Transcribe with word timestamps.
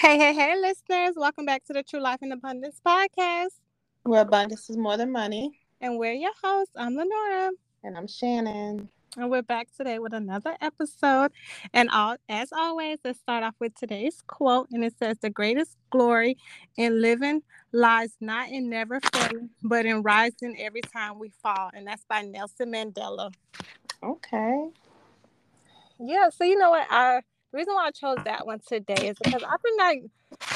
Hey, 0.00 0.16
hey, 0.16 0.32
hey, 0.32 0.58
listeners. 0.58 1.12
Welcome 1.14 1.44
back 1.44 1.62
to 1.66 1.74
the 1.74 1.82
True 1.82 2.00
Life 2.00 2.20
in 2.22 2.32
Abundance 2.32 2.80
podcast. 2.82 3.50
Where 4.04 4.22
abundance 4.22 4.70
is 4.70 4.78
more 4.78 4.96
than 4.96 5.12
money. 5.12 5.60
And 5.82 5.98
we're 5.98 6.14
your 6.14 6.32
hosts. 6.42 6.72
I'm 6.74 6.96
Lenora. 6.96 7.50
And 7.84 7.98
I'm 7.98 8.06
Shannon. 8.06 8.88
And 9.18 9.30
we're 9.30 9.42
back 9.42 9.68
today 9.76 9.98
with 9.98 10.14
another 10.14 10.56
episode. 10.62 11.32
And 11.74 11.90
all, 11.90 12.16
as 12.30 12.48
always, 12.50 12.96
let's 13.04 13.20
start 13.20 13.44
off 13.44 13.56
with 13.58 13.74
today's 13.74 14.22
quote. 14.26 14.68
And 14.72 14.82
it 14.82 14.94
says, 14.98 15.18
The 15.18 15.28
greatest 15.28 15.76
glory 15.90 16.38
in 16.78 17.02
living 17.02 17.42
lies 17.72 18.16
not 18.22 18.48
in 18.48 18.70
never 18.70 19.00
failing, 19.12 19.50
but 19.62 19.84
in 19.84 20.00
rising 20.00 20.56
every 20.58 20.80
time 20.80 21.18
we 21.18 21.30
fall. 21.42 21.68
And 21.74 21.86
that's 21.86 22.06
by 22.08 22.22
Nelson 22.22 22.72
Mandela. 22.72 23.34
Okay. 24.02 24.64
Yeah. 25.98 26.30
So, 26.30 26.44
you 26.44 26.56
know 26.56 26.70
what? 26.70 26.86
I 26.88 27.20
the 27.50 27.58
reason 27.58 27.74
why 27.74 27.86
I 27.86 27.90
chose 27.90 28.18
that 28.24 28.46
one 28.46 28.60
today 28.66 29.08
is 29.08 29.16
because 29.22 29.42
I've 29.42 29.62
been 29.62 29.76
like 29.78 30.02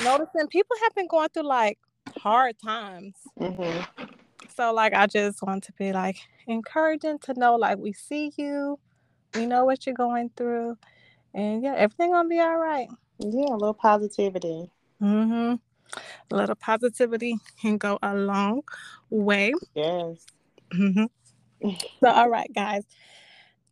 noticing 0.05 0.47
people 0.49 0.77
have 0.83 0.95
been 0.95 1.09
going 1.09 1.29
through 1.31 1.49
like 1.49 1.79
hard 2.19 2.57
times. 2.65 3.15
Mm-hmm. 3.41 4.05
So 4.55 4.73
like 4.73 4.95
I 4.95 5.07
just 5.07 5.43
want 5.43 5.65
to 5.65 5.73
be 5.73 5.93
like 5.93 6.17
encouraging 6.47 7.19
to 7.21 7.35
know 7.35 7.57
like 7.57 7.79
we 7.79 7.93
see 7.93 8.33
you, 8.37 8.79
we 9.35 9.47
know 9.47 9.65
what 9.65 9.87
you're 9.87 9.95
going 9.95 10.31
through, 10.37 10.77
and 11.35 11.63
yeah, 11.63 11.75
everything 11.75 12.13
gonna 12.13 12.29
be 12.29 12.39
all 12.39 12.59
right. 12.59 12.89
Yeah, 13.19 13.47
a 13.51 13.57
little 13.57 13.75
positivity. 13.75 14.71
Mm-hmm. 15.03 15.55
A 16.31 16.37
little 16.37 16.55
positivity 16.55 17.37
can 17.61 17.79
go 17.79 17.99
a 18.03 18.15
long 18.15 18.63
way. 19.11 19.53
Yes. 19.75 20.27
Mm-hmm. 20.73 21.69
so 22.01 22.09
all 22.09 22.29
right, 22.29 22.51
guys. 22.55 22.85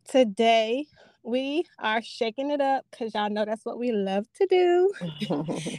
Today 0.09 0.87
we 1.23 1.65
are 1.79 2.01
shaking 2.01 2.51
it 2.51 2.61
up 2.61 2.85
because 2.91 3.13
y'all 3.13 3.29
know 3.29 3.45
that's 3.45 3.65
what 3.65 3.79
we 3.79 3.91
love 3.91 4.25
to 4.33 4.45
do. 4.47 4.91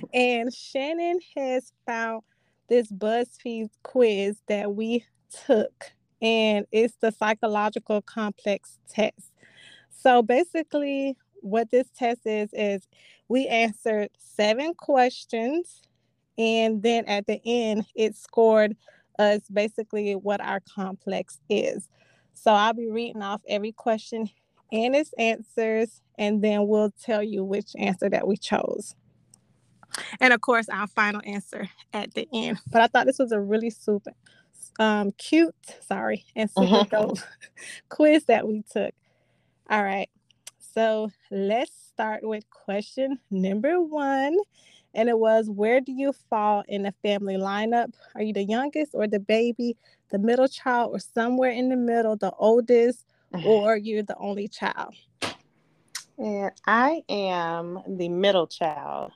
and 0.14 0.52
Shannon 0.52 1.20
has 1.36 1.72
found 1.86 2.22
this 2.68 2.90
BuzzFeed 2.90 3.68
quiz 3.82 4.38
that 4.48 4.74
we 4.74 5.04
took, 5.46 5.92
and 6.22 6.66
it's 6.72 6.96
the 7.00 7.12
psychological 7.12 8.00
complex 8.02 8.78
test. 8.88 9.32
So 9.90 10.22
basically, 10.22 11.16
what 11.40 11.70
this 11.70 11.88
test 11.96 12.26
is, 12.26 12.48
is 12.54 12.88
we 13.28 13.46
answered 13.46 14.08
seven 14.16 14.72
questions, 14.74 15.82
and 16.38 16.82
then 16.82 17.04
at 17.04 17.26
the 17.26 17.40
end, 17.44 17.84
it 17.94 18.16
scored 18.16 18.76
us 19.18 19.42
basically 19.52 20.14
what 20.14 20.40
our 20.40 20.60
complex 20.60 21.38
is. 21.50 21.88
So 22.32 22.52
I'll 22.52 22.72
be 22.72 22.90
reading 22.90 23.22
off 23.22 23.42
every 23.46 23.72
question 23.72 24.28
and 24.72 24.94
its 24.94 25.12
answers, 25.18 26.00
and 26.18 26.42
then 26.42 26.66
we'll 26.66 26.92
tell 27.02 27.22
you 27.22 27.44
which 27.44 27.72
answer 27.78 28.08
that 28.10 28.26
we 28.26 28.36
chose. 28.36 28.94
And 30.20 30.32
of 30.32 30.40
course, 30.40 30.68
our 30.68 30.86
final 30.88 31.20
answer 31.24 31.68
at 31.92 32.14
the 32.14 32.28
end. 32.32 32.58
But 32.70 32.82
I 32.82 32.86
thought 32.88 33.06
this 33.06 33.18
was 33.18 33.32
a 33.32 33.40
really 33.40 33.70
super 33.70 34.12
um, 34.78 35.12
cute, 35.12 35.54
sorry, 35.86 36.24
and 36.34 36.50
super 36.50 36.74
uh-huh. 36.74 36.84
dope 36.90 37.18
quiz 37.88 38.24
that 38.24 38.46
we 38.46 38.64
took. 38.70 38.92
All 39.70 39.82
right. 39.82 40.08
So 40.74 41.10
let's 41.30 41.72
start 41.92 42.26
with 42.26 42.48
question 42.50 43.18
number 43.30 43.80
one. 43.80 44.36
And 44.94 45.08
it 45.08 45.18
was 45.18 45.48
Where 45.48 45.80
do 45.80 45.92
you 45.92 46.12
fall 46.30 46.64
in 46.68 46.82
the 46.82 46.94
family 47.02 47.36
lineup? 47.36 47.92
Are 48.14 48.22
you 48.22 48.32
the 48.32 48.44
youngest 48.44 48.92
or 48.94 49.06
the 49.06 49.20
baby, 49.20 49.76
the 50.10 50.18
middle 50.18 50.48
child, 50.48 50.94
or 50.94 50.98
somewhere 50.98 51.50
in 51.50 51.68
the 51.68 51.76
middle, 51.76 52.16
the 52.16 52.32
oldest, 52.32 53.04
or 53.44 53.76
you're 53.76 54.02
the 54.02 54.16
only 54.18 54.48
child? 54.48 54.94
And 56.18 56.52
I 56.66 57.02
am 57.08 57.80
the 57.88 58.08
middle 58.08 58.46
child. 58.46 59.12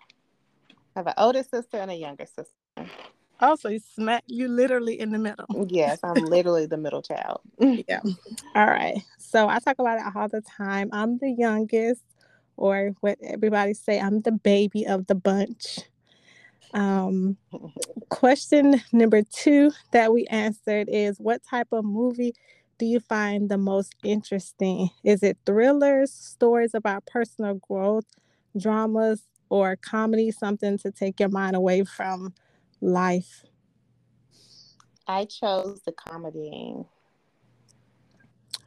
I 0.97 1.01
have 1.01 1.07
an 1.07 1.15
older 1.17 1.43
sister 1.43 1.77
and 1.77 1.91
a 1.91 1.95
younger 1.95 2.27
sister. 2.27 2.91
Oh, 3.41 3.55
so 3.55 3.69
you 3.69 3.79
smack 3.95 4.25
you 4.27 4.49
literally 4.49 4.99
in 4.99 5.13
the 5.13 5.19
middle. 5.19 5.47
Yes, 5.69 6.01
I'm 6.03 6.17
literally 6.25 6.67
the 6.67 6.77
middle 6.77 7.03
child. 7.03 7.41
yeah. 7.61 8.01
All 8.57 8.67
right. 8.67 9.01
So 9.19 9.49
I 9.49 9.61
talk 9.61 9.79
about 9.79 9.99
it 9.99 10.17
all 10.17 10.29
the 10.29 10.41
time. 10.41 10.91
I'm 10.93 11.19
the 11.19 11.31
youngest, 11.31 12.03
or 12.57 12.95
what 13.01 13.19
everybody 13.23 13.75
say, 13.75 14.01
I'm 14.01 14.23
the 14.23 14.33
baby 14.33 14.87
of 14.87 15.07
the 15.07 15.15
bunch. 15.15 15.81
Um, 16.75 17.37
question 18.09 18.81
number 18.93 19.23
two 19.23 19.71
that 19.93 20.13
we 20.13 20.27
answered 20.27 20.89
is 20.91 21.19
what 21.19 21.43
type 21.49 21.69
of 21.73 21.85
movie 21.85 22.35
do 22.79 22.87
you 22.87 23.01
find 23.01 23.49
the 23.49 23.59
most 23.59 23.95
interesting? 24.05 24.91
Is 25.05 25.23
it 25.23 25.37
thrillers, 25.45 26.13
stories 26.13 26.75
about 26.75 27.07
personal 27.07 27.55
growth, 27.55 28.07
dramas, 28.57 29.23
or 29.51 29.77
comedy, 29.77 30.31
something 30.31 30.79
to 30.79 30.91
take 30.91 31.19
your 31.21 31.29
mind 31.29 31.57
away 31.57 31.85
from 31.85 32.35
life? 32.81 33.45
I 35.07 35.25
chose 35.25 35.81
the 35.85 35.93
comedy. 35.93 36.77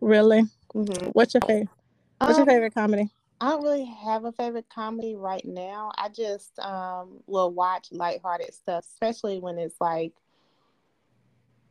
Really? 0.02 0.44
Mm-hmm. 0.74 1.10
What's 1.12 1.34
your 1.34 1.42
favorite? 1.42 1.70
What's 2.18 2.38
um, 2.38 2.46
your 2.46 2.54
favorite 2.54 2.74
comedy? 2.74 3.12
I 3.40 3.50
don't 3.50 3.64
really 3.64 3.86
have 3.86 4.26
a 4.26 4.32
favorite 4.32 4.68
comedy 4.74 5.16
right 5.16 5.46
now. 5.46 5.92
I 5.98 6.10
just 6.10 6.58
um, 6.60 7.20
will 7.28 7.52
watch 7.52 7.88
lighthearted 7.92 8.54
stuff, 8.54 8.86
especially 8.86 9.40
when 9.40 9.58
it's 9.58 9.80
like 9.80 10.14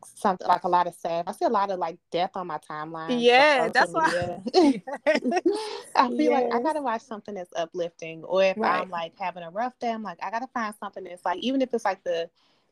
something 0.04 0.46
like 0.46 0.64
a 0.64 0.68
lot 0.68 0.86
of 0.86 0.94
sad. 0.94 1.24
I 1.26 1.32
see 1.32 1.44
a 1.44 1.50
lot 1.50 1.70
of 1.70 1.78
like 1.78 1.98
death 2.10 2.32
on 2.34 2.46
my 2.46 2.58
timeline. 2.58 3.20
Yeah, 3.20 3.68
that's 3.68 3.92
why. 3.92 4.40
I 4.54 6.08
feel 6.08 6.18
yes. 6.18 6.30
like 6.30 6.54
I 6.54 6.62
gotta 6.62 6.82
watch 6.82 7.02
something 7.02 7.34
that's 7.34 7.52
uplifting, 7.56 8.24
or 8.24 8.42
if 8.44 8.56
right. 8.56 8.80
I'm 8.80 8.90
like 8.90 9.12
having 9.18 9.42
a 9.42 9.50
rough 9.50 9.78
day, 9.78 9.90
I'm 9.90 10.02
like 10.02 10.18
I 10.22 10.30
gotta 10.30 10.48
find 10.48 10.74
something 10.80 11.04
that's 11.04 11.24
like 11.24 11.38
even 11.40 11.62
if 11.62 11.72
it's 11.74 11.84
like 11.84 12.02
the 12.04 12.28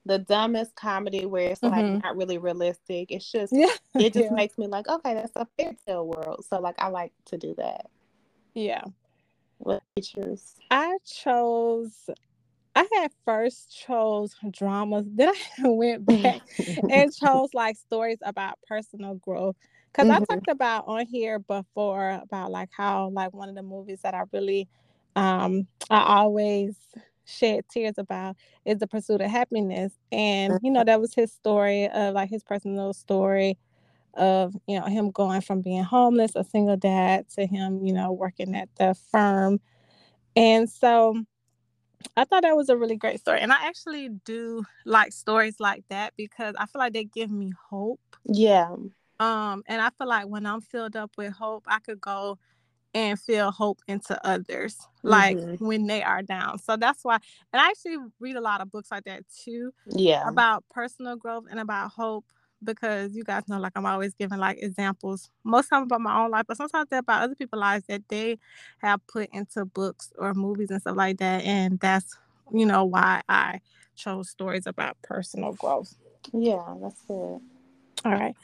the 0.06 0.19
dumbest 0.19 0.75
comedy 0.75 1.27
where 1.27 1.50
it's 1.50 1.62
like 1.62 1.84
mm-hmm. 1.84 1.99
not 1.99 2.17
really 2.17 2.38
realistic. 2.38 3.11
It's 3.11 3.31
just 3.31 3.53
yeah. 3.53 3.69
it 3.94 4.12
just 4.12 4.27
yeah. 4.27 4.33
makes 4.33 4.59
me 4.59 4.67
like 4.67 4.88
okay, 4.88 5.15
that's 5.15 5.33
a 5.37 5.47
fairy 5.59 5.77
tale 5.87 6.06
world. 6.06 6.44
So 6.49 6.61
like 6.61 6.77
I 6.78 6.88
like 6.88 7.12
to 7.27 7.37
do 7.37 7.55
that. 7.56 7.87
Yeah. 8.55 8.84
What 9.59 9.83
you 9.97 10.03
choose? 10.03 10.55
I 10.71 10.97
chose 11.05 12.09
I 12.75 12.87
had 12.95 13.11
first 13.25 13.77
chose 13.77 14.34
dramas, 14.51 15.06
then 15.09 15.33
I 15.59 15.62
went 15.69 16.06
back 16.06 16.43
and 16.91 17.15
chose 17.15 17.51
like 17.55 17.77
stories 17.77 18.19
about 18.23 18.59
personal 18.67 19.15
growth. 19.17 19.56
because 19.93 20.09
mm-hmm. 20.09 20.23
I 20.23 20.34
talked 20.34 20.49
about 20.49 20.87
on 20.87 21.06
here 21.06 21.39
before 21.39 22.21
about 22.23 22.51
like 22.51 22.71
how 22.77 23.09
like 23.11 23.33
one 23.33 23.49
of 23.49 23.55
the 23.55 23.62
movies 23.62 24.01
that 24.03 24.15
I 24.15 24.23
really 24.33 24.69
um 25.17 25.67
I 25.91 26.19
always 26.19 26.77
shed 27.25 27.65
tears 27.71 27.95
about 27.99 28.37
is 28.65 28.79
the 28.79 28.87
pursuit 28.87 29.21
of 29.21 29.31
happiness. 29.31 29.93
And 30.11 30.59
you 30.62 30.71
know, 30.71 30.81
mm-hmm. 30.81 30.87
that 30.87 31.00
was 31.00 31.15
his 31.15 31.33
story 31.33 31.89
of 31.89 32.15
like 32.15 32.31
his 32.31 32.43
personal 32.43 32.93
story 32.93 33.59
of 34.15 34.55
you 34.67 34.79
know 34.79 34.87
him 34.87 35.11
going 35.11 35.41
from 35.41 35.61
being 35.61 35.85
homeless, 35.85 36.33
a 36.35 36.45
single 36.45 36.77
dad, 36.77 37.29
to 37.31 37.47
him, 37.47 37.85
you 37.85 37.93
know, 37.93 38.12
working 38.12 38.55
at 38.55 38.69
the 38.77 38.95
firm. 39.11 39.61
And 40.35 40.69
so 40.69 41.23
I 42.17 42.25
thought 42.25 42.43
that 42.43 42.57
was 42.57 42.69
a 42.69 42.77
really 42.77 42.97
great 42.97 43.21
story. 43.21 43.41
And 43.41 43.53
I 43.53 43.67
actually 43.67 44.09
do 44.25 44.65
like 44.85 45.13
stories 45.13 45.57
like 45.61 45.85
that 45.89 46.15
because 46.17 46.55
I 46.59 46.67
feel 46.67 46.81
like 46.81 46.93
they 46.93 47.05
give 47.05 47.31
me 47.31 47.53
hope. 47.71 48.01
Yeah. 48.25 48.75
Um, 49.21 49.63
and 49.67 49.83
I 49.83 49.91
feel 49.91 50.09
like 50.09 50.27
when 50.27 50.47
I'm 50.47 50.61
filled 50.61 50.97
up 50.97 51.13
with 51.17 51.33
hope, 51.33 51.65
I 51.67 51.81
could 51.81 52.01
go 52.01 52.39
and 52.95 53.19
feel 53.21 53.51
hope 53.51 53.81
into 53.87 54.19
others, 54.27 54.77
like 55.03 55.37
mm-hmm. 55.37 55.65
when 55.65 55.87
they 55.87 56.03
are 56.03 56.23
down. 56.23 56.59
So 56.59 56.77
that's 56.77 57.05
why, 57.05 57.19
and 57.53 57.61
I 57.61 57.69
actually 57.69 57.99
read 58.19 58.37
a 58.37 58.41
lot 58.41 58.61
of 58.61 58.71
books 58.71 58.91
like 58.91 59.05
that 59.05 59.25
too. 59.45 59.73
Yeah. 59.87 60.27
About 60.27 60.65
personal 60.71 61.17
growth 61.17 61.45
and 61.51 61.61
about 61.61 61.91
hope 61.91 62.25
because 62.63 63.15
you 63.15 63.25
guys 63.25 63.49
know 63.49 63.59
like 63.59 63.73
I'm 63.77 63.87
always 63.87 64.15
giving 64.15 64.39
like 64.39 64.59
examples 64.61 65.31
most 65.45 65.69
time 65.69 65.85
about 65.85 66.01
my 66.01 66.23
own 66.23 66.31
life, 66.31 66.45
but 66.47 66.57
sometimes 66.57 66.89
they're 66.91 67.01
about 67.01 67.23
other 67.23 67.35
people's 67.35 67.61
lives 67.61 67.85
that 67.89 68.03
they 68.09 68.38
have 68.79 69.06
put 69.06 69.29
into 69.32 69.65
books 69.65 70.12
or 70.19 70.35
movies 70.35 70.71
and 70.71 70.81
stuff 70.81 70.97
like 70.97 71.19
that. 71.19 71.44
And 71.44 71.79
that's 71.81 72.17
you 72.53 72.67
know 72.67 72.85
why 72.85 73.23
I 73.29 73.61
chose 73.97 74.31
stories 74.31 74.67
about 74.67 74.97
personal 75.03 75.53
growth. 75.53 75.94
Yeah, 76.32 76.75
that's 76.81 77.03
it. 77.09 77.41
All 78.05 78.12
right. 78.12 78.35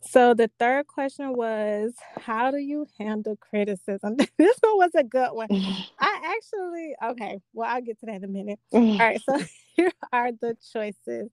So 0.00 0.34
the 0.34 0.50
third 0.58 0.86
question 0.86 1.34
was 1.34 1.94
how 2.20 2.50
do 2.50 2.58
you 2.58 2.86
handle 2.98 3.36
criticism? 3.36 4.16
this 4.38 4.58
one 4.60 4.76
was 4.76 4.90
a 4.94 5.04
good 5.04 5.32
one. 5.32 5.48
I 5.98 6.36
actually 6.36 6.94
okay, 7.12 7.40
well 7.52 7.68
I'll 7.70 7.82
get 7.82 7.98
to 8.00 8.06
that 8.06 8.16
in 8.16 8.24
a 8.24 8.28
minute. 8.28 8.60
All 8.72 8.98
right, 8.98 9.20
so 9.28 9.38
here 9.76 9.92
are 10.12 10.32
the 10.32 10.56
choices 10.72 11.30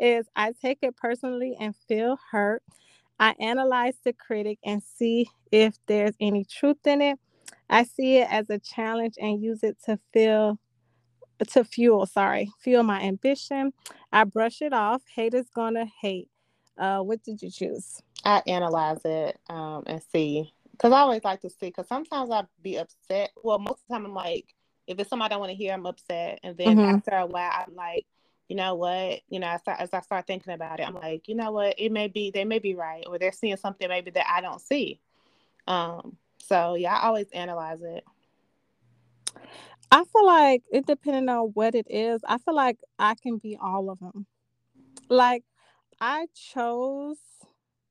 is 0.00 0.26
I 0.34 0.52
take 0.60 0.78
it 0.82 0.96
personally 0.96 1.56
and 1.60 1.74
feel 1.88 2.18
hurt. 2.30 2.62
I 3.18 3.34
analyze 3.38 3.96
the 4.02 4.12
critic 4.14 4.58
and 4.64 4.82
see 4.82 5.28
if 5.52 5.76
there's 5.86 6.14
any 6.20 6.44
truth 6.44 6.86
in 6.86 7.02
it. 7.02 7.18
I 7.68 7.84
see 7.84 8.16
it 8.16 8.28
as 8.30 8.48
a 8.50 8.58
challenge 8.58 9.14
and 9.20 9.42
use 9.42 9.62
it 9.62 9.76
to 9.84 9.98
feel 10.12 10.58
to 11.48 11.64
fuel, 11.64 12.04
sorry, 12.06 12.50
fuel 12.62 12.82
my 12.82 13.00
ambition. 13.00 13.72
I 14.12 14.24
brush 14.24 14.60
it 14.60 14.72
off. 14.72 15.02
Haters 15.14 15.46
gonna 15.54 15.86
hate. 16.00 16.28
Uh, 16.76 17.00
what 17.00 17.22
did 17.22 17.42
you 17.42 17.50
choose? 17.50 18.00
I 18.24 18.42
analyze 18.46 19.00
it 19.04 19.38
um, 19.48 19.84
and 19.86 20.02
see, 20.12 20.52
because 20.72 20.92
I 20.92 21.00
always 21.00 21.24
like 21.24 21.40
to 21.42 21.50
see. 21.50 21.66
Because 21.66 21.88
sometimes 21.88 22.30
I'd 22.30 22.46
be 22.62 22.78
upset. 22.78 23.30
Well, 23.42 23.58
most 23.58 23.80
of 23.80 23.88
the 23.88 23.94
time 23.94 24.06
I'm 24.06 24.14
like, 24.14 24.54
if 24.86 24.98
it's 24.98 25.08
something 25.08 25.24
I 25.24 25.28
don't 25.28 25.40
want 25.40 25.50
to 25.50 25.56
hear, 25.56 25.72
I'm 25.72 25.86
upset. 25.86 26.40
And 26.42 26.56
then 26.56 26.76
mm-hmm. 26.76 26.96
after 26.96 27.16
a 27.16 27.26
while, 27.26 27.50
I'm 27.66 27.74
like, 27.74 28.06
you 28.50 28.56
know 28.56 28.74
what? 28.74 29.20
You 29.28 29.38
know, 29.38 29.46
as 29.46 29.60
I, 29.64 29.74
as 29.74 29.94
I 29.94 30.00
start 30.00 30.26
thinking 30.26 30.52
about 30.52 30.80
it, 30.80 30.82
I'm 30.82 30.96
like, 30.96 31.28
you 31.28 31.36
know 31.36 31.52
what? 31.52 31.76
It 31.78 31.92
may 31.92 32.08
be 32.08 32.32
they 32.32 32.44
may 32.44 32.58
be 32.58 32.74
right, 32.74 33.04
or 33.06 33.16
they're 33.16 33.30
seeing 33.30 33.56
something 33.56 33.88
maybe 33.88 34.10
that 34.10 34.26
I 34.28 34.40
don't 34.40 34.60
see. 34.60 35.00
Um. 35.68 36.16
So 36.38 36.74
yeah, 36.74 36.96
I 36.96 37.06
always 37.06 37.30
analyze 37.30 37.80
it. 37.80 38.04
I 39.92 40.04
feel 40.04 40.26
like 40.26 40.64
it 40.72 40.84
depending 40.84 41.28
on 41.28 41.50
what 41.54 41.76
it 41.76 41.86
is. 41.88 42.22
I 42.26 42.38
feel 42.38 42.56
like 42.56 42.78
I 42.98 43.14
can 43.14 43.38
be 43.38 43.56
all 43.62 43.88
of 43.88 44.00
them. 44.00 44.26
Like 45.08 45.44
I 46.00 46.26
chose 46.34 47.18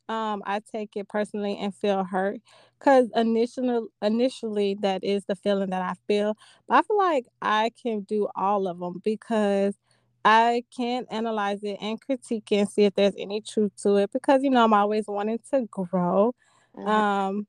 um 0.09 0.43
I 0.45 0.59
take 0.59 0.97
it 0.97 1.07
personally 1.07 1.57
and 1.57 1.73
feel 1.73 2.03
hurt 2.03 2.41
cuz 2.79 3.09
initially 3.15 3.87
initially 4.01 4.73
that 4.81 5.05
is 5.05 5.23
the 5.23 5.37
feeling 5.37 5.69
that 5.69 5.81
I 5.81 5.93
feel. 6.05 6.35
But 6.67 6.79
I 6.79 6.81
feel 6.81 6.97
like 6.97 7.27
I 7.41 7.71
can 7.81 8.01
do 8.01 8.27
all 8.35 8.67
of 8.67 8.79
them 8.79 8.99
because 9.05 9.77
I 10.25 10.63
can 10.75 11.05
analyze 11.09 11.59
it 11.63 11.77
and 11.81 11.99
critique 11.99 12.51
it 12.51 12.57
and 12.57 12.69
see 12.69 12.83
if 12.83 12.95
there's 12.95 13.15
any 13.17 13.41
truth 13.41 13.71
to 13.83 13.95
it 13.97 14.11
because 14.11 14.43
you 14.43 14.49
know 14.49 14.63
I'm 14.63 14.73
always 14.73 15.05
wanting 15.07 15.39
to 15.51 15.65
grow. 15.71 16.35
Mm-hmm. 16.77 16.87
Um 16.87 17.47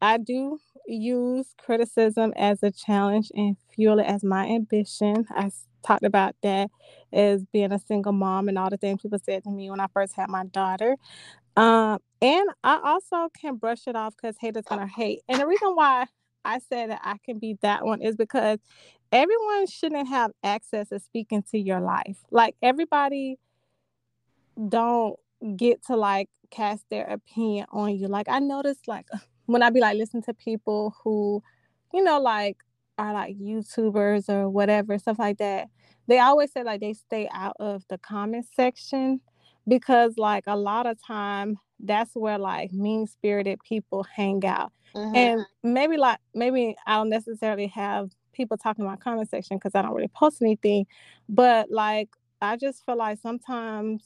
I 0.00 0.18
do 0.18 0.58
use 0.86 1.54
criticism 1.58 2.32
as 2.36 2.62
a 2.62 2.70
challenge 2.70 3.30
and 3.34 3.56
fuel 3.74 3.98
it 3.98 4.06
as 4.06 4.22
my 4.22 4.46
ambition. 4.46 5.26
I 5.30 5.50
talked 5.82 6.04
about 6.04 6.36
that 6.42 6.70
as 7.12 7.44
being 7.52 7.72
a 7.72 7.78
single 7.78 8.12
mom 8.12 8.48
and 8.48 8.58
all 8.58 8.70
the 8.70 8.76
things 8.76 9.02
people 9.02 9.18
said 9.24 9.44
to 9.44 9.50
me 9.50 9.70
when 9.70 9.80
I 9.80 9.86
first 9.92 10.14
had 10.14 10.28
my 10.28 10.44
daughter. 10.46 10.96
Um, 11.56 11.98
and 12.20 12.48
I 12.64 12.80
also 12.84 13.28
can 13.38 13.56
brush 13.56 13.86
it 13.86 13.96
off 13.96 14.14
because 14.16 14.36
haters 14.40 14.64
gonna 14.68 14.86
hate. 14.86 15.20
And 15.28 15.40
the 15.40 15.46
reason 15.46 15.70
why 15.74 16.06
I 16.44 16.58
said 16.58 16.90
that 16.90 17.00
I 17.04 17.16
can 17.24 17.38
be 17.38 17.58
that 17.62 17.84
one 17.84 18.00
is 18.00 18.16
because 18.16 18.58
everyone 19.12 19.66
shouldn't 19.66 20.08
have 20.08 20.32
access 20.42 20.88
to 20.88 20.98
speaking 20.98 21.42
to 21.50 21.58
your 21.58 21.80
life. 21.80 22.16
Like 22.30 22.56
everybody 22.62 23.38
don't 24.68 25.16
get 25.56 25.84
to 25.86 25.96
like 25.96 26.28
cast 26.50 26.84
their 26.90 27.04
opinion 27.04 27.66
on 27.70 27.96
you. 27.96 28.08
Like 28.08 28.28
I 28.28 28.38
noticed 28.38 28.88
like 28.88 29.06
when 29.46 29.62
I 29.62 29.70
be 29.70 29.80
like 29.80 29.96
listening 29.96 30.22
to 30.24 30.34
people 30.34 30.94
who, 31.04 31.42
you 31.92 32.02
know, 32.02 32.20
like 32.20 32.56
are 32.98 33.12
like 33.12 33.36
YouTubers 33.38 34.28
or 34.28 34.48
whatever, 34.48 34.98
stuff 34.98 35.18
like 35.18 35.38
that, 35.38 35.68
they 36.08 36.18
always 36.18 36.52
say 36.52 36.64
like 36.64 36.80
they 36.80 36.94
stay 36.94 37.28
out 37.32 37.56
of 37.60 37.84
the 37.88 37.98
comment 37.98 38.46
section 38.54 39.20
because 39.68 40.14
like 40.16 40.44
a 40.46 40.56
lot 40.56 40.86
of 40.86 41.02
time 41.02 41.56
that's 41.84 42.14
where 42.14 42.38
like 42.38 42.72
mean 42.72 43.06
spirited 43.06 43.58
people 43.68 44.04
hang 44.04 44.44
out. 44.44 44.72
Mm-hmm. 44.94 45.16
And 45.16 45.46
maybe 45.62 45.96
like 45.96 46.18
maybe 46.34 46.76
I 46.86 46.96
don't 46.96 47.10
necessarily 47.10 47.66
have 47.68 48.10
people 48.32 48.56
talking 48.56 48.84
about 48.84 49.00
comment 49.00 49.28
section 49.28 49.56
because 49.56 49.74
I 49.74 49.82
don't 49.82 49.94
really 49.94 50.08
post 50.08 50.42
anything. 50.42 50.86
But 51.28 51.70
like 51.70 52.08
I 52.40 52.56
just 52.56 52.84
feel 52.84 52.96
like 52.96 53.18
sometimes 53.20 54.02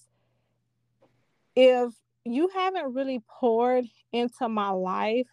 if 1.54 1.92
you 2.24 2.48
haven't 2.48 2.92
really 2.92 3.22
poured 3.28 3.86
into 4.12 4.48
my 4.48 4.70
life 4.70 5.26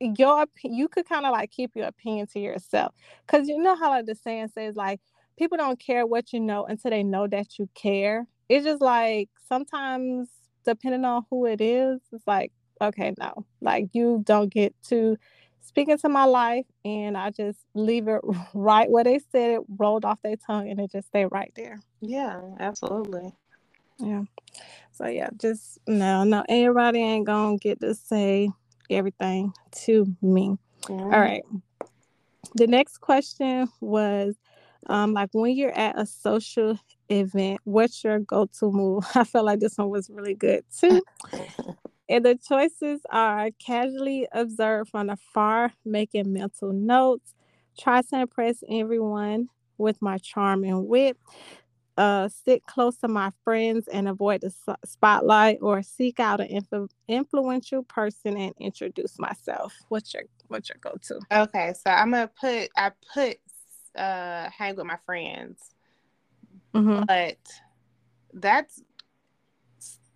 your 0.00 0.46
you 0.64 0.88
could 0.88 1.06
kind 1.06 1.26
of 1.26 1.32
like 1.32 1.50
keep 1.50 1.76
your 1.76 1.86
opinion 1.86 2.26
to 2.26 2.40
yourself 2.40 2.94
because 3.26 3.48
you 3.48 3.58
know 3.58 3.76
how 3.76 3.90
like 3.90 4.06
the 4.06 4.14
saying 4.14 4.48
says 4.54 4.74
like 4.74 5.00
people 5.36 5.58
don't 5.58 5.78
care 5.78 6.06
what 6.06 6.32
you 6.32 6.40
know 6.40 6.64
until 6.64 6.90
they 6.90 7.02
know 7.02 7.26
that 7.26 7.58
you 7.58 7.68
care 7.74 8.26
it's 8.48 8.64
just 8.64 8.80
like 8.80 9.28
sometimes 9.46 10.28
depending 10.64 11.04
on 11.04 11.22
who 11.28 11.44
it 11.44 11.60
is 11.60 12.00
it's 12.12 12.26
like 12.26 12.50
okay 12.80 13.12
no 13.18 13.44
like 13.60 13.88
you 13.92 14.22
don't 14.24 14.50
get 14.50 14.74
to 14.82 15.16
speak 15.60 15.88
into 15.88 16.08
my 16.08 16.24
life 16.24 16.66
and 16.84 17.16
i 17.16 17.30
just 17.30 17.60
leave 17.74 18.08
it 18.08 18.20
right 18.54 18.90
where 18.90 19.04
they 19.04 19.18
said 19.30 19.50
it 19.50 19.60
rolled 19.78 20.04
off 20.04 20.18
their 20.22 20.36
tongue 20.36 20.68
and 20.68 20.80
it 20.80 20.90
just 20.90 21.08
stay 21.08 21.26
right 21.26 21.52
there 21.56 21.78
yeah 22.00 22.40
absolutely 22.58 23.32
yeah 23.98 24.22
so 24.92 25.06
yeah 25.06 25.28
just 25.36 25.78
no 25.86 26.24
no 26.24 26.44
everybody 26.48 27.00
ain't 27.00 27.26
gonna 27.26 27.56
get 27.58 27.80
to 27.80 27.94
say 27.94 28.48
everything 28.90 29.52
to 29.70 30.14
me. 30.20 30.58
All 30.88 31.08
right. 31.08 31.44
The 32.54 32.66
next 32.66 32.98
question 32.98 33.68
was 33.80 34.36
um, 34.86 35.12
like 35.12 35.30
when 35.32 35.54
you're 35.56 35.76
at 35.76 35.98
a 35.98 36.06
social 36.06 36.78
event, 37.08 37.60
what's 37.64 38.02
your 38.02 38.18
go-to 38.18 38.72
move? 38.72 39.04
I 39.14 39.24
felt 39.24 39.46
like 39.46 39.60
this 39.60 39.78
one 39.78 39.90
was 39.90 40.10
really 40.10 40.34
good 40.34 40.64
too. 40.76 41.02
and 42.10 42.24
the 42.24 42.34
choices 42.34 43.00
are 43.10 43.50
casually 43.64 44.26
observe 44.32 44.88
from 44.88 45.08
afar, 45.08 45.72
making 45.84 46.32
mental 46.32 46.72
notes, 46.72 47.34
try 47.78 48.02
to 48.02 48.20
impress 48.20 48.62
everyone 48.68 49.48
with 49.78 50.02
my 50.02 50.18
charm 50.18 50.64
and 50.64 50.86
wit, 50.86 51.16
uh, 51.96 52.28
sit 52.28 52.64
close 52.66 52.96
to 52.96 53.08
my 53.08 53.30
friends 53.44 53.86
and 53.88 54.08
avoid 54.08 54.40
the 54.40 54.52
spotlight 54.84 55.58
or 55.62 55.82
seek 55.82 56.18
out 56.18 56.40
an 56.40 56.48
influ- 56.48 56.90
influential 57.08 57.82
person 57.84 58.36
and 58.36 58.54
introduce 58.58 59.18
myself. 59.18 59.74
What's 59.88 60.12
your 60.12 60.24
what's 60.48 60.68
your 60.68 60.78
go-to? 60.80 61.20
Okay 61.30 61.72
so 61.74 61.90
i'm 61.90 62.10
gonna 62.10 62.30
put 62.40 62.70
i 62.76 62.90
put 63.14 63.38
uh 63.96 64.48
hang 64.50 64.76
with 64.76 64.86
my 64.86 64.98
friends. 65.06 65.74
Mm-hmm. 66.74 67.04
but 67.06 67.38
that's 68.32 68.82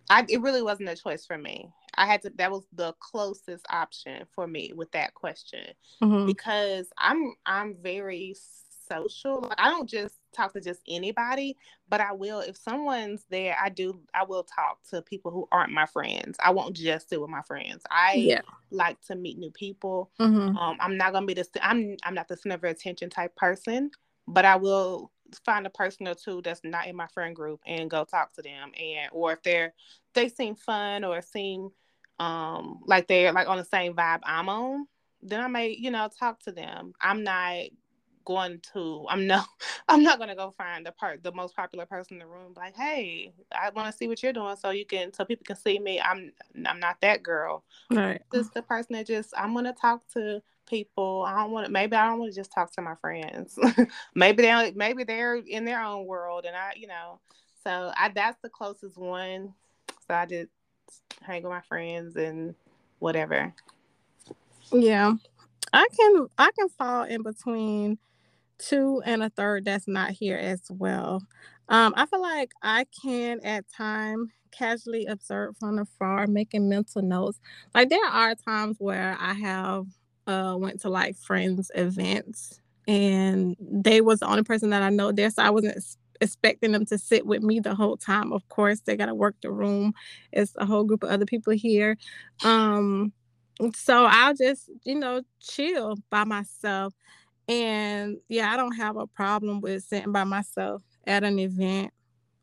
i 0.09 0.25
it 0.29 0.41
really 0.41 0.61
wasn't 0.61 0.89
a 0.89 0.95
choice 0.95 1.25
for 1.25 1.37
me 1.37 1.69
i 1.97 2.05
had 2.05 2.21
to 2.21 2.31
that 2.35 2.51
was 2.51 2.63
the 2.73 2.93
closest 2.99 3.65
option 3.69 4.25
for 4.33 4.47
me 4.47 4.71
with 4.75 4.91
that 4.91 5.13
question 5.13 5.65
mm-hmm. 6.01 6.25
because 6.25 6.87
i'm 6.97 7.33
i'm 7.45 7.75
very 7.81 8.35
social 8.87 9.51
i 9.57 9.69
don't 9.69 9.89
just 9.89 10.15
talk 10.35 10.53
to 10.53 10.61
just 10.61 10.81
anybody, 10.87 11.57
but 11.89 12.01
I 12.01 12.11
will 12.11 12.41
if 12.41 12.57
someone's 12.57 13.25
there. 13.29 13.55
I 13.61 13.69
do. 13.69 13.99
I 14.13 14.23
will 14.23 14.43
talk 14.43 14.79
to 14.89 15.01
people 15.01 15.31
who 15.31 15.47
aren't 15.51 15.71
my 15.71 15.85
friends. 15.85 16.37
I 16.43 16.51
won't 16.51 16.75
just 16.75 17.09
sit 17.09 17.21
with 17.21 17.29
my 17.29 17.41
friends. 17.41 17.83
I 17.89 18.13
yeah. 18.13 18.41
like 18.71 19.01
to 19.05 19.15
meet 19.15 19.37
new 19.37 19.51
people. 19.51 20.11
Mm-hmm. 20.19 20.57
Um, 20.57 20.77
I'm 20.79 20.97
not 20.97 21.13
gonna 21.13 21.25
be 21.25 21.33
the. 21.33 21.47
I'm 21.61 21.95
I'm 22.03 22.13
not 22.13 22.27
the 22.27 22.37
center 22.37 22.55
of 22.55 22.63
attention 22.63 23.09
type 23.09 23.35
person, 23.35 23.91
but 24.27 24.45
I 24.45 24.57
will 24.57 25.11
find 25.43 25.65
a 25.65 25.71
person 25.71 26.07
or 26.07 26.13
two 26.13 26.41
that's 26.43 26.61
not 26.63 26.87
in 26.87 26.95
my 26.95 27.07
friend 27.07 27.35
group 27.35 27.59
and 27.65 27.89
go 27.89 28.03
talk 28.03 28.33
to 28.33 28.41
them. 28.41 28.71
And 28.77 29.09
or 29.11 29.33
if 29.33 29.43
they're 29.43 29.73
they 30.13 30.29
seem 30.29 30.55
fun 30.55 31.03
or 31.03 31.21
seem 31.21 31.69
um 32.19 32.81
like 32.85 33.07
they're 33.07 33.33
like 33.33 33.47
on 33.47 33.57
the 33.57 33.65
same 33.65 33.93
vibe 33.93 34.21
I'm 34.23 34.49
on, 34.49 34.87
then 35.21 35.41
I 35.41 35.47
may 35.47 35.69
you 35.69 35.91
know 35.91 36.09
talk 36.19 36.39
to 36.43 36.51
them. 36.51 36.93
I'm 37.01 37.23
not 37.23 37.69
going 38.25 38.59
to 38.73 39.05
i'm 39.09 39.25
no 39.27 39.41
i'm 39.87 40.03
not 40.03 40.17
going 40.17 40.29
to 40.29 40.35
go 40.35 40.51
find 40.57 40.85
the 40.85 40.91
part 40.91 41.23
the 41.23 41.31
most 41.31 41.55
popular 41.55 41.85
person 41.85 42.13
in 42.13 42.19
the 42.19 42.25
room 42.25 42.53
like 42.57 42.75
hey 42.75 43.31
i 43.53 43.69
want 43.69 43.89
to 43.89 43.95
see 43.95 44.07
what 44.07 44.21
you're 44.21 44.33
doing 44.33 44.55
so 44.55 44.71
you 44.71 44.85
can 44.85 45.13
so 45.13 45.23
people 45.23 45.45
can 45.45 45.55
see 45.55 45.79
me. 45.79 46.01
I'm 46.01 46.31
i'm 46.65 46.79
not 46.79 46.99
that 47.01 47.23
girl. 47.23 47.63
Right. 47.91 48.21
Just 48.33 48.53
the 48.53 48.61
person 48.61 48.95
that 48.95 49.07
just 49.07 49.33
i'm 49.37 49.53
going 49.53 49.65
to 49.65 49.73
talk 49.73 50.01
to 50.13 50.41
people. 50.67 51.23
I 51.27 51.35
don't 51.37 51.51
want 51.51 51.67
to 51.67 51.71
maybe 51.71 51.95
i 51.95 52.07
don't 52.07 52.19
want 52.19 52.31
to 52.31 52.35
just 52.35 52.51
talk 52.51 52.71
to 52.73 52.81
my 52.81 52.95
friends. 52.95 53.57
Maybe 54.15 54.43
they 54.43 54.73
maybe 54.75 55.03
they're 55.03 55.35
in 55.35 55.63
their 55.63 55.81
own 55.81 56.05
world 56.05 56.45
and 56.45 56.55
i 56.55 56.73
you 56.75 56.87
know 56.87 57.19
so 57.63 57.91
i 57.95 58.09
that's 58.09 58.41
the 58.41 58.49
closest 58.49 58.97
one. 58.97 59.53
So 60.07 60.15
i 60.15 60.25
just 61.09 61.21
hang 61.21 61.43
with 61.43 61.51
my 61.51 61.61
friends 61.61 62.15
and 62.15 62.55
whatever 62.99 63.53
yeah 64.71 65.13
I 65.73 65.87
can 65.97 66.27
I 66.37 66.51
can 66.57 66.69
fall 66.69 67.03
in 67.03 67.21
between 67.21 67.97
two 68.57 69.01
and 69.05 69.23
a 69.23 69.29
third 69.29 69.65
that's 69.65 69.87
not 69.87 70.11
here 70.11 70.37
as 70.37 70.61
well. 70.69 71.21
Um, 71.67 71.93
I 71.97 72.05
feel 72.05 72.21
like 72.21 72.51
I 72.61 72.85
can 73.03 73.41
at 73.43 73.65
time 73.75 74.31
casually 74.51 75.05
observe 75.05 75.57
from 75.57 75.79
afar, 75.79 76.27
making 76.27 76.69
mental 76.69 77.01
notes. 77.01 77.39
Like 77.73 77.89
there 77.89 78.05
are 78.05 78.35
times 78.35 78.77
where 78.79 79.17
I 79.19 79.33
have 79.33 79.87
uh 80.27 80.55
went 80.57 80.79
to 80.81 80.89
like 80.89 81.17
friends 81.17 81.69
events 81.75 82.61
and 82.87 83.55
they 83.59 84.01
was 84.01 84.19
the 84.19 84.27
only 84.27 84.43
person 84.43 84.69
that 84.69 84.81
I 84.83 84.89
know 84.89 85.11
there, 85.11 85.29
so 85.29 85.43
I 85.43 85.49
wasn't 85.49 85.83
expecting 86.21 86.71
them 86.71 86.85
to 86.85 86.97
sit 86.97 87.25
with 87.25 87.41
me 87.41 87.59
the 87.59 87.75
whole 87.75 87.97
time. 87.97 88.31
Of 88.31 88.47
course, 88.49 88.81
they 88.81 88.95
got 88.95 89.07
to 89.07 89.15
work 89.15 89.35
the 89.41 89.51
room. 89.51 89.93
It's 90.31 90.53
a 90.57 90.65
whole 90.65 90.83
group 90.83 91.03
of 91.03 91.09
other 91.09 91.25
people 91.25 91.53
here. 91.53 91.97
Um, 92.43 93.13
so 93.73 94.05
I'll 94.05 94.33
just 94.33 94.69
you 94.83 94.95
know 94.95 95.21
chill 95.39 95.97
by 96.09 96.23
myself 96.25 96.93
and 97.47 98.17
yeah, 98.27 98.51
I 98.51 98.57
don't 98.57 98.75
have 98.75 98.97
a 98.97 99.07
problem 99.07 99.61
with 99.61 99.83
sitting 99.83 100.11
by 100.11 100.23
myself 100.23 100.81
at 101.05 101.23
an 101.23 101.39
event. 101.39 101.91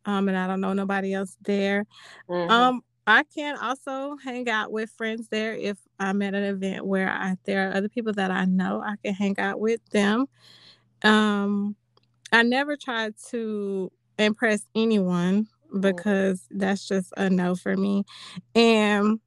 Um, 0.04 0.28
and 0.28 0.36
I 0.36 0.46
don't 0.46 0.60
know 0.60 0.72
nobody 0.72 1.14
else 1.14 1.36
there. 1.42 1.86
Mm-hmm. 2.28 2.50
Um, 2.50 2.82
I 3.06 3.24
can 3.24 3.56
also 3.56 4.16
hang 4.16 4.48
out 4.48 4.70
with 4.70 4.90
friends 4.90 5.28
there 5.28 5.54
if 5.54 5.78
I'm 5.98 6.22
at 6.22 6.34
an 6.34 6.44
event 6.44 6.86
where 6.86 7.08
I, 7.08 7.36
there 7.44 7.68
are 7.68 7.74
other 7.74 7.88
people 7.88 8.12
that 8.14 8.30
I 8.30 8.44
know. 8.44 8.82
I 8.84 8.94
can 9.04 9.14
hang 9.14 9.38
out 9.38 9.60
with 9.60 9.80
them. 9.90 10.26
Um, 11.02 11.76
I 12.32 12.42
never 12.42 12.76
try 12.76 13.10
to 13.30 13.92
impress 14.18 14.66
anyone 14.74 15.48
mm. 15.72 15.80
because 15.80 16.46
that's 16.50 16.88
just 16.88 17.12
a 17.16 17.30
no 17.30 17.54
for 17.54 17.76
me. 17.76 18.04
And 18.54 19.20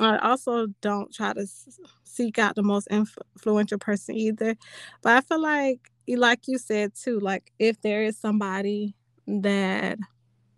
I 0.00 0.18
also 0.18 0.68
don't 0.80 1.12
try 1.12 1.32
to 1.34 1.46
seek 2.04 2.38
out 2.38 2.54
the 2.54 2.62
most 2.62 2.88
influential 2.88 3.78
person 3.78 4.16
either. 4.16 4.56
But 5.02 5.16
I 5.16 5.20
feel 5.20 5.40
like 5.40 5.90
like 6.08 6.46
you 6.46 6.58
said 6.58 6.94
too, 6.94 7.18
like 7.20 7.52
if 7.58 7.80
there 7.82 8.02
is 8.02 8.18
somebody 8.18 8.94
that 9.26 9.98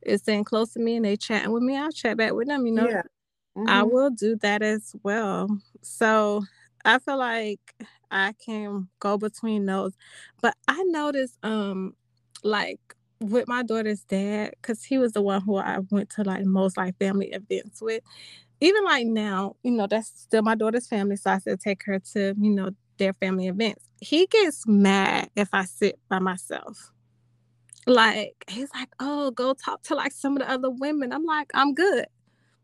is 0.02 0.20
staying 0.20 0.44
close 0.44 0.72
to 0.74 0.80
me 0.80 0.96
and 0.96 1.04
they 1.04 1.16
chatting 1.16 1.52
with 1.52 1.62
me, 1.62 1.76
I'll 1.76 1.90
chat 1.90 2.16
back 2.16 2.32
with 2.32 2.48
them, 2.48 2.66
you 2.66 2.72
know. 2.72 2.88
Yeah. 2.88 3.02
Mm-hmm. 3.56 3.68
I 3.68 3.82
will 3.82 4.10
do 4.10 4.36
that 4.36 4.62
as 4.62 4.94
well. 5.02 5.48
So 5.82 6.44
I 6.88 6.98
feel 7.00 7.18
like 7.18 7.60
I 8.10 8.34
can 8.44 8.88
go 9.00 9.18
between 9.18 9.66
those. 9.66 9.92
But 10.42 10.54
I 10.68 10.82
noticed 10.84 11.38
um 11.44 11.94
like 12.42 12.80
with 13.20 13.48
my 13.48 13.62
daughter's 13.62 14.04
dad, 14.04 14.52
because 14.60 14.84
he 14.84 14.98
was 14.98 15.12
the 15.12 15.22
one 15.22 15.42
who 15.42 15.58
I 15.58 15.80
went 15.90 16.10
to 16.12 16.24
like 16.24 16.44
most 16.46 16.78
like 16.78 16.98
family 16.98 17.28
events 17.28 17.82
with. 17.82 18.02
Even 18.60 18.84
like 18.84 19.06
now, 19.06 19.56
you 19.62 19.72
know, 19.72 19.86
that's 19.86 20.08
still 20.08 20.42
my 20.42 20.56
daughter's 20.56 20.88
family. 20.88 21.16
So 21.16 21.30
I 21.30 21.38
still 21.38 21.58
take 21.58 21.84
her 21.84 22.00
to, 22.14 22.34
you 22.40 22.50
know, 22.50 22.70
their 22.98 23.12
family 23.14 23.48
events. 23.48 23.84
He 24.00 24.26
gets 24.26 24.66
mad 24.66 25.30
if 25.36 25.50
I 25.52 25.64
sit 25.64 26.00
by 26.08 26.20
myself. 26.20 26.92
Like 27.86 28.44
he's 28.48 28.70
like, 28.74 28.90
oh, 29.00 29.30
go 29.32 29.54
talk 29.54 29.82
to 29.84 29.94
like 29.94 30.12
some 30.12 30.36
of 30.36 30.40
the 30.42 30.50
other 30.50 30.70
women. 30.70 31.12
I'm 31.12 31.24
like, 31.24 31.50
I'm 31.54 31.74
good. 31.74 32.06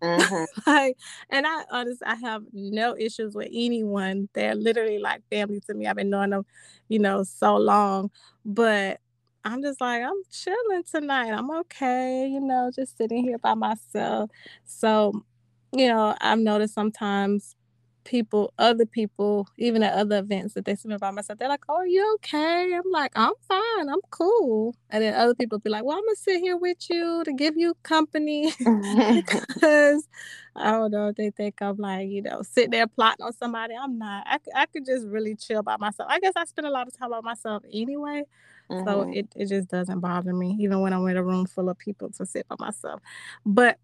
Mm-hmm. 0.05 0.45
like, 0.71 0.97
and 1.31 1.47
I 1.47 1.65
honestly, 1.71 2.07
I 2.07 2.15
have 2.17 2.43
no 2.53 2.97
issues 2.97 3.35
with 3.35 3.49
anyone. 3.53 4.29
They're 4.35 4.55
literally 4.55 4.99
like 4.99 5.23
family 5.31 5.61
to 5.67 5.75
me. 5.75 5.87
I've 5.87 5.97
been 5.97 6.11
knowing 6.11 6.31
them, 6.31 6.45
you 6.89 6.99
know, 6.99 7.23
so 7.23 7.57
long. 7.57 8.11
But 8.45 9.01
I'm 9.45 9.63
just 9.63 9.81
like, 9.81 10.03
I'm 10.03 10.23
chilling 10.31 10.85
tonight. 10.91 11.33
I'm 11.33 11.51
okay, 11.51 12.27
you 12.27 12.41
know, 12.41 12.71
just 12.75 12.97
sitting 12.97 13.25
here 13.25 13.39
by 13.39 13.55
myself. 13.55 14.31
So, 14.65 15.25
you 15.73 15.89
know, 15.89 16.17
I've 16.21 16.39
noticed 16.39 16.75
sometimes 16.75 17.57
people, 18.05 18.53
other 18.59 18.87
people, 18.87 19.49
even 19.59 19.83
at 19.83 19.95
other 19.95 20.19
events 20.19 20.55
that 20.55 20.65
they 20.65 20.75
see 20.75 20.89
me 20.89 20.97
by 20.97 21.11
myself, 21.11 21.39
they're 21.39 21.49
like, 21.49 21.65
Oh, 21.69 21.77
are 21.77 21.87
you 21.87 22.15
okay? 22.17 22.73
I'm 22.75 22.91
like, 22.93 23.13
I'm 23.17 23.33
fine, 23.49 23.89
I'm 23.89 24.01
cool. 24.11 24.75
And 24.91 25.03
then 25.03 25.15
other 25.15 25.35
people 25.35 25.59
be 25.59 25.71
like, 25.71 25.85
Well, 25.85 25.97
I'm 25.97 26.05
gonna 26.05 26.17
sit 26.17 26.41
here 26.41 26.57
with 26.57 26.89
you 26.91 27.23
to 27.25 27.33
give 27.33 27.57
you 27.57 27.75
company 27.83 28.53
because 29.15 30.09
I 30.57 30.71
don't 30.71 30.93
know, 30.93 31.13
they 31.13 31.31
think 31.31 31.61
I'm 31.61 31.77
like, 31.77 32.09
you 32.09 32.23
know, 32.23 32.43
sitting 32.43 32.71
there 32.71 32.87
plotting 32.87 33.25
on 33.25 33.33
somebody. 33.33 33.75
I'm 33.75 33.99
not. 33.99 34.25
I, 34.27 34.39
I 34.55 34.67
could 34.67 34.87
just 34.87 35.07
really 35.07 35.35
chill 35.35 35.63
by 35.63 35.77
myself. 35.77 36.09
I 36.11 36.21
guess 36.21 36.35
I 36.37 36.45
spend 36.45 36.67
a 36.67 36.71
lot 36.71 36.87
of 36.87 36.97
time 36.97 37.11
by 37.11 37.21
myself 37.21 37.65
anyway. 37.73 38.25
Mm-hmm. 38.71 38.87
So 38.87 39.11
it, 39.13 39.27
it 39.35 39.49
just 39.49 39.69
doesn't 39.69 40.01
bother 40.01 40.33
me, 40.33 40.57
even 40.61 40.81
when 40.81 40.93
I'm 40.93 41.07
in 41.09 41.17
a 41.17 41.25
room 41.25 41.47
full 41.47 41.69
of 41.69 41.79
people 41.79 42.11
to 42.11 42.25
sit 42.25 42.47
by 42.49 42.57
myself. 42.59 43.01
But 43.45 43.79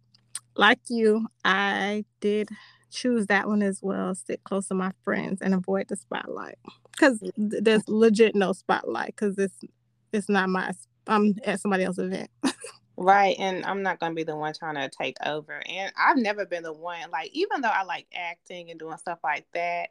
like 0.57 0.81
you, 0.89 1.27
I 1.45 2.05
did 2.21 2.49
choose 2.91 3.27
that 3.27 3.49
one 3.49 3.63
as 3.63 3.81
well. 3.83 4.15
Sit 4.15 4.45
close 4.45 4.69
to 4.69 4.75
my 4.75 4.93
friends 5.03 5.41
and 5.41 5.55
avoid 5.55 5.89
the 5.89 5.97
spotlight 5.97 6.59
because 6.93 7.23
there's 7.37 7.89
legit 7.89 8.35
no 8.35 8.53
spotlight 8.53 9.09
because 9.09 9.39
it's 9.39 9.61
it's 10.13 10.29
not 10.29 10.49
my. 10.49 10.73
I'm 11.07 11.37
at 11.45 11.61
somebody 11.61 11.85
else's 11.85 12.07
event. 12.13 12.31
right, 12.97 13.37
and 13.39 13.65
I'm 13.65 13.83
not 13.83 14.01
gonna 14.01 14.15
be 14.15 14.25
the 14.25 14.37
one 14.37 14.53
trying 14.53 14.77
to 14.77 14.89
take 14.89 15.17
over. 15.25 15.63
And 15.67 15.93
I've 15.97 16.19
never 16.19 16.45
been 16.45 16.63
the 16.63 16.73
one 16.73 17.11
like, 17.11 17.31
even 17.33 17.61
though 17.61 17.69
I 17.69 17.85
like 17.85 18.07
acting 18.15 18.71
and 18.71 18.79
doing 18.79 18.97
stuff 18.99 19.19
like 19.25 19.47
that. 19.55 19.91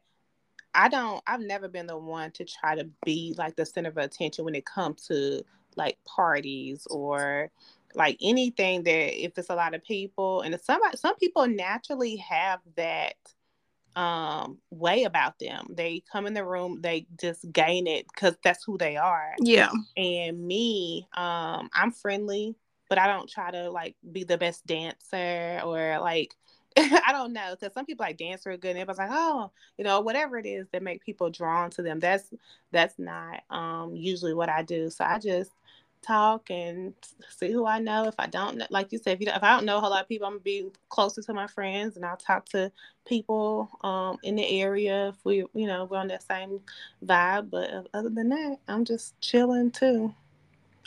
I 0.75 0.88
don't. 0.88 1.22
I've 1.25 1.41
never 1.41 1.68
been 1.68 1.88
the 1.88 1.98
one 1.98 2.29
to 2.34 2.46
try 2.46 2.75
to 2.75 2.88
be 3.03 3.34
like 3.38 3.56
the 3.56 3.65
center 3.65 3.89
of 3.89 3.98
attention 3.98 4.46
when 4.46 4.53
it 4.53 4.65
comes 4.65 5.08
to 5.08 5.41
like 5.75 5.98
parties 6.06 6.86
or 6.91 7.50
like 7.96 8.17
anything 8.22 8.84
that 8.84 9.24
if 9.24 9.38
it's 9.38 9.50
a 9.50 9.55
lot 9.55 9.74
of 9.74 9.84
people 9.84 10.41
and 10.41 10.60
some 10.62 10.81
some 10.96 11.15
people 11.15 11.48
naturally 11.48 12.17
have 12.17 12.60
that 12.75 13.15
um 13.96 14.58
way 14.69 15.03
about 15.03 15.39
them 15.39 15.65
they 15.72 16.03
come 16.12 16.27
in 16.27 16.34
the 16.34 16.43
room 16.43 16.79
they 16.81 17.08
just 17.19 17.51
gain 17.51 17.88
it 17.88 18.05
because 18.13 18.36
that's 18.43 18.63
who 18.63 18.77
they 18.77 18.96
are 18.96 19.34
yeah 19.39 19.72
and 19.98 20.39
me 20.39 21.08
um 21.15 21.69
i'm 21.74 21.91
friendly 21.91 22.55
but 22.88 23.00
i 23.00 23.08
don't 23.08 23.29
try 23.29 23.50
to 23.50 23.69
like 23.72 23.96
be 24.12 24.24
the 24.24 24.38
best 24.38 24.65
dancer 24.67 25.60
or 25.63 26.00
like 26.00 26.36
I 26.77 27.12
don't 27.12 27.34
know 27.34 27.55
because 27.60 27.74
some 27.74 27.86
people 27.86 28.05
like 28.05 28.17
dance 28.17 28.46
real 28.46 28.58
good 28.58 28.69
and 28.69 28.79
everybody's 28.79 29.10
like, 29.10 29.19
oh, 29.19 29.51
you 29.77 29.84
know, 29.84 30.01
whatever 30.01 30.38
it 30.38 30.46
is 30.46 30.67
that 30.72 30.84
make 30.84 31.03
people 31.03 31.29
drawn 31.29 31.72
to 31.72 31.81
them. 31.81 32.00
That's 32.00 32.31
that's 32.72 33.00
not 33.00 33.41
um 33.50 33.96
usually 33.96 34.34
what 34.34 34.50
I 34.50 34.62
do. 34.62 34.89
So 34.89 35.03
I 35.03 35.17
just 35.19 35.51
talk 36.01 36.50
and 36.50 36.94
see 37.29 37.51
who 37.51 37.65
I 37.65 37.79
know. 37.79 38.06
If 38.06 38.15
I 38.20 38.27
don't 38.27 38.58
know, 38.58 38.65
like 38.70 38.91
you 38.91 38.98
said, 38.98 39.13
if, 39.13 39.22
you 39.22 39.27
if 39.27 39.44
I 39.44 39.56
don't 39.56 39.65
know 39.65 39.77
a 39.77 39.79
whole 39.79 39.89
lot 39.89 40.03
of 40.03 40.10
people, 40.10 40.27
I'm 40.27 40.34
gonna 40.34 40.41
be 40.41 40.70
closer 40.89 41.22
to 41.22 41.34
my 41.34 41.48
friends 41.48 41.96
and 41.96 42.06
I'll 42.06 42.18
talk 42.18 42.46
to 42.50 42.72
people 43.06 43.70
um, 43.82 44.18
in 44.24 44.36
the 44.36 44.62
area 44.62 45.10
if 45.10 45.15
we, 45.24 45.46
you 45.53 45.68
know, 45.68 45.86
we're 45.86 45.98
on 45.98 46.08
that 46.08 46.24
same 46.24 46.62
vibe. 47.06 47.50
But 47.50 47.88
other 47.94 48.10
than 48.10 48.29
that, 48.29 48.58
I'm 48.68 48.86
just 48.86 49.20
chilling 49.22 49.72
too. 49.72 50.13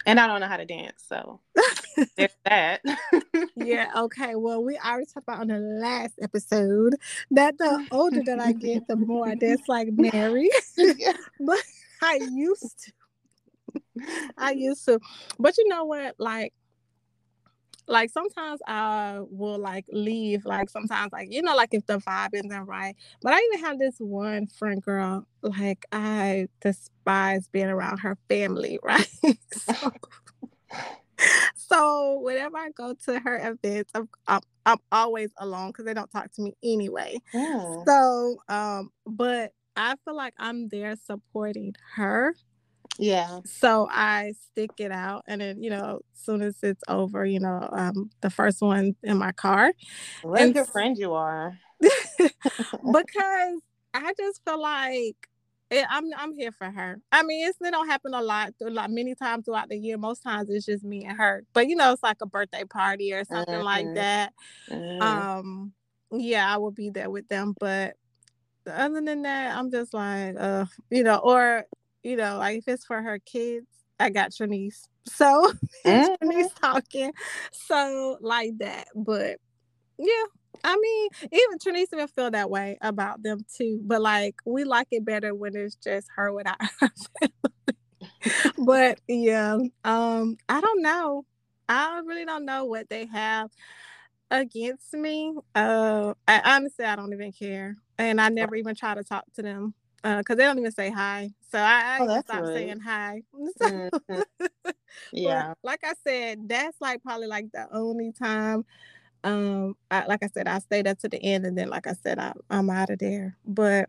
And 0.04 0.18
I 0.18 0.26
don't 0.26 0.40
know 0.40 0.48
how 0.48 0.56
to 0.56 0.64
dance, 0.64 1.04
so 1.08 1.38
there's 2.16 2.34
that. 2.44 2.80
yeah, 3.56 3.88
okay. 3.96 4.34
Well, 4.34 4.64
we 4.64 4.76
already 4.76 5.06
talked 5.06 5.28
about 5.28 5.40
on 5.40 5.48
the 5.48 5.58
last 5.58 6.14
episode 6.20 6.96
that 7.30 7.56
the 7.58 7.86
older 7.92 8.20
that 8.26 8.40
I 8.40 8.52
get, 8.52 8.88
the 8.88 8.96
more 8.96 9.28
I 9.28 9.36
dance 9.36 9.68
like 9.68 9.88
Mary. 9.96 10.50
but 11.38 11.62
I 12.02 12.18
used 12.32 12.84
to 12.84 12.92
I 14.38 14.52
used 14.52 14.84
to. 14.86 15.00
But 15.38 15.56
you 15.58 15.68
know 15.68 15.84
what? 15.84 16.14
Like, 16.18 16.52
like 17.86 18.10
sometimes 18.10 18.60
I 18.66 19.20
will 19.20 19.58
like 19.58 19.86
leave. 19.90 20.44
Like 20.44 20.70
sometimes, 20.70 21.12
like 21.12 21.32
you 21.32 21.42
know, 21.42 21.54
like 21.56 21.70
if 21.72 21.86
the 21.86 21.98
vibe 21.98 22.30
isn't 22.34 22.64
right. 22.64 22.94
But 23.22 23.34
I 23.34 23.40
even 23.52 23.64
have 23.64 23.78
this 23.78 23.96
one 23.98 24.46
friend 24.46 24.82
girl. 24.82 25.26
Like 25.42 25.84
I 25.92 26.48
despise 26.60 27.48
being 27.48 27.66
around 27.66 27.98
her 27.98 28.16
family, 28.28 28.78
right? 28.82 29.08
so, 29.52 29.92
so 31.56 32.20
whenever 32.20 32.56
I 32.56 32.70
go 32.70 32.94
to 33.06 33.18
her 33.20 33.54
events, 33.62 33.90
I'm 33.94 34.08
I'm, 34.26 34.40
I'm 34.64 34.78
always 34.90 35.30
alone 35.38 35.68
because 35.68 35.84
they 35.84 35.94
don't 35.94 36.10
talk 36.10 36.32
to 36.32 36.42
me 36.42 36.54
anyway. 36.62 37.18
Yeah. 37.34 37.84
So, 37.86 38.36
um, 38.48 38.90
but 39.06 39.52
I 39.76 39.96
feel 40.04 40.14
like 40.14 40.34
I'm 40.38 40.68
there 40.68 40.94
supporting 40.96 41.74
her 41.94 42.34
yeah. 42.98 43.40
So 43.44 43.88
I 43.90 44.34
stick 44.50 44.70
it 44.78 44.92
out, 44.92 45.24
and 45.26 45.40
then 45.40 45.62
you 45.62 45.70
know, 45.70 46.00
as 46.14 46.24
soon 46.24 46.42
as 46.42 46.56
it's 46.62 46.82
over, 46.88 47.24
you 47.24 47.40
know, 47.40 47.68
um, 47.72 48.10
the 48.20 48.30
first 48.30 48.60
one 48.60 48.94
in 49.02 49.18
my 49.18 49.32
car. 49.32 49.72
What 50.22 50.40
and, 50.40 50.50
a 50.50 50.54
good 50.54 50.68
friend 50.68 50.96
you 50.96 51.12
are. 51.14 51.58
because 51.80 53.60
I 53.94 54.12
just 54.16 54.42
feel 54.44 54.60
like 54.60 55.16
it, 55.72 55.86
I'm 55.88 56.04
I'm 56.16 56.34
here 56.34 56.52
for 56.52 56.70
her. 56.70 57.00
I 57.10 57.22
mean, 57.22 57.48
it's, 57.48 57.58
it 57.60 57.70
don't 57.70 57.88
happen 57.88 58.12
a 58.12 58.20
lot, 58.20 58.52
like 58.60 58.90
many 58.90 59.14
times 59.14 59.46
throughout 59.46 59.70
the 59.70 59.76
year. 59.76 59.96
Most 59.96 60.22
times 60.22 60.50
it's 60.50 60.66
just 60.66 60.84
me 60.84 61.04
and 61.04 61.16
her. 61.16 61.44
But 61.54 61.68
you 61.68 61.76
know, 61.76 61.92
it's 61.92 62.02
like 62.02 62.18
a 62.20 62.26
birthday 62.26 62.64
party 62.64 63.14
or 63.14 63.24
something 63.24 63.54
mm-hmm. 63.54 63.64
like 63.64 63.94
that. 63.94 64.32
Mm-hmm. 64.70 65.02
Um, 65.02 65.72
yeah, 66.12 66.52
I 66.52 66.58
will 66.58 66.72
be 66.72 66.90
there 66.90 67.10
with 67.10 67.26
them. 67.28 67.54
But 67.58 67.96
other 68.66 69.00
than 69.00 69.22
that, 69.22 69.56
I'm 69.56 69.70
just 69.70 69.94
like, 69.94 70.36
uh, 70.38 70.66
you 70.90 71.04
know, 71.04 71.16
or 71.16 71.64
you 72.02 72.16
know, 72.16 72.38
like 72.38 72.58
if 72.58 72.68
it's 72.68 72.84
for 72.84 73.00
her 73.00 73.18
kids, 73.18 73.66
I 73.98 74.10
got 74.10 74.30
Trinice. 74.30 74.88
So 75.06 75.52
mm-hmm. 75.86 76.28
Trinice 76.28 76.54
talking. 76.60 77.12
So 77.52 78.18
like 78.20 78.58
that. 78.58 78.88
But 78.94 79.38
yeah, 79.98 80.24
I 80.64 80.76
mean, 80.76 81.08
even 81.32 81.58
Trinice 81.58 81.92
even 81.92 82.08
feel 82.08 82.30
that 82.30 82.50
way 82.50 82.78
about 82.80 83.22
them 83.22 83.44
too. 83.56 83.80
But 83.84 84.02
like 84.02 84.36
we 84.44 84.64
like 84.64 84.88
it 84.90 85.04
better 85.04 85.34
when 85.34 85.56
it's 85.56 85.76
just 85.76 86.08
her 86.16 86.32
without 86.32 86.60
her 86.80 86.90
family. 87.20 88.54
but 88.58 89.00
yeah, 89.08 89.58
um, 89.84 90.36
I 90.48 90.60
don't 90.60 90.82
know. 90.82 91.24
I 91.68 92.00
really 92.04 92.24
don't 92.24 92.44
know 92.44 92.64
what 92.64 92.88
they 92.90 93.06
have 93.06 93.50
against 94.30 94.92
me. 94.94 95.34
Uh, 95.54 96.14
I 96.26 96.56
honestly 96.56 96.84
I 96.84 96.96
don't 96.96 97.12
even 97.12 97.32
care, 97.32 97.76
and 97.98 98.20
I 98.20 98.28
never 98.28 98.56
even 98.56 98.74
try 98.74 98.94
to 98.94 99.04
talk 99.04 99.24
to 99.34 99.42
them 99.42 99.74
because 100.02 100.24
uh, 100.30 100.34
they 100.34 100.44
don't 100.44 100.58
even 100.58 100.72
say 100.72 100.90
hi. 100.90 101.30
So 101.50 101.58
I, 101.58 101.98
I 101.98 101.98
oh, 102.00 102.20
stopped 102.20 102.42
rude. 102.42 102.54
saying 102.54 102.80
hi. 102.80 103.22
mm-hmm. 103.62 104.70
Yeah. 105.12 105.54
like 105.62 105.80
I 105.84 105.92
said, 106.06 106.48
that's 106.48 106.80
like 106.80 107.02
probably 107.02 107.28
like 107.28 107.52
the 107.52 107.68
only 107.72 108.12
time. 108.12 108.64
Um, 109.24 109.76
I, 109.90 110.06
like 110.06 110.24
I 110.24 110.28
said, 110.28 110.48
I 110.48 110.58
stayed 110.58 110.86
up 110.86 110.98
to 111.00 111.08
the 111.08 111.22
end, 111.22 111.46
and 111.46 111.56
then 111.56 111.68
like 111.68 111.86
I 111.86 111.92
said, 111.92 112.18
I, 112.18 112.32
I'm 112.50 112.68
out 112.68 112.90
of 112.90 112.98
there. 112.98 113.36
But 113.46 113.88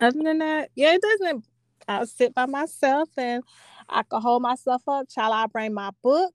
other 0.00 0.22
than 0.22 0.38
that, 0.38 0.70
yeah, 0.74 0.94
it 0.94 1.02
doesn't. 1.02 1.44
I 1.88 2.04
sit 2.04 2.34
by 2.34 2.46
myself 2.46 3.08
and 3.16 3.42
I 3.88 4.02
can 4.04 4.22
hold 4.22 4.42
myself 4.42 4.82
up. 4.86 5.08
Child, 5.08 5.34
I 5.34 5.46
bring 5.46 5.74
my 5.74 5.90
book. 6.02 6.34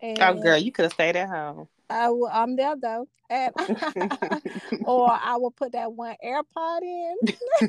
And 0.00 0.20
oh, 0.20 0.34
girl, 0.34 0.58
you 0.58 0.70
could 0.70 0.84
have 0.84 0.92
stayed 0.92 1.16
at 1.16 1.28
home. 1.28 1.66
I 1.90 2.10
will, 2.10 2.30
I'm 2.32 2.56
there 2.56 2.74
though, 2.80 3.06
and 3.30 3.52
or 4.84 5.10
I 5.22 5.36
will 5.36 5.50
put 5.50 5.72
that 5.72 5.92
one 5.92 6.16
AirPod 6.24 6.82
in, 6.82 7.14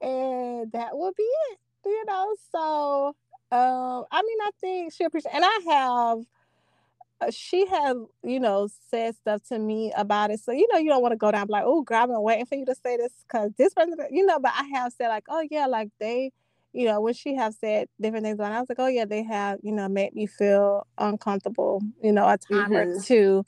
and 0.00 0.72
that 0.72 0.96
will 0.96 1.12
be 1.16 1.22
it. 1.50 1.58
You 1.86 2.04
know, 2.06 2.34
so 2.50 3.16
um, 3.52 4.04
I 4.10 4.22
mean, 4.22 4.38
I 4.42 4.50
think 4.60 4.92
she 4.92 5.04
appreciate, 5.04 5.34
and 5.34 5.44
I 5.44 5.58
have 5.70 6.18
uh, 7.20 7.30
she 7.30 7.66
has, 7.66 7.96
you 8.22 8.40
know, 8.40 8.68
said 8.90 9.14
stuff 9.14 9.42
to 9.48 9.58
me 9.58 9.92
about 9.96 10.30
it. 10.30 10.40
So, 10.40 10.52
you 10.52 10.66
know, 10.72 10.78
you 10.78 10.90
don't 10.90 11.02
want 11.02 11.12
to 11.12 11.16
go 11.16 11.30
down 11.30 11.46
like, 11.48 11.64
oh, 11.64 11.82
girl, 11.82 12.02
I've 12.02 12.08
been 12.08 12.22
waiting 12.22 12.46
for 12.46 12.56
you 12.56 12.66
to 12.66 12.74
say 12.74 12.96
this 12.96 13.12
because 13.26 13.52
this 13.56 13.72
person, 13.74 13.96
you 14.10 14.26
know, 14.26 14.38
but 14.38 14.52
I 14.54 14.64
have 14.74 14.92
said 14.92 15.08
like, 15.08 15.24
oh 15.28 15.46
yeah, 15.50 15.66
like 15.66 15.90
they, 16.00 16.32
you 16.74 16.86
know, 16.86 17.00
when 17.00 17.14
she 17.14 17.36
have 17.36 17.54
said 17.54 17.88
different 18.00 18.24
things 18.24 18.40
on, 18.40 18.50
I 18.50 18.58
was 18.58 18.68
like, 18.68 18.80
oh 18.80 18.88
yeah, 18.88 19.04
they 19.04 19.22
have, 19.22 19.60
you 19.62 19.72
know, 19.72 19.88
made 19.88 20.14
me 20.14 20.26
feel 20.26 20.86
uncomfortable, 20.98 21.80
you 22.02 22.12
know, 22.12 22.24
a 22.24 22.36
time 22.36 22.70
mm-hmm. 22.70 22.74
or 22.74 23.00
two. 23.00 23.44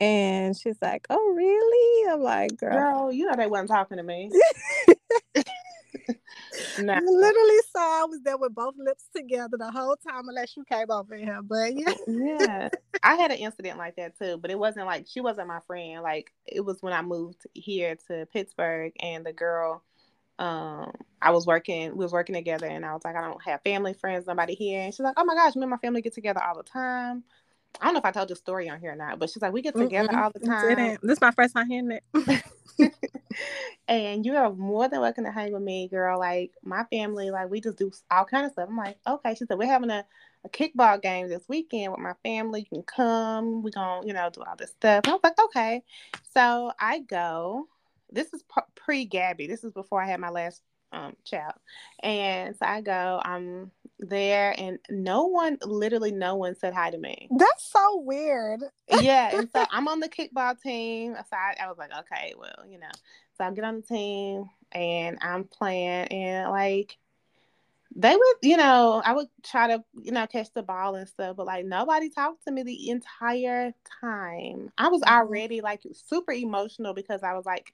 And 0.00 0.56
she's 0.56 0.76
like, 0.80 1.06
oh 1.10 1.32
really? 1.34 2.12
I'm 2.12 2.20
like, 2.20 2.56
girl, 2.58 2.72
girl 2.72 3.12
you 3.12 3.26
know 3.26 3.34
they 3.36 3.46
wasn't 3.46 3.70
talking 3.70 3.96
to 3.96 4.02
me. 4.02 4.30
no. 6.78 6.94
literally 7.04 7.58
saw 7.72 8.02
I 8.02 8.06
was 8.08 8.20
there 8.22 8.36
with 8.36 8.54
both 8.54 8.74
lips 8.78 9.04
together 9.14 9.56
the 9.58 9.70
whole 9.70 9.96
time 9.96 10.28
unless 10.28 10.56
you 10.56 10.64
came 10.64 10.90
over 10.90 11.16
here. 11.16 11.40
But 11.42 11.74
yeah. 11.74 11.94
yeah. 12.06 12.68
I 13.02 13.14
had 13.14 13.30
an 13.30 13.38
incident 13.38 13.78
like 13.78 13.96
that 13.96 14.18
too, 14.18 14.36
but 14.36 14.50
it 14.50 14.58
wasn't 14.58 14.86
like 14.86 15.06
she 15.08 15.20
wasn't 15.20 15.48
my 15.48 15.60
friend. 15.66 16.02
Like 16.02 16.32
it 16.46 16.64
was 16.64 16.82
when 16.82 16.92
I 16.92 17.02
moved 17.02 17.46
here 17.54 17.96
to 18.08 18.26
Pittsburgh 18.32 18.92
and 19.00 19.24
the 19.24 19.32
girl 19.32 19.82
um 20.38 20.92
I 21.20 21.30
was 21.30 21.46
working 21.46 21.90
we 21.90 22.04
was 22.04 22.12
working 22.12 22.34
together 22.34 22.66
and 22.66 22.84
I 22.84 22.92
was 22.92 23.02
like, 23.04 23.16
I 23.16 23.22
don't 23.22 23.42
have 23.44 23.62
family, 23.62 23.94
friends, 23.94 24.26
nobody 24.26 24.54
here. 24.54 24.82
And 24.82 24.94
she's 24.94 25.00
like, 25.00 25.14
Oh 25.16 25.24
my 25.24 25.34
gosh, 25.34 25.56
me 25.56 25.62
and 25.62 25.70
my 25.70 25.78
family 25.78 26.02
get 26.02 26.14
together 26.14 26.42
all 26.42 26.56
the 26.56 26.62
time. 26.62 27.24
I 27.80 27.84
don't 27.84 27.94
know 27.94 28.00
if 28.00 28.04
I 28.04 28.12
told 28.12 28.28
the 28.28 28.36
story 28.36 28.68
on 28.68 28.80
here 28.80 28.92
or 28.92 28.96
not, 28.96 29.18
but 29.18 29.30
she's 29.30 29.42
like, 29.42 29.52
we 29.52 29.62
get 29.62 29.76
together 29.76 30.08
mm 30.08 30.22
all 30.22 30.30
the 30.34 30.40
time. 30.40 30.98
This 31.02 31.18
is 31.18 31.20
my 31.20 31.30
first 31.32 31.54
time 31.54 31.68
hearing 31.68 31.92
it. 31.92 32.42
and 33.88 34.24
you 34.24 34.36
are 34.36 34.52
more 34.52 34.88
than 34.88 35.00
welcome 35.00 35.24
to 35.24 35.30
hang 35.30 35.52
with 35.52 35.62
me, 35.62 35.88
girl. 35.88 36.18
Like 36.18 36.52
my 36.62 36.84
family, 36.84 37.30
like 37.30 37.50
we 37.50 37.60
just 37.60 37.78
do 37.78 37.90
all 38.10 38.24
kind 38.24 38.46
of 38.46 38.52
stuff. 38.52 38.68
I'm 38.68 38.76
like, 38.76 38.98
okay. 39.06 39.34
She 39.34 39.44
said 39.46 39.58
we're 39.58 39.66
having 39.66 39.90
a, 39.90 40.04
a 40.44 40.48
kickball 40.48 41.00
game 41.00 41.28
this 41.28 41.44
weekend 41.48 41.92
with 41.92 42.00
my 42.00 42.14
family. 42.22 42.60
You 42.60 42.66
can 42.66 42.82
come. 42.82 43.62
We're 43.62 43.70
gonna, 43.70 44.06
you 44.06 44.12
know, 44.12 44.30
do 44.30 44.42
all 44.42 44.56
this 44.56 44.70
stuff. 44.70 45.02
And 45.04 45.08
I 45.08 45.14
was 45.14 45.20
like, 45.22 45.38
okay. 45.46 45.82
So 46.34 46.72
I 46.78 47.00
go. 47.00 47.68
This 48.10 48.32
is 48.32 48.42
pre 48.74 49.04
Gabby. 49.04 49.46
This 49.46 49.64
is 49.64 49.72
before 49.72 50.02
I 50.02 50.06
had 50.06 50.20
my 50.20 50.30
last 50.30 50.62
um 50.92 51.14
child. 51.24 51.54
And 52.02 52.56
so 52.56 52.64
I 52.64 52.80
go. 52.80 53.20
I'm 53.24 53.70
there 53.98 54.54
and 54.58 54.78
no 54.90 55.24
one 55.24 55.58
literally 55.64 56.12
no 56.12 56.36
one 56.36 56.54
said 56.54 56.72
hi 56.72 56.90
to 56.90 56.98
me 56.98 57.28
that's 57.36 57.70
so 57.70 58.00
weird 58.00 58.60
yeah 59.00 59.36
and 59.36 59.48
so 59.54 59.64
i'm 59.72 59.88
on 59.88 60.00
the 60.00 60.08
kickball 60.08 60.60
team 60.60 61.14
so 61.14 61.36
I, 61.36 61.56
I, 61.64 61.68
was 61.68 61.78
like 61.78 61.90
okay 62.00 62.34
well 62.38 62.64
you 62.68 62.78
know 62.78 62.90
so 63.36 63.44
i 63.44 63.50
get 63.50 63.64
on 63.64 63.76
the 63.76 63.82
team 63.82 64.48
and 64.72 65.18
i'm 65.20 65.44
playing 65.44 66.06
and 66.08 66.50
like 66.50 66.96
they 67.96 68.14
would 68.14 68.36
you 68.42 68.56
know 68.56 69.02
i 69.04 69.12
would 69.12 69.28
try 69.42 69.66
to 69.66 69.82
you 70.00 70.12
know 70.12 70.26
catch 70.28 70.52
the 70.54 70.62
ball 70.62 70.94
and 70.94 71.08
stuff 71.08 71.36
but 71.36 71.46
like 71.46 71.64
nobody 71.64 72.08
talked 72.08 72.44
to 72.44 72.52
me 72.52 72.62
the 72.62 72.90
entire 72.90 73.74
time 74.00 74.70
i 74.78 74.88
was 74.88 75.02
mm-hmm. 75.02 75.14
already 75.14 75.60
like 75.60 75.82
super 75.92 76.32
emotional 76.32 76.94
because 76.94 77.24
i 77.24 77.34
was 77.34 77.46
like 77.46 77.72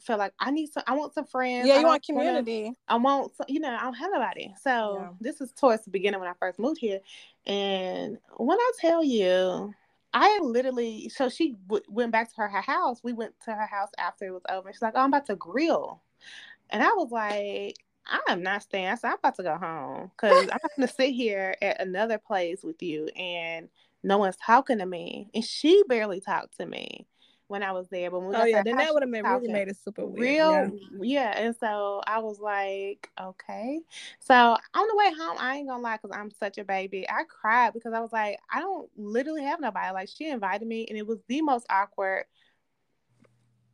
feel 0.00 0.18
like 0.18 0.32
I 0.38 0.50
need 0.50 0.72
some. 0.72 0.82
I 0.86 0.94
want 0.94 1.14
some 1.14 1.26
friends. 1.26 1.66
Yeah, 1.66 1.78
you 1.78 1.86
want 1.86 2.04
community. 2.04 2.72
I 2.88 2.96
want, 2.96 3.34
some, 3.36 3.46
you 3.48 3.60
know, 3.60 3.74
I 3.74 3.82
don't 3.82 3.94
have 3.94 4.10
nobody. 4.12 4.52
So 4.60 4.98
yeah. 5.00 5.08
this 5.20 5.40
is 5.40 5.52
towards 5.52 5.84
the 5.84 5.90
beginning 5.90 6.20
when 6.20 6.28
I 6.28 6.34
first 6.38 6.58
moved 6.58 6.80
here, 6.80 7.00
and 7.46 8.18
when 8.36 8.58
I 8.58 8.72
tell 8.80 9.02
you, 9.02 9.72
I 10.12 10.38
literally. 10.42 11.08
So 11.08 11.28
she 11.28 11.52
w- 11.66 11.84
went 11.88 12.12
back 12.12 12.30
to 12.30 12.36
her, 12.42 12.48
her 12.48 12.60
house. 12.60 13.00
We 13.02 13.12
went 13.12 13.34
to 13.44 13.52
her 13.52 13.66
house 13.66 13.90
after 13.98 14.26
it 14.26 14.32
was 14.32 14.42
over. 14.48 14.72
She's 14.72 14.82
like, 14.82 14.94
"Oh, 14.96 15.00
I'm 15.00 15.08
about 15.08 15.26
to 15.26 15.36
grill," 15.36 16.02
and 16.70 16.82
I 16.82 16.88
was 16.88 17.10
like. 17.10 17.76
I 18.04 18.18
am 18.32 18.42
not 18.42 18.64
staying. 18.64 18.96
So 18.96 19.06
I'm 19.06 19.14
about 19.14 19.36
to 19.36 19.44
go 19.44 19.56
home 19.56 20.10
because 20.10 20.48
I'm 20.52 20.58
going 20.76 20.88
to 20.88 20.92
sit 20.92 21.10
here 21.10 21.54
at 21.62 21.80
another 21.80 22.18
place 22.18 22.64
with 22.64 22.82
you 22.82 23.06
and 23.14 23.68
no 24.02 24.18
one's 24.18 24.34
talking 24.44 24.78
to 24.78 24.86
me. 24.86 25.30
And 25.32 25.44
she 25.44 25.84
barely 25.88 26.20
talked 26.20 26.56
to 26.58 26.66
me 26.66 27.06
when 27.52 27.62
I 27.62 27.70
was 27.70 27.86
there. 27.90 28.10
But 28.10 28.20
when 28.20 28.30
we 28.30 28.36
oh 28.36 28.44
yeah, 28.44 28.62
then 28.62 28.76
that 28.76 28.92
would 28.94 29.02
have 29.02 29.12
been 29.12 29.24
really 29.24 29.52
made 29.52 29.68
it 29.68 29.76
super 29.76 30.06
weird. 30.06 30.18
Real, 30.18 30.70
yeah. 31.02 31.32
yeah. 31.32 31.38
And 31.38 31.54
so 31.54 32.00
I 32.06 32.18
was 32.18 32.40
like, 32.40 33.10
okay. 33.20 33.78
So 34.20 34.34
on 34.34 34.88
the 34.88 34.96
way 34.96 35.12
home, 35.18 35.36
I 35.38 35.56
ain't 35.56 35.68
gonna 35.68 35.82
lie, 35.82 35.98
because 36.02 36.16
I'm 36.18 36.30
such 36.30 36.56
a 36.56 36.64
baby. 36.64 37.08
I 37.08 37.24
cried 37.24 37.74
because 37.74 37.92
I 37.92 38.00
was 38.00 38.10
like, 38.10 38.38
I 38.50 38.60
don't 38.60 38.88
literally 38.96 39.42
have 39.42 39.60
nobody. 39.60 39.92
Like 39.92 40.08
she 40.08 40.30
invited 40.30 40.66
me, 40.66 40.86
and 40.88 40.96
it 40.96 41.06
was 41.06 41.18
the 41.28 41.42
most 41.42 41.66
awkward 41.68 42.24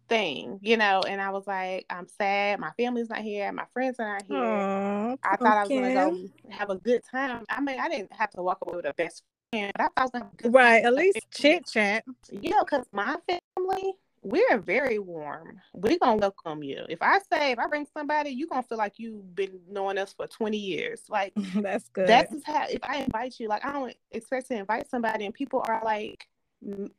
thing, 0.09 0.59
you 0.61 0.77
know. 0.77 1.03
And 1.07 1.21
I 1.21 1.31
was 1.31 1.47
like, 1.47 1.87
I'm 1.89 2.09
sad. 2.09 2.59
My 2.59 2.73
family's 2.77 3.09
not 3.09 3.21
here. 3.21 3.53
My 3.53 3.67
friends 3.73 4.01
are 4.01 4.15
not 4.15 4.23
here. 4.27 4.39
Aww, 4.39 5.19
I 5.23 5.37
thought 5.37 5.67
okay. 5.67 5.79
I 5.79 5.85
was 5.85 5.95
gonna 5.95 6.11
go 6.11 6.29
have 6.51 6.71
a 6.71 6.77
good 6.77 7.03
time. 7.09 7.45
I 7.49 7.61
mean, 7.61 7.79
I 7.79 7.89
didn't 7.89 8.13
have 8.13 8.31
to 8.31 8.43
walk 8.43 8.59
away 8.63 8.75
with 8.75 8.87
a 8.87 8.95
best 8.95 9.23
friend. 9.51 9.73
I 9.79 9.89
thought 9.89 10.11
I 10.15 10.49
right. 10.49 10.85
At 10.85 10.95
least 10.95 11.19
chit 11.33 11.67
chat. 11.67 12.05
You 12.31 12.51
know, 12.51 12.65
because 12.65 12.87
my 12.93 13.17
family, 13.27 13.95
we're 14.23 14.59
very 14.59 14.99
warm. 14.99 15.61
We're 15.75 15.99
gonna 15.99 16.17
welcome 16.17 16.63
you. 16.63 16.85
If 16.89 17.01
I 17.03 17.19
say 17.33 17.53
if 17.53 17.59
I 17.59 17.67
bring 17.67 17.87
somebody, 17.97 18.31
you're 18.31 18.49
gonna 18.49 18.63
feel 18.63 18.79
like 18.79 18.99
you've 18.99 19.35
been 19.35 19.61
knowing 19.69 19.99
us 19.99 20.13
for 20.13 20.27
20 20.27 20.57
years. 20.57 21.03
Like 21.09 21.33
that's 21.57 21.89
good. 21.89 22.09
That's 22.09 22.35
how 22.45 22.67
if 22.69 22.81
I 22.83 22.99
invite 22.99 23.39
you, 23.39 23.49
like 23.49 23.65
I 23.65 23.73
don't 23.73 23.95
expect 24.11 24.49
to 24.49 24.57
invite 24.57 24.91
somebody 24.91 25.25
and 25.25 25.35
people 25.35 25.65
are 25.67 25.83
like 25.85 26.27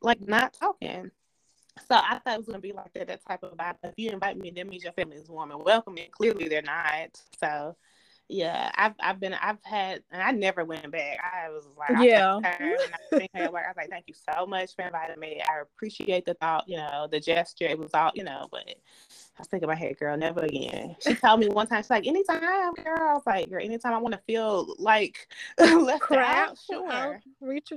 like 0.00 0.26
not 0.26 0.54
talking. 0.54 1.10
So 1.88 1.94
I 1.94 2.18
thought 2.18 2.34
it 2.34 2.38
was 2.38 2.46
gonna 2.46 2.58
be 2.58 2.72
like 2.72 2.92
that, 2.94 3.08
that 3.08 3.24
type 3.26 3.42
of 3.42 3.56
vibe. 3.56 3.76
If 3.84 3.94
you 3.96 4.10
invite 4.10 4.36
me, 4.36 4.50
that 4.50 4.66
means 4.66 4.82
your 4.84 4.92
family 4.92 5.16
is 5.16 5.28
warm 5.28 5.50
and 5.50 5.64
welcoming. 5.64 6.08
Clearly 6.10 6.48
they're 6.48 6.62
not. 6.62 7.20
So 7.38 7.76
yeah, 8.30 8.70
I've 8.74 8.94
I've 9.00 9.20
been 9.20 9.34
I've 9.34 9.62
had 9.62 10.02
and 10.10 10.22
I 10.22 10.30
never 10.30 10.64
went 10.64 10.90
back. 10.90 11.18
I 11.20 11.48
was 11.50 11.66
like 11.76 12.06
yeah. 12.06 12.38
I, 12.44 12.56
I 13.34 13.48
was 13.48 13.76
like, 13.76 13.90
thank 13.90 14.04
you 14.06 14.14
so 14.14 14.46
much 14.46 14.74
for 14.74 14.82
inviting 14.82 15.18
me. 15.18 15.42
I 15.48 15.60
appreciate 15.60 16.24
the 16.24 16.34
thought, 16.34 16.68
you 16.68 16.76
know, 16.76 17.08
the 17.10 17.20
gesture. 17.20 17.66
It 17.66 17.78
was 17.78 17.90
all, 17.92 18.12
you 18.14 18.24
know, 18.24 18.48
but 18.50 18.64
I 18.68 18.74
was 19.40 19.48
thinking 19.48 19.68
my 19.68 19.74
head, 19.74 19.98
girl, 19.98 20.16
never 20.16 20.40
again. 20.40 20.96
She 21.00 21.14
told 21.14 21.40
me 21.40 21.48
one 21.48 21.66
time, 21.66 21.82
she's 21.82 21.90
like, 21.90 22.06
anytime, 22.06 22.40
girl. 22.40 22.96
I 22.98 23.14
was 23.14 23.22
like, 23.26 23.50
girl, 23.50 23.64
anytime 23.64 23.94
I 23.94 23.98
want 23.98 24.14
to 24.14 24.20
feel 24.26 24.74
like 24.78 25.28
left 25.58 26.02
Crap. 26.02 26.50
out, 26.50 26.58
sure. 26.70 26.90
I'll 26.90 27.16
reach 27.40 27.72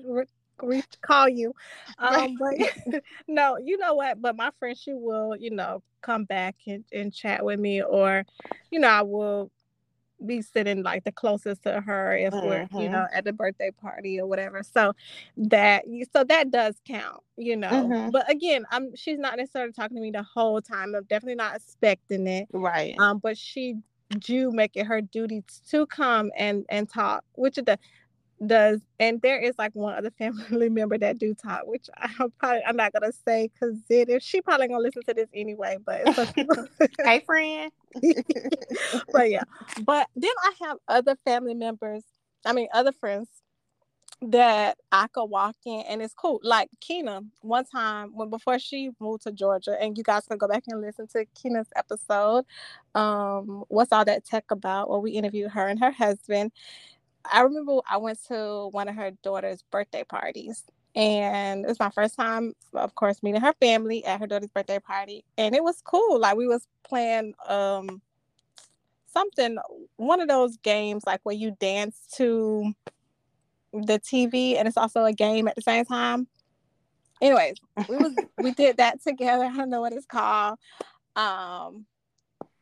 reach 0.61 0.85
call 1.01 1.27
you. 1.27 1.53
Um, 1.97 2.37
but 2.37 3.01
no, 3.27 3.57
you 3.57 3.77
know 3.77 3.95
what? 3.95 4.21
But 4.21 4.35
my 4.35 4.51
friend, 4.59 4.77
she 4.77 4.93
will, 4.93 5.35
you 5.35 5.49
know, 5.49 5.81
come 6.01 6.25
back 6.25 6.55
and, 6.67 6.83
and 6.93 7.13
chat 7.13 7.43
with 7.43 7.59
me, 7.59 7.81
or, 7.81 8.23
you 8.69 8.79
know, 8.79 8.89
I 8.89 9.01
will 9.01 9.51
be 10.25 10.41
sitting 10.41 10.83
like 10.83 11.03
the 11.03 11.11
closest 11.11 11.63
to 11.63 11.81
her 11.81 12.15
if 12.15 12.33
we're 12.33 12.61
you 12.61 12.67
mm-hmm. 12.67 12.91
know 12.91 13.07
at 13.13 13.25
the 13.25 13.33
birthday 13.33 13.71
party 13.71 14.19
or 14.19 14.27
whatever 14.27 14.63
so 14.63 14.93
that 15.35 15.83
so 16.13 16.23
that 16.23 16.51
does 16.51 16.75
count 16.87 17.21
you 17.37 17.55
know 17.55 17.69
mm-hmm. 17.69 18.09
but 18.09 18.29
again 18.29 18.65
i'm 18.71 18.95
she's 18.95 19.19
not 19.19 19.37
necessarily 19.37 19.73
talking 19.73 19.95
to 19.95 20.01
me 20.01 20.11
the 20.11 20.23
whole 20.23 20.61
time 20.61 20.95
i'm 20.95 21.03
definitely 21.03 21.35
not 21.35 21.55
expecting 21.55 22.27
it 22.27 22.47
right 22.53 22.95
um 22.99 23.17
but 23.17 23.37
she 23.37 23.75
do 24.19 24.51
make 24.51 24.71
it 24.75 24.85
her 24.85 25.01
duty 25.01 25.43
to 25.69 25.85
come 25.87 26.31
and 26.37 26.65
and 26.69 26.89
talk 26.89 27.23
which 27.33 27.57
is 27.57 27.63
the 27.65 27.77
does 28.47 28.81
and 28.99 29.21
there 29.21 29.39
is 29.39 29.55
like 29.57 29.73
one 29.73 29.93
other 29.93 30.11
family 30.17 30.69
member 30.69 30.97
that 30.97 31.17
do 31.17 31.33
talk 31.33 31.61
which 31.65 31.89
i'm 31.97 32.31
probably 32.39 32.61
i'm 32.65 32.75
not 32.75 32.93
gonna 32.93 33.11
say 33.25 33.49
because 33.53 33.77
it 33.89 34.09
is 34.09 34.23
she 34.23 34.41
probably 34.41 34.67
gonna 34.67 34.79
listen 34.79 35.03
to 35.03 35.13
this 35.13 35.29
anyway 35.33 35.77
but 35.85 36.01
hey 37.03 37.19
friend 37.25 37.71
but 39.11 39.29
yeah 39.29 39.43
but 39.83 40.07
then 40.15 40.31
i 40.43 40.51
have 40.65 40.77
other 40.87 41.15
family 41.25 41.53
members 41.53 42.03
i 42.45 42.53
mean 42.53 42.67
other 42.73 42.91
friends 42.91 43.27
that 44.29 44.77
I 44.91 45.07
could 45.07 45.25
walk 45.25 45.55
in 45.65 45.81
and 45.81 46.01
it's 46.01 46.13
cool. 46.13 46.39
Like 46.43 46.69
Kina, 46.79 47.21
one 47.41 47.65
time 47.65 48.11
when 48.13 48.29
before 48.29 48.59
she 48.59 48.91
moved 48.99 49.23
to 49.23 49.31
Georgia, 49.31 49.75
and 49.81 49.97
you 49.97 50.03
guys 50.03 50.25
can 50.25 50.37
go 50.37 50.47
back 50.47 50.63
and 50.67 50.81
listen 50.81 51.07
to 51.07 51.25
Kina's 51.35 51.67
episode. 51.75 52.45
Um, 52.95 53.65
what's 53.67 53.91
all 53.91 54.05
that 54.05 54.25
tech 54.25 54.45
about? 54.51 54.89
Where 54.89 54.99
we 54.99 55.11
interviewed 55.11 55.51
her 55.51 55.67
and 55.67 55.79
her 55.79 55.91
husband. 55.91 56.51
I 57.31 57.41
remember 57.41 57.79
I 57.89 57.97
went 57.97 58.19
to 58.27 58.67
one 58.71 58.87
of 58.87 58.95
her 58.95 59.11
daughter's 59.23 59.63
birthday 59.71 60.03
parties. 60.03 60.63
And 60.95 61.65
it 61.65 61.67
was 61.67 61.79
my 61.79 61.89
first 61.89 62.15
time, 62.15 62.53
of 62.73 62.93
course, 62.93 63.23
meeting 63.23 63.41
her 63.41 63.53
family 63.59 64.05
at 64.05 64.19
her 64.19 64.27
daughter's 64.27 64.49
birthday 64.49 64.79
party. 64.79 65.25
And 65.37 65.55
it 65.55 65.63
was 65.63 65.81
cool. 65.83 66.19
Like 66.19 66.37
we 66.37 66.47
was 66.47 66.67
playing 66.87 67.33
um 67.47 68.01
something, 69.11 69.57
one 69.97 70.21
of 70.21 70.27
those 70.27 70.57
games 70.57 71.03
like 71.05 71.21
where 71.23 71.35
you 71.35 71.55
dance 71.59 71.97
to 72.15 72.73
the 73.73 73.99
TV 73.99 74.57
and 74.57 74.67
it's 74.67 74.77
also 74.77 75.05
a 75.05 75.13
game 75.13 75.47
at 75.47 75.55
the 75.55 75.61
same 75.61 75.85
time. 75.85 76.27
Anyways, 77.21 77.55
we 77.89 77.97
was 77.97 78.13
we 78.37 78.51
did 78.51 78.77
that 78.77 79.01
together. 79.01 79.45
I 79.51 79.55
don't 79.55 79.69
know 79.69 79.81
what 79.81 79.93
it's 79.93 80.05
called. 80.05 80.59
Um 81.15 81.85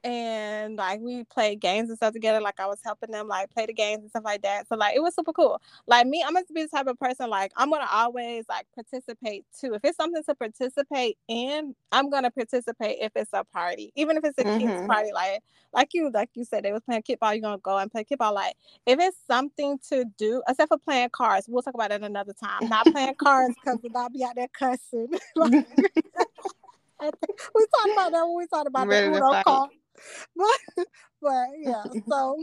and 0.04 0.76
like 0.78 1.00
we 1.00 1.24
played 1.26 1.60
games 1.60 1.90
and 1.90 1.98
stuff 1.98 2.14
together. 2.14 2.42
Like 2.42 2.60
I 2.60 2.66
was 2.66 2.80
helping 2.84 3.12
them 3.12 3.28
like 3.28 3.50
play 3.52 3.66
the 3.66 3.74
games 3.74 4.02
and 4.02 4.10
stuff 4.10 4.24
like 4.24 4.42
that. 4.42 4.68
So 4.68 4.76
like 4.76 4.96
it 4.96 5.02
was 5.02 5.16
super 5.16 5.34
cool. 5.34 5.62
Like 5.88 6.08
me, 6.08 6.24
I'm 6.26 6.34
gonna 6.34 6.46
be 6.54 6.64
the 6.64 6.70
type 6.70 6.88
of 6.88 7.00
person 7.00 7.30
like 7.30 7.52
I'm 7.56 7.70
gonna 7.70 7.88
always 7.92 8.46
like 8.50 8.66
participate 8.74 9.46
too. 9.60 9.74
If 9.74 9.82
it's 9.84 9.98
something 9.98 10.24
to 10.24 10.36
participate 10.36 11.18
in, 11.28 11.76
I'm 11.92 12.10
gonna 12.10 12.32
participate 12.32 12.98
if 13.02 13.12
it's 13.16 13.32
a 13.34 13.44
party, 13.44 13.92
even 13.96 14.18
if 14.18 14.24
it's 14.24 14.38
a 14.40 14.44
mm-hmm. 14.44 14.68
kids 14.68 14.88
party. 14.88 15.12
Like 15.14 15.44
like 15.74 15.94
you 15.94 16.10
like 16.12 16.30
you 16.34 16.46
said, 16.46 16.64
they 16.64 16.72
was 16.72 16.82
playing 16.84 17.04
kickball. 17.04 17.34
You're 17.34 17.42
gonna 17.42 17.58
go 17.60 17.78
and 17.78 17.92
play 17.92 18.04
kickball. 18.04 18.34
Like 18.34 18.56
if 18.86 19.00
it's 19.00 19.18
something 19.28 19.80
to 19.90 20.06
do, 20.18 20.42
except 20.48 20.70
for 20.70 20.78
playing 20.78 21.10
cards, 21.10 21.48
we'll 21.48 21.62
talk 21.62 21.76
about 21.76 21.92
it 21.92 22.02
another 22.02 22.34
time. 22.34 22.68
Not 22.70 22.86
playing 22.88 23.16
cards 23.16 23.56
because 23.64 23.80
I'll 23.96 24.10
be 24.10 24.24
out 24.24 24.36
there 24.36 24.48
cussing. 24.48 25.10
like, 25.36 25.52
we 27.02 27.66
talked 27.66 27.92
about 27.94 28.12
that 28.12 28.24
when 28.26 28.38
we 28.38 28.48
talked 28.48 28.68
about 28.68 28.88
Ready 28.88 29.10
the 29.10 29.16
Uno 29.18 29.42
card. 29.44 29.70
but 30.36 30.86
but 31.22 31.48
yeah, 31.60 31.84
so 32.10 32.38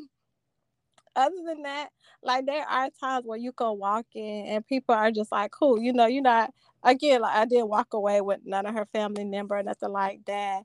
other 1.16 1.36
than 1.44 1.62
that, 1.62 1.88
like 2.22 2.46
there 2.46 2.66
are 2.66 2.88
times 3.00 3.26
where 3.26 3.38
you 3.38 3.52
can 3.52 3.78
walk 3.78 4.06
in 4.14 4.46
and 4.46 4.66
people 4.66 4.94
are 4.94 5.10
just 5.10 5.32
like, 5.32 5.50
cool, 5.50 5.80
you 5.80 5.92
know, 5.92 6.06
you're 6.06 6.22
not 6.22 6.52
again, 6.82 7.20
like 7.20 7.36
I 7.36 7.44
didn't 7.44 7.68
walk 7.68 7.92
away 7.92 8.20
with 8.20 8.40
none 8.44 8.66
of 8.66 8.74
her 8.74 8.86
family 8.86 9.24
member 9.24 9.56
or 9.58 9.62
nothing 9.62 9.90
like 9.90 10.24
that. 10.26 10.62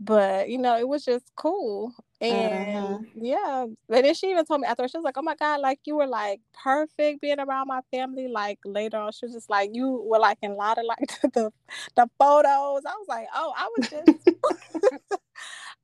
But 0.00 0.48
you 0.48 0.58
know, 0.58 0.76
it 0.76 0.88
was 0.88 1.04
just 1.04 1.30
cool. 1.36 1.92
And 2.20 3.06
mm-hmm. 3.06 3.24
yeah. 3.24 3.66
And 3.88 4.04
then 4.04 4.14
she 4.14 4.30
even 4.30 4.44
told 4.44 4.60
me 4.60 4.66
after 4.66 4.88
she 4.88 4.98
was 4.98 5.04
like, 5.04 5.16
Oh 5.16 5.22
my 5.22 5.36
God, 5.36 5.60
like 5.60 5.80
you 5.84 5.96
were 5.96 6.06
like 6.06 6.40
perfect 6.62 7.20
being 7.20 7.38
around 7.38 7.68
my 7.68 7.80
family. 7.92 8.26
Like 8.26 8.58
later 8.64 8.96
on, 8.96 9.12
she 9.12 9.26
was 9.26 9.34
just 9.34 9.48
like, 9.48 9.70
You 9.72 10.04
were 10.04 10.18
like 10.18 10.38
in 10.42 10.50
a 10.50 10.54
lot 10.54 10.78
of 10.78 10.84
like 10.84 11.08
the 11.32 11.52
the 11.94 12.10
photos. 12.18 12.82
I 12.84 12.94
was 12.98 13.06
like, 13.08 13.26
Oh, 13.34 13.52
I 13.56 13.68
was 13.76 13.88
just 13.88 15.20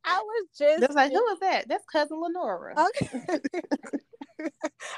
I 0.04 0.20
was 0.20 0.46
just. 0.56 0.82
It's 0.82 0.94
like, 0.94 1.12
who 1.12 1.26
is 1.32 1.38
that? 1.40 1.68
That's 1.68 1.84
cousin 1.86 2.20
Lenora. 2.20 2.74
Okay. 2.78 3.40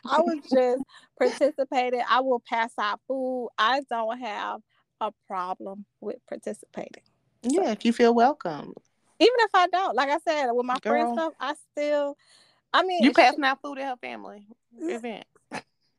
I 0.06 0.20
was 0.20 0.38
just 0.50 0.84
participating. 1.18 2.02
I 2.08 2.20
will 2.20 2.42
pass 2.48 2.72
out 2.78 3.00
food. 3.08 3.48
I 3.58 3.82
don't 3.90 4.18
have 4.20 4.60
a 5.00 5.12
problem 5.26 5.84
with 6.00 6.16
participating. 6.28 7.02
Yeah, 7.42 7.64
so, 7.64 7.70
if 7.70 7.84
you 7.84 7.92
feel 7.92 8.14
welcome. 8.14 8.72
Even 9.18 9.34
if 9.38 9.50
I 9.54 9.66
don't, 9.68 9.94
like 9.96 10.10
I 10.10 10.18
said, 10.26 10.50
with 10.52 10.66
my 10.66 10.78
Girl, 10.80 10.92
friends 10.92 11.12
stuff, 11.12 11.32
I 11.40 11.54
still. 11.72 12.16
I 12.72 12.82
mean, 12.84 13.02
you 13.02 13.12
passing 13.12 13.42
she, 13.42 13.46
out 13.46 13.60
food 13.60 13.78
at 13.78 13.88
her 13.88 13.96
family 13.96 14.46
event. 14.78 15.24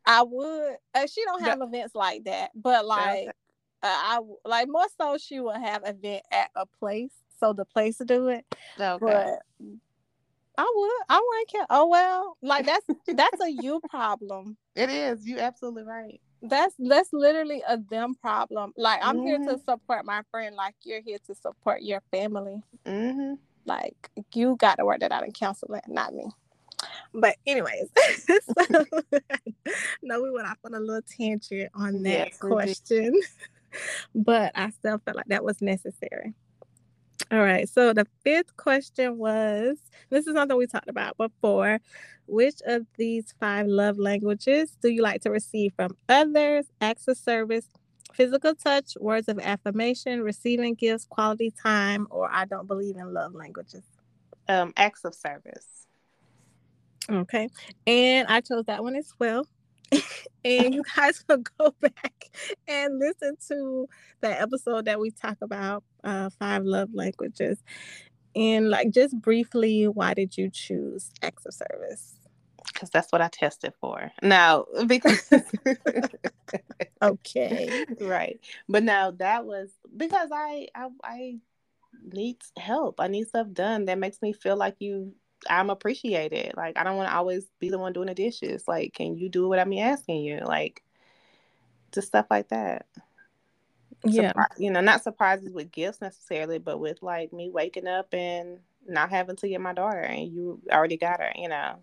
I 0.06 0.24
would. 0.24 0.78
Uh, 0.94 1.08
she 1.08 1.24
don't 1.26 1.44
have 1.44 1.62
events 1.62 1.96
like 1.96 2.24
that, 2.26 2.52
but 2.56 2.86
like, 2.86 3.28
uh, 3.28 3.32
I 3.84 4.20
like 4.46 4.68
more 4.70 4.88
so. 5.00 5.18
She 5.18 5.40
will 5.40 5.52
have 5.52 5.84
event 5.86 6.24
at 6.32 6.50
a 6.56 6.66
place 6.66 7.14
so 7.44 7.54
the 7.54 7.66
place 7.66 7.98
to 7.98 8.06
do 8.06 8.30
it. 8.30 8.46
Okay. 8.80 8.98
But 9.02 9.40
I 10.58 10.72
would. 10.76 10.92
I 11.10 11.22
wouldn't 11.28 11.50
care. 11.50 11.66
Oh 11.70 11.88
well, 11.88 12.38
like 12.42 12.66
that's 12.66 12.86
that's 13.08 13.42
a 13.42 13.52
you 13.52 13.82
problem. 13.90 14.58
It 14.76 14.90
is. 14.90 15.28
You 15.28 15.38
absolutely 15.38 15.84
right. 15.84 16.20
That's 16.42 16.74
that's 16.80 17.10
literally 17.14 17.62
a 17.68 17.78
them 17.78 18.16
problem. 18.16 18.74
Like 18.76 19.00
I'm 19.04 19.18
mm-hmm. 19.18 19.26
here 19.26 19.38
to 19.38 19.44
mm-hmm. 19.44 19.72
support 19.72 20.04
my 20.04 20.24
friend. 20.32 20.56
Like 20.56 20.74
you're 20.82 21.02
here 21.02 21.20
to 21.28 21.36
support 21.36 21.84
your 21.84 22.02
family. 22.10 22.64
Mm-hmm. 22.88 23.36
Like 23.66 24.10
you 24.34 24.56
got 24.56 24.80
to 24.80 24.86
work 24.86 25.02
that 25.02 25.12
out 25.12 25.24
in 25.24 25.32
counseling, 25.32 25.82
not 25.88 26.14
me. 26.16 26.26
But 27.14 27.36
anyways, 27.46 27.90
so, 28.26 28.86
no, 30.02 30.22
we 30.22 30.32
went 30.32 30.48
off 30.48 30.58
on 30.66 30.74
a 30.74 30.80
little 30.80 31.04
tangent 31.04 31.70
on 31.76 32.02
that 32.04 32.30
yes, 32.30 32.38
question, 32.38 33.14
but 34.16 34.52
I 34.56 34.72
still 34.72 35.00
felt 35.06 35.18
like 35.18 35.28
that 35.28 35.44
was 35.44 35.62
necessary. 35.62 36.34
All 37.34 37.42
right. 37.42 37.68
So 37.68 37.94
the 37.94 38.06
fifth 38.24 38.56
question 38.58 39.18
was 39.18 39.78
this 40.12 40.28
is 40.28 40.36
something 40.36 40.56
we 40.56 40.68
talked 40.68 40.88
about 40.88 41.18
before. 41.18 41.80
Which 42.28 42.62
of 42.68 42.86
these 42.96 43.34
five 43.40 43.66
love 43.66 43.98
languages 43.98 44.78
do 44.84 44.90
you 44.90 45.02
like 45.02 45.22
to 45.22 45.32
receive 45.32 45.74
from 45.76 45.98
others? 46.08 46.68
Acts 46.80 47.08
of 47.08 47.18
service, 47.18 47.66
physical 48.14 48.54
touch, 48.54 48.96
words 49.00 49.30
of 49.30 49.40
affirmation, 49.40 50.22
receiving 50.22 50.76
gifts, 50.76 51.06
quality 51.06 51.52
time, 51.52 52.06
or 52.12 52.32
I 52.32 52.46
don't 52.46 52.68
believe 52.68 52.98
in 52.98 53.12
love 53.16 53.34
languages? 53.34 53.82
Um, 54.48 54.72
acts 54.78 55.04
of 55.04 55.16
service. 55.16 55.88
Okay. 57.10 57.50
And 57.88 58.28
I 58.28 58.42
chose 58.42 58.66
that 58.66 58.84
one 58.84 58.96
as 58.96 59.12
well. 59.18 59.48
and 60.46 60.74
you 60.74 60.84
guys 60.96 61.24
will 61.28 61.38
go 61.60 61.74
back 61.82 62.30
and 62.68 63.00
listen 63.00 63.36
to 63.48 63.88
the 64.22 64.42
episode 64.42 64.86
that 64.86 65.00
we 65.00 65.12
talk 65.12 65.38
about 65.42 65.84
uh, 66.04 66.30
five 66.40 66.64
love 66.64 66.90
languages. 66.94 67.64
And 68.36 68.70
like 68.70 68.92
just 68.92 69.20
briefly 69.20 69.88
why 69.88 70.14
did 70.14 70.38
you 70.38 70.50
choose 70.50 71.12
acts 71.22 71.46
of 71.46 71.54
service? 71.54 72.16
Because 72.74 72.90
that's 72.90 73.12
what 73.12 73.22
i 73.22 73.28
tested 73.28 73.74
for. 73.80 74.12
Now 74.22 74.66
because 74.88 75.30
okay. 77.02 77.86
Right. 78.00 78.40
But 78.68 78.84
now 78.84 79.12
that 79.12 79.46
was 79.46 79.70
because 79.96 80.30
I, 80.34 80.68
I 80.76 80.88
i 81.04 81.36
need 82.12 82.38
help. 82.58 83.00
I 83.00 83.08
need 83.08 83.28
stuff 83.28 83.48
done. 83.54 83.86
That 83.86 84.00
makes 84.00 84.22
me 84.22 84.34
feel 84.34 84.58
like 84.58 84.76
you 84.80 85.14
I'm 85.50 85.70
appreciated. 85.70 86.54
Like 86.56 86.78
I 86.78 86.84
don't 86.84 86.98
want 86.98 87.10
to 87.10 87.16
always 87.16 87.46
be 87.60 87.70
the 87.70 87.80
one 87.80 87.94
doing 87.94 88.08
the 88.08 88.14
dishes. 88.14 88.68
Like, 88.68 88.94
can 88.94 89.18
you 89.18 89.30
do 89.30 89.48
what 89.48 89.60
I'm 89.60 89.74
asking 89.74 90.22
you? 90.24 90.40
Like, 90.46 90.84
just 91.92 92.08
stuff 92.08 92.28
like 92.30 92.50
that. 92.50 92.86
Yeah, 94.06 94.34
Surpri- 94.34 94.60
you 94.60 94.72
know, 94.72 94.82
not 94.82 95.04
surprises 95.04 95.54
with 95.54 95.72
gifts 95.72 96.02
necessarily, 96.02 96.60
but 96.60 96.80
with 96.80 97.02
like 97.02 97.32
me 97.32 97.50
waking 97.50 97.88
up 97.88 98.14
and 98.14 98.60
not 98.86 99.10
having 99.10 99.36
to 99.38 99.48
get 99.48 99.62
my 99.62 99.74
daughter, 99.74 100.02
and 100.02 100.32
you 100.32 100.62
already 100.72 100.98
got 100.98 101.20
her. 101.22 101.32
You 101.36 101.50
know. 101.50 101.76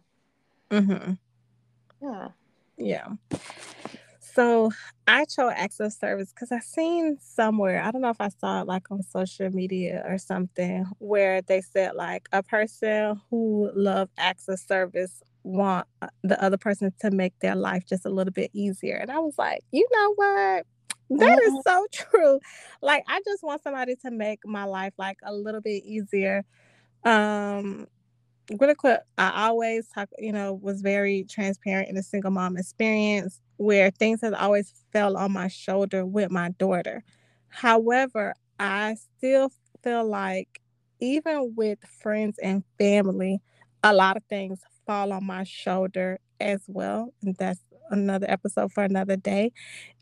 Mm 0.70 0.86
Mhm. 0.86 1.18
Yeah. 2.02 2.28
Yeah. 2.76 3.08
So 4.34 4.70
I 5.06 5.24
chose 5.24 5.52
access 5.56 5.98
service 5.98 6.32
because 6.32 6.52
I 6.52 6.60
seen 6.60 7.18
somewhere, 7.20 7.82
I 7.82 7.90
don't 7.90 8.02
know 8.02 8.10
if 8.10 8.20
I 8.20 8.28
saw 8.28 8.60
it 8.60 8.66
like 8.66 8.90
on 8.90 9.02
social 9.02 9.50
media 9.50 10.04
or 10.06 10.18
something, 10.18 10.86
where 10.98 11.42
they 11.42 11.60
said 11.60 11.94
like 11.94 12.28
a 12.32 12.42
person 12.42 13.20
who 13.30 13.70
love 13.74 14.08
access 14.16 14.66
service 14.66 15.22
want 15.42 15.86
uh, 16.02 16.08
the 16.22 16.42
other 16.42 16.58
person 16.58 16.92
to 17.00 17.10
make 17.10 17.32
their 17.40 17.54
life 17.56 17.84
just 17.88 18.06
a 18.06 18.10
little 18.10 18.32
bit 18.32 18.50
easier. 18.52 18.96
And 18.96 19.10
I 19.10 19.18
was 19.18 19.34
like, 19.38 19.60
you 19.72 19.86
know 19.92 20.14
what? 20.14 20.66
That 21.18 21.38
is 21.46 21.64
so 21.66 21.86
true. 21.92 22.40
Like 22.82 23.04
I 23.08 23.20
just 23.24 23.42
want 23.42 23.62
somebody 23.62 23.96
to 24.04 24.10
make 24.10 24.40
my 24.44 24.64
life 24.64 24.92
like 24.98 25.18
a 25.24 25.32
little 25.34 25.60
bit 25.60 25.82
easier. 25.84 26.44
Um 27.04 27.86
really 28.58 28.74
quick, 28.74 29.00
I 29.18 29.46
always 29.48 29.88
talk, 29.88 30.08
you 30.18 30.32
know, 30.32 30.54
was 30.54 30.80
very 30.82 31.24
transparent 31.28 31.88
in 31.88 31.96
a 31.96 32.02
single 32.02 32.30
mom 32.30 32.56
experience 32.56 33.40
where 33.56 33.90
things 33.90 34.20
have 34.22 34.34
always 34.34 34.72
fell 34.92 35.16
on 35.16 35.32
my 35.32 35.48
shoulder 35.48 36.04
with 36.04 36.30
my 36.30 36.50
daughter. 36.58 37.02
However, 37.48 38.34
I 38.58 38.96
still 39.18 39.50
feel 39.82 40.04
like 40.04 40.60
even 41.00 41.54
with 41.56 41.78
friends 42.02 42.38
and 42.42 42.64
family, 42.78 43.40
a 43.82 43.92
lot 43.94 44.16
of 44.16 44.24
things 44.24 44.60
fall 44.86 45.12
on 45.12 45.24
my 45.24 45.44
shoulder 45.44 46.18
as 46.40 46.62
well. 46.66 47.12
And 47.22 47.36
that's 47.36 47.60
another 47.90 48.26
episode 48.28 48.72
for 48.72 48.82
another 48.84 49.16
day. 49.16 49.52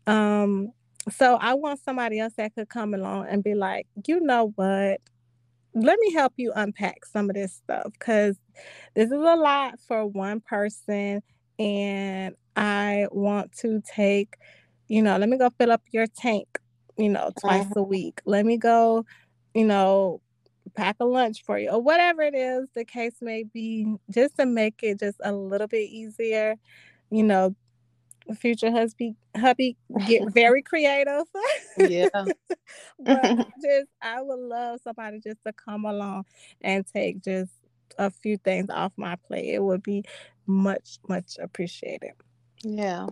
Um, 0.07 0.71
so 1.11 1.37
I 1.41 1.55
want 1.55 1.79
somebody 1.81 2.19
else 2.19 2.33
that 2.37 2.55
could 2.55 2.69
come 2.69 2.93
along 2.93 3.27
and 3.29 3.43
be 3.43 3.55
like, 3.55 3.87
you 4.07 4.19
know 4.21 4.53
what? 4.55 5.01
Let 5.73 5.99
me 5.99 6.13
help 6.13 6.33
you 6.37 6.51
unpack 6.55 7.05
some 7.05 7.29
of 7.29 7.35
this 7.35 7.53
stuff 7.53 7.91
because 7.93 8.37
this 8.95 9.07
is 9.07 9.11
a 9.11 9.35
lot 9.35 9.79
for 9.79 10.05
one 10.05 10.39
person 10.39 11.21
and 11.57 12.35
I 12.55 13.07
want 13.11 13.51
to 13.59 13.81
take, 13.81 14.35
you 14.87 15.01
know, 15.01 15.17
let 15.17 15.29
me 15.29 15.37
go 15.37 15.49
fill 15.49 15.71
up 15.71 15.83
your 15.91 16.07
tank, 16.07 16.59
you 16.97 17.09
know, 17.09 17.31
twice 17.39 17.65
uh-huh. 17.65 17.81
a 17.81 17.83
week. 17.83 18.21
Let 18.25 18.45
me 18.45 18.57
go, 18.57 19.05
you 19.53 19.65
know, 19.65 20.21
pack 20.75 20.97
a 20.99 21.05
lunch 21.05 21.43
for 21.43 21.57
you 21.59 21.69
or 21.69 21.81
whatever 21.81 22.21
it 22.21 22.35
is 22.35 22.69
the 22.75 22.85
case 22.85 23.15
may 23.21 23.43
be, 23.43 23.95
just 24.09 24.37
to 24.37 24.45
make 24.45 24.79
it 24.83 24.99
just 24.99 25.17
a 25.23 25.31
little 25.31 25.67
bit 25.67 25.89
easier. 25.89 26.55
You 27.11 27.23
know, 27.23 27.55
future 28.35 28.71
husband 28.71 29.15
hubby 29.35 29.77
get 30.07 30.29
very 30.33 30.61
creative. 30.61 31.23
yeah. 31.77 32.07
but 32.99 33.37
just 33.61 33.87
I 34.01 34.21
would 34.21 34.39
love 34.39 34.79
somebody 34.83 35.19
just 35.19 35.43
to 35.45 35.53
come 35.53 35.85
along 35.85 36.25
and 36.61 36.85
take 36.85 37.23
just 37.23 37.51
a 37.97 38.09
few 38.09 38.37
things 38.37 38.69
off 38.69 38.93
my 38.97 39.15
plate. 39.15 39.53
It 39.53 39.63
would 39.63 39.83
be 39.83 40.03
much, 40.45 40.99
much 41.07 41.37
appreciated. 41.39 42.11
Yeah. 42.63 43.07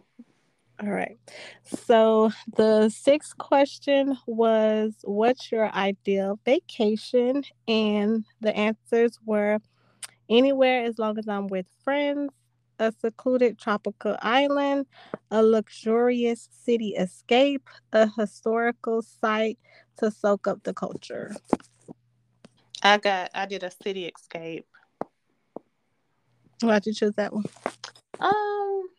All 0.79 0.89
right. 0.89 1.17
So 1.65 2.31
the 2.55 2.89
sixth 2.89 3.37
question 3.37 4.15
was 4.27 4.93
what's 5.03 5.51
your 5.51 5.73
ideal 5.73 6.39
vacation? 6.45 7.43
And 7.67 8.25
the 8.41 8.55
answers 8.55 9.17
were 9.25 9.59
anywhere 10.29 10.83
as 10.83 10.99
long 10.99 11.17
as 11.17 11.27
I'm 11.27 11.47
with 11.47 11.65
friends, 11.83 12.31
a 12.79 12.91
secluded 12.91 13.57
tropical 13.57 14.15
island, 14.21 14.85
a 15.31 15.41
luxurious 15.43 16.49
city 16.51 16.89
escape, 16.89 17.67
a 17.93 18.09
historical 18.17 19.01
site 19.01 19.59
to 19.97 20.11
soak 20.11 20.47
up 20.47 20.63
the 20.63 20.73
culture. 20.73 21.35
I 22.83 22.97
got 22.97 23.31
I 23.33 23.45
did 23.45 23.63
a 23.63 23.71
city 23.71 24.05
escape. 24.05 24.67
Why'd 26.61 26.85
you 26.85 26.93
choose 26.93 27.13
that 27.15 27.33
one? 27.33 27.45
Um 28.19 28.89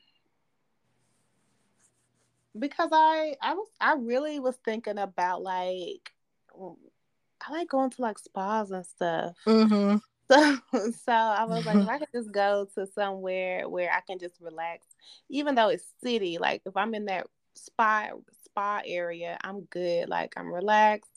because 2.59 2.91
I 2.93 3.37
I 3.41 3.55
was 3.55 3.69
I 3.81 3.95
really 3.95 4.41
was 4.41 4.57
thinking 4.65 4.99
about 4.99 5.43
like 5.43 6.13
I 6.55 7.53
like 7.53 7.69
going 7.69 7.91
to 7.91 8.03
like 8.03 8.19
spas 8.19 8.71
and 8.71 8.85
stuff. 8.85 9.37
Mm-hmm. 9.47 9.97
So, 10.73 10.91
so 11.07 11.13
I 11.13 11.45
was 11.45 11.65
like, 11.65 11.79
if 11.79 11.89
I 11.89 11.99
could 11.99 12.09
just 12.13 12.31
go 12.33 12.69
to 12.75 12.87
somewhere 12.87 13.67
where 13.69 13.91
I 13.91 14.01
can 14.01 14.19
just 14.19 14.35
relax, 14.43 14.87
even 15.31 15.55
though 15.55 15.69
it's 15.69 15.85
city, 16.03 16.37
like 16.39 16.63
if 16.67 16.77
I'm 16.77 16.95
in 16.95 17.07
that 17.07 17.27
spa 17.55 18.09
spa 18.45 18.83
area, 18.85 19.39
I'm 19.43 19.63
good. 19.63 20.09
Like 20.09 20.35
I'm 20.37 20.53
relaxed. 20.53 21.11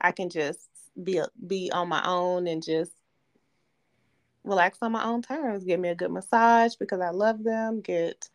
I 0.00 0.12
can 0.12 0.30
just 0.30 0.68
be 1.02 1.20
be 1.46 1.70
on 1.70 1.88
my 1.88 2.02
own 2.06 2.46
and 2.46 2.62
just 2.62 2.92
relax 4.44 4.78
on 4.82 4.92
my 4.92 5.04
own 5.04 5.22
terms. 5.22 5.64
Give 5.64 5.80
me 5.80 5.90
a 5.90 5.94
good 5.94 6.10
massage 6.10 6.76
because 6.76 7.00
I 7.00 7.10
love 7.10 7.42
them. 7.44 7.80
Get 7.80 8.28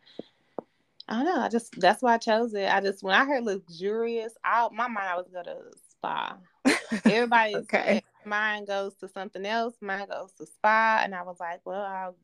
I 1.08 1.16
don't 1.16 1.26
know. 1.26 1.42
I 1.42 1.50
just 1.50 1.80
that's 1.80 2.02
why 2.02 2.14
I 2.14 2.18
chose 2.18 2.54
it. 2.54 2.72
I 2.72 2.80
just 2.80 3.04
when 3.04 3.16
I 3.16 3.26
heard 3.26 3.44
luxurious, 3.44 4.34
I 4.44 4.68
my 4.72 4.88
mind 4.88 5.10
I 5.10 5.16
was 5.16 5.28
gonna 5.34 5.58
spa. 5.92 6.38
Everybody's 7.06 7.56
okay. 7.58 8.04
Mind 8.26 8.68
goes 8.68 8.96
to 8.96 9.08
something 9.10 9.46
else. 9.46 9.76
Mine 9.82 10.08
goes 10.08 10.32
to 10.34 10.46
spa, 10.46 11.02
and 11.04 11.16
I 11.16 11.24
was 11.24 11.40
like, 11.40 11.62
well, 11.66 11.82
I'll 11.82 12.16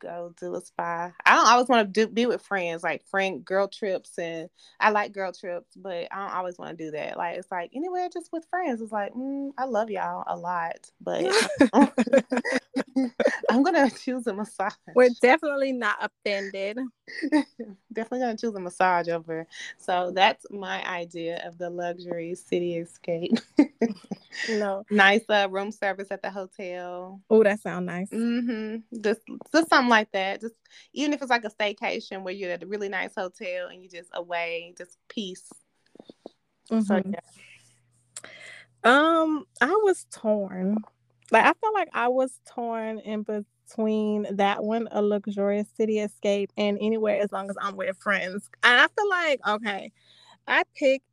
go 0.00 0.34
do 0.40 0.54
a 0.54 0.60
spa. 0.60 1.12
I 1.24 1.34
don't 1.36 1.46
always 1.46 1.68
want 1.68 1.86
to 1.92 2.06
do 2.06 2.12
be 2.12 2.26
with 2.26 2.42
friends, 2.42 2.82
like 2.82 3.04
friend 3.06 3.44
girl 3.44 3.68
trips, 3.68 4.18
and 4.18 4.50
I 4.80 4.90
like 4.90 5.12
girl 5.12 5.32
trips, 5.32 5.76
but 5.76 6.08
I 6.10 6.16
don't 6.16 6.34
always 6.34 6.58
want 6.58 6.76
to 6.76 6.84
do 6.84 6.90
that. 6.92 7.16
Like 7.16 7.36
it's 7.38 7.50
like 7.50 7.70
anywhere 7.74 8.08
just 8.12 8.30
with 8.32 8.46
friends. 8.50 8.80
It's 8.80 8.92
like 8.92 9.12
mm, 9.12 9.50
I 9.56 9.64
love 9.66 9.90
y'all 9.90 10.24
a 10.26 10.36
lot, 10.36 10.90
but 11.00 11.32
I'm 13.50 13.62
gonna 13.62 13.90
choose 13.90 14.26
a 14.26 14.34
massage. 14.34 14.72
We're 14.94 15.10
definitely 15.20 15.72
not 15.72 15.96
offended. 16.00 16.78
definitely 17.92 18.20
gonna 18.20 18.36
choose 18.36 18.54
a 18.54 18.60
massage 18.60 19.08
over. 19.08 19.46
So 19.78 20.12
that's 20.14 20.46
my 20.50 20.86
idea 20.86 21.42
of 21.46 21.58
the 21.58 21.70
luxury 21.70 22.34
city 22.34 22.76
escape. 22.76 23.38
no, 24.48 24.84
nice 24.90 25.24
uh, 25.28 25.48
room 25.50 25.72
service 25.72 26.08
at 26.10 26.22
the 26.22 26.30
hotel. 26.30 27.20
Oh, 27.30 27.42
that 27.42 27.60
sounds 27.60 27.86
nice. 27.86 28.10
Mm-hmm. 28.10 29.00
Just 29.00 29.20
just 29.52 29.68
something 29.68 29.90
like 29.90 30.10
that. 30.12 30.40
Just 30.40 30.54
even 30.92 31.12
if 31.12 31.22
it's 31.22 31.30
like 31.30 31.44
a 31.44 31.50
staycation 31.50 32.22
where 32.22 32.34
you're 32.34 32.52
at 32.52 32.62
a 32.62 32.66
really 32.66 32.88
nice 32.88 33.14
hotel 33.16 33.68
and 33.68 33.82
you 33.82 33.88
just 33.88 34.10
away, 34.14 34.74
just 34.76 34.98
peace. 35.08 35.48
Mm-hmm. 36.70 36.80
So 36.80 37.02
yeah. 37.04 37.20
Um, 38.82 39.44
I 39.60 39.78
was 39.82 40.06
torn 40.10 40.78
like 41.30 41.44
I 41.44 41.52
felt 41.52 41.74
like 41.74 41.88
I 41.92 42.08
was 42.08 42.40
torn 42.46 42.98
in 42.98 43.22
between 43.22 44.26
that 44.36 44.62
one, 44.62 44.88
a 44.90 45.02
luxurious 45.02 45.68
city 45.76 46.00
escape, 46.00 46.50
and 46.56 46.78
anywhere 46.80 47.20
as 47.22 47.32
long 47.32 47.50
as 47.50 47.56
I'm 47.60 47.76
with 47.76 47.96
friends. 47.98 48.48
And 48.62 48.80
I 48.80 48.86
feel 48.88 49.08
like 49.08 49.40
okay, 49.46 49.92
I 50.46 50.64
picked 50.74 51.04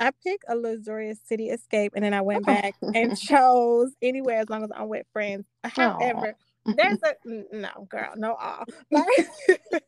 I 0.00 0.12
picked 0.22 0.44
a 0.48 0.56
luxurious 0.56 1.18
city 1.24 1.50
escape, 1.50 1.92
and 1.96 2.04
then 2.04 2.14
I 2.14 2.20
went 2.20 2.46
back 2.46 2.74
and 2.94 3.18
chose 3.20 3.92
anywhere 4.00 4.38
as 4.38 4.48
long 4.48 4.62
as 4.62 4.70
I'm 4.74 4.88
with 4.88 5.06
friends. 5.12 5.44
However, 5.64 6.34
Aww. 6.66 6.76
there's 6.76 6.98
a 7.02 7.14
no 7.52 7.86
girl, 7.88 8.12
no 8.16 8.34
all. 8.34 8.64
Like, 8.90 9.06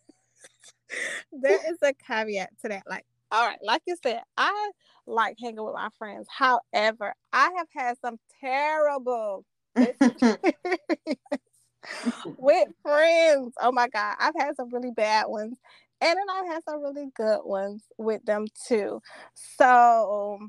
there 1.32 1.70
is 1.70 1.78
a 1.82 1.94
caveat 1.94 2.50
to 2.62 2.68
that. 2.68 2.82
Like, 2.88 3.04
all 3.30 3.46
right, 3.46 3.58
like 3.62 3.82
you 3.86 3.96
said, 4.02 4.20
I 4.36 4.70
like 5.06 5.36
hanging 5.40 5.64
with 5.64 5.74
my 5.74 5.88
friends. 5.96 6.26
However, 6.28 7.14
I 7.32 7.50
have 7.56 7.68
had 7.74 7.96
some 8.04 8.18
terrible 8.40 9.44
with 12.38 12.68
friends. 12.82 13.54
Oh 13.60 13.72
my 13.72 13.88
God. 13.88 14.16
I've 14.18 14.34
had 14.38 14.56
some 14.56 14.70
really 14.70 14.90
bad 14.90 15.26
ones. 15.28 15.58
And 16.02 16.16
then 16.16 16.30
I've 16.30 16.46
had 16.46 16.64
some 16.64 16.82
really 16.82 17.08
good 17.14 17.40
ones 17.44 17.84
with 17.98 18.24
them 18.24 18.46
too. 18.66 19.02
So 19.34 20.48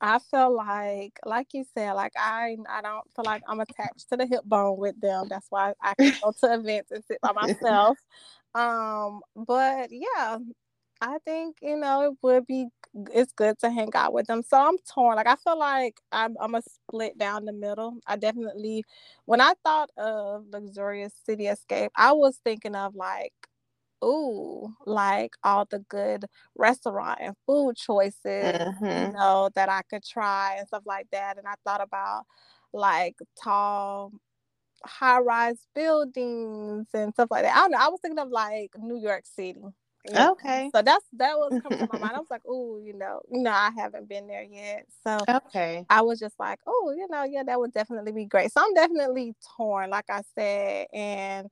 I 0.00 0.18
feel 0.18 0.54
like, 0.54 1.18
like 1.24 1.48
you 1.52 1.64
said, 1.74 1.92
like 1.92 2.12
I 2.16 2.56
I 2.68 2.80
don't 2.80 3.04
feel 3.14 3.24
like 3.24 3.42
I'm 3.46 3.60
attached 3.60 4.08
to 4.10 4.16
the 4.16 4.26
hip 4.26 4.44
bone 4.44 4.78
with 4.78 4.98
them. 5.00 5.26
That's 5.28 5.46
why 5.50 5.74
I 5.82 5.94
can 5.94 6.14
go 6.22 6.32
to 6.40 6.54
events 6.54 6.90
and 6.90 7.04
sit 7.04 7.20
by 7.20 7.32
myself. 7.32 7.98
Um, 8.52 9.20
but 9.36 9.90
yeah, 9.92 10.38
I 11.00 11.18
think 11.24 11.56
you 11.62 11.76
know 11.76 12.02
it 12.02 12.18
would 12.22 12.46
be 12.46 12.68
it's 13.14 13.32
good 13.32 13.58
to 13.60 13.70
hang 13.70 13.90
out 13.94 14.12
with 14.12 14.26
them. 14.26 14.42
So 14.42 14.58
I'm 14.58 14.76
torn. 14.92 15.16
Like 15.16 15.26
I 15.28 15.36
feel 15.36 15.58
like 15.58 16.00
I'm 16.12 16.36
I'm 16.40 16.54
a 16.54 16.62
split 16.62 17.18
down 17.18 17.44
the 17.44 17.52
middle. 17.52 17.98
I 18.06 18.16
definitely 18.16 18.84
when 19.26 19.40
I 19.40 19.54
thought 19.64 19.90
of 19.96 20.46
luxurious 20.52 21.14
city 21.24 21.46
escape, 21.46 21.92
I 21.96 22.12
was 22.12 22.38
thinking 22.44 22.74
of 22.74 22.94
like 22.94 23.32
ooh, 24.04 24.74
like 24.86 25.32
all 25.44 25.66
the 25.70 25.80
good 25.88 26.24
restaurant 26.56 27.18
and 27.20 27.36
food 27.46 27.76
choices, 27.76 28.22
mm-hmm. 28.24 28.84
you 28.86 29.12
know, 29.12 29.50
that 29.54 29.68
I 29.68 29.82
could 29.90 30.04
try 30.04 30.56
and 30.58 30.66
stuff 30.68 30.82
like 30.86 31.08
that. 31.12 31.38
And 31.38 31.46
I 31.46 31.54
thought 31.64 31.82
about 31.82 32.24
like 32.72 33.16
tall 33.42 34.12
high 34.84 35.18
rise 35.20 35.66
buildings 35.74 36.86
and 36.94 37.12
stuff 37.14 37.28
like 37.30 37.44
that. 37.44 37.56
I 37.56 37.60
don't 37.62 37.72
know. 37.72 37.78
I 37.80 37.88
was 37.88 38.00
thinking 38.00 38.18
of 38.18 38.30
like 38.30 38.70
New 38.78 38.96
York 38.98 39.24
City. 39.26 39.60
Okay. 40.08 40.70
So 40.74 40.82
that's 40.82 41.04
that 41.14 41.36
was 41.36 41.60
coming 41.62 41.78
to 41.78 41.88
my 41.92 41.98
mind. 41.98 42.16
I 42.16 42.18
was 42.20 42.30
like, 42.30 42.42
oh, 42.48 42.80
you 42.82 42.94
know, 42.94 43.20
you 43.30 43.42
know, 43.42 43.50
I 43.50 43.70
haven't 43.76 44.08
been 44.08 44.26
there 44.26 44.42
yet. 44.42 44.86
So 45.04 45.18
okay. 45.28 45.84
I 45.90 46.02
was 46.02 46.18
just 46.18 46.38
like, 46.38 46.58
oh, 46.66 46.94
you 46.96 47.06
know, 47.10 47.24
yeah, 47.24 47.42
that 47.44 47.58
would 47.58 47.72
definitely 47.72 48.12
be 48.12 48.24
great. 48.24 48.52
So 48.52 48.62
I'm 48.62 48.74
definitely 48.74 49.34
torn, 49.56 49.90
like 49.90 50.08
I 50.08 50.22
said, 50.34 50.86
and 50.92 51.50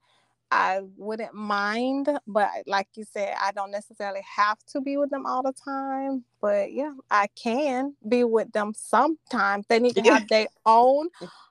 I 0.50 0.80
wouldn't 0.96 1.34
mind, 1.34 2.08
but 2.26 2.48
like 2.66 2.88
you 2.94 3.04
said, 3.04 3.34
I 3.38 3.52
don't 3.52 3.70
necessarily 3.70 4.22
have 4.36 4.56
to 4.72 4.80
be 4.80 4.96
with 4.96 5.10
them 5.10 5.26
all 5.26 5.42
the 5.42 5.52
time. 5.52 6.24
But 6.40 6.72
yeah, 6.72 6.92
I 7.10 7.26
can 7.36 7.94
be 8.08 8.24
with 8.24 8.50
them 8.52 8.72
sometimes. 8.74 9.66
They 9.68 9.78
need 9.78 9.94
to 9.96 10.02
have 10.02 10.26
their 10.28 10.46
own 10.66 11.08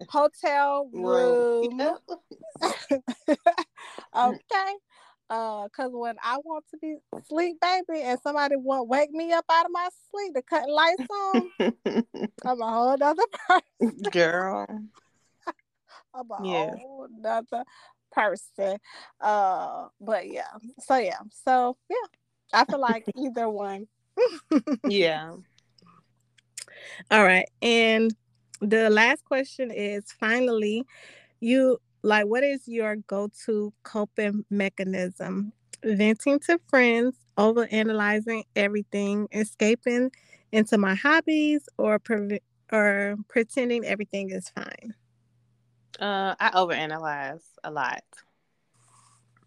hotel 0.09 0.89
room. 0.91 1.91
okay 4.15 4.73
uh 5.29 5.63
because 5.65 5.91
when 5.93 6.15
i 6.23 6.37
want 6.43 6.63
to 6.69 6.77
be 6.77 6.95
sleep 7.27 7.57
baby 7.61 8.01
and 8.01 8.19
somebody 8.21 8.55
won't 8.55 8.87
wake 8.87 9.11
me 9.11 9.33
up 9.33 9.45
out 9.51 9.65
of 9.65 9.71
my 9.71 9.87
sleep 10.11 10.33
to 10.33 10.41
cut 10.41 10.69
lights 10.69 11.03
on 11.09 11.51
i'm 12.45 12.61
a 12.61 12.71
whole 12.71 12.97
other 13.01 13.23
person. 13.47 14.01
Girl. 14.11 14.65
I'm 16.13 16.31
a 16.31 16.47
yeah. 16.47 16.71
whole 16.75 17.07
other 17.25 17.63
person. 18.11 18.77
Uh 19.21 19.87
but 19.99 20.27
yeah. 20.27 20.47
So 20.79 20.97
yeah. 20.97 21.19
So 21.45 21.77
yeah. 21.89 21.95
I 22.53 22.65
feel 22.65 22.79
like 22.79 23.05
either 23.15 23.49
one. 23.49 23.87
Yeah. 24.87 25.33
All 27.11 27.23
right. 27.23 27.47
And 27.61 28.13
the 28.61 28.89
last 28.89 29.23
question 29.25 29.71
is 29.71 30.11
finally 30.11 30.85
you 31.39 31.79
like 32.03 32.25
what 32.25 32.43
is 32.43 32.67
your 32.67 32.95
go-to 32.95 33.73
coping 33.83 34.45
mechanism? 34.49 35.53
Venting 35.83 36.39
to 36.41 36.59
friends 36.69 37.15
over 37.37 37.67
analyzing 37.71 38.43
everything 38.55 39.27
escaping 39.31 40.11
into 40.51 40.77
my 40.77 40.95
hobbies 40.95 41.67
or 41.77 41.99
pre- 41.99 42.41
or 42.71 43.15
pretending 43.27 43.85
everything 43.85 44.31
is 44.31 44.49
fine? 44.49 44.93
Uh 45.99 46.35
i 46.39 46.49
overanalyze 46.51 47.43
a 47.63 47.71
lot. 47.71 48.03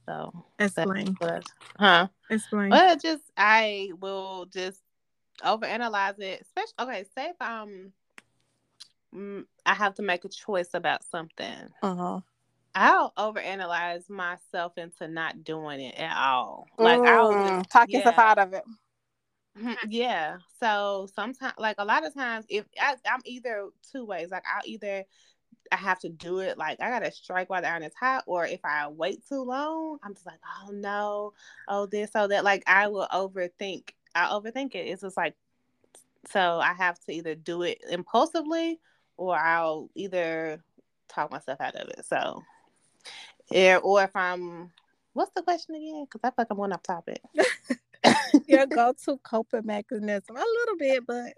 So 0.06 0.44
explain 0.58 1.16
what, 1.18 1.44
huh? 1.78 2.08
Explain 2.30 2.70
well 2.70 2.96
just 2.96 3.22
i 3.36 3.90
will 4.00 4.46
just 4.46 4.80
overanalyze 5.42 6.18
it 6.20 6.42
especially 6.42 6.74
okay 6.78 7.04
say 7.16 7.30
if 7.30 7.36
i'm 7.40 7.92
mm, 9.14 9.44
I 9.66 9.74
have 9.74 9.94
to 9.94 10.02
make 10.02 10.24
a 10.24 10.28
choice 10.28 10.70
about 10.74 11.04
something. 11.04 11.68
Uh-huh. 11.82 12.20
I'll 12.74 13.12
overanalyze 13.18 14.08
myself 14.08 14.78
into 14.78 15.08
not 15.08 15.44
doing 15.44 15.80
it 15.80 15.96
at 15.98 16.16
all. 16.16 16.66
Like 16.78 17.00
mm, 17.00 17.06
I'll 17.06 17.64
talk 17.64 17.88
yeah. 17.90 17.98
yourself 17.98 18.18
out 18.18 18.38
of 18.38 18.52
it. 18.52 18.64
Mm-hmm, 19.58 19.90
yeah. 19.90 20.36
So 20.60 21.08
sometimes, 21.14 21.54
like 21.58 21.76
a 21.78 21.84
lot 21.84 22.06
of 22.06 22.14
times, 22.14 22.46
if 22.48 22.64
I, 22.80 22.94
I'm 23.10 23.20
either 23.24 23.68
two 23.90 24.04
ways, 24.04 24.30
like 24.30 24.44
I'll 24.46 24.62
either 24.64 25.04
I 25.72 25.76
have 25.76 25.98
to 26.00 26.08
do 26.08 26.38
it, 26.38 26.58
like 26.58 26.80
I 26.80 26.90
gotta 26.90 27.10
strike 27.10 27.50
while 27.50 27.62
the 27.62 27.68
iron 27.68 27.82
is 27.82 27.94
hot, 27.98 28.24
or 28.26 28.46
if 28.46 28.60
I 28.64 28.88
wait 28.88 29.26
too 29.28 29.42
long, 29.42 29.98
I'm 30.02 30.14
just 30.14 30.26
like, 30.26 30.40
oh 30.64 30.70
no, 30.70 31.32
oh 31.68 31.86
this, 31.86 32.10
oh 32.14 32.28
that. 32.28 32.44
Like 32.44 32.62
I 32.66 32.88
will 32.88 33.08
overthink. 33.12 33.90
I 34.14 34.26
overthink 34.26 34.74
it. 34.74 34.88
It's 34.88 35.02
just 35.02 35.16
like, 35.16 35.34
so 36.30 36.60
I 36.60 36.72
have 36.74 36.98
to 37.00 37.12
either 37.12 37.34
do 37.34 37.62
it 37.62 37.82
impulsively, 37.90 38.78
or 39.16 39.36
I'll 39.36 39.90
either 39.94 40.62
talk 41.08 41.32
myself 41.32 41.60
out 41.60 41.74
of 41.74 41.88
it. 41.88 42.04
So 42.06 42.42
yeah, 43.50 43.78
or 43.78 44.02
if 44.02 44.14
I'm, 44.14 44.70
what's 45.12 45.32
the 45.34 45.42
question 45.42 45.74
again? 45.74 46.04
Because 46.04 46.20
I 46.24 46.28
feel 46.28 46.34
like 46.38 46.46
I'm 46.50 46.56
going 46.56 46.72
off 46.72 46.82
topic. 46.82 47.20
Your 48.46 48.66
go-to 48.66 49.18
coping 49.22 49.66
mechanism, 49.66 50.36
a 50.36 50.38
little 50.38 50.76
bit, 50.78 51.06
but 51.06 51.34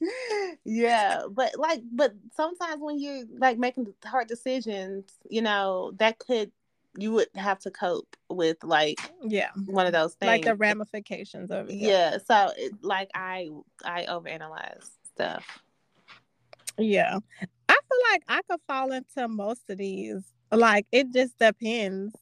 yeah, 0.64 1.22
but 1.30 1.58
like, 1.58 1.82
but 1.92 2.14
sometimes 2.34 2.80
when 2.80 2.98
you're 2.98 3.24
like 3.38 3.58
making 3.58 3.92
hard 4.04 4.28
decisions, 4.28 5.04
you 5.28 5.42
know, 5.42 5.92
that 5.98 6.18
could 6.18 6.50
you 6.96 7.12
would 7.12 7.28
have 7.34 7.58
to 7.60 7.70
cope 7.70 8.16
with 8.28 8.62
like 8.62 8.98
yeah. 9.22 9.48
one 9.66 9.86
of 9.86 9.92
those 9.92 10.14
things 10.14 10.28
like 10.28 10.44
the 10.44 10.54
ramifications 10.54 11.50
of 11.50 11.68
it. 11.70 11.74
Yeah 11.74 12.18
so 12.26 12.52
it, 12.56 12.72
like 12.82 13.10
i 13.14 13.48
i 13.84 14.04
overanalyze 14.04 14.90
stuff. 15.14 15.62
Yeah. 16.78 17.18
I 17.68 17.72
feel 17.72 17.98
like 18.10 18.22
i 18.28 18.42
could 18.42 18.60
fall 18.66 18.92
into 18.92 19.28
most 19.28 19.70
of 19.70 19.78
these 19.78 20.22
like 20.52 20.86
it 20.92 21.12
just 21.12 21.38
depends. 21.38 22.14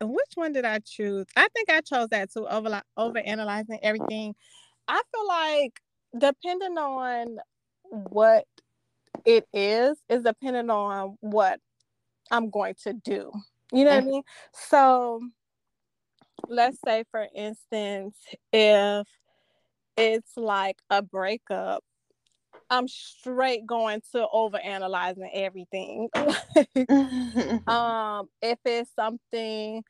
Which 0.00 0.32
one 0.34 0.52
did 0.52 0.64
i 0.64 0.80
choose? 0.80 1.26
I 1.36 1.48
think 1.54 1.70
i 1.70 1.80
chose 1.80 2.08
that 2.10 2.32
too 2.32 2.46
over 2.46 2.82
over 2.96 3.18
analyzing 3.18 3.78
everything. 3.82 4.34
I 4.86 5.00
feel 5.12 5.28
like 5.28 5.80
depending 6.16 6.76
on 6.78 7.38
what 7.90 8.44
it 9.24 9.46
is 9.52 9.98
is 10.08 10.22
depending 10.22 10.70
on 10.70 11.16
what 11.20 11.60
i'm 12.30 12.50
going 12.50 12.74
to 12.84 12.92
do. 12.92 13.32
You 13.72 13.84
know 13.84 13.90
what 13.90 13.96
I 13.96 14.00
mm-hmm. 14.00 14.10
mean? 14.10 14.22
So 14.52 15.20
let's 16.48 16.78
say 16.84 17.04
for 17.10 17.26
instance, 17.34 18.16
if 18.52 19.06
it's 19.96 20.36
like 20.36 20.78
a 20.90 21.02
breakup, 21.02 21.82
I'm 22.70 22.88
straight 22.88 23.66
going 23.66 24.02
to 24.12 24.26
over 24.32 24.58
analyzing 24.58 25.30
everything. 25.32 26.08
um, 27.66 28.28
if 28.42 28.58
it's 28.64 28.90
something 28.94 29.82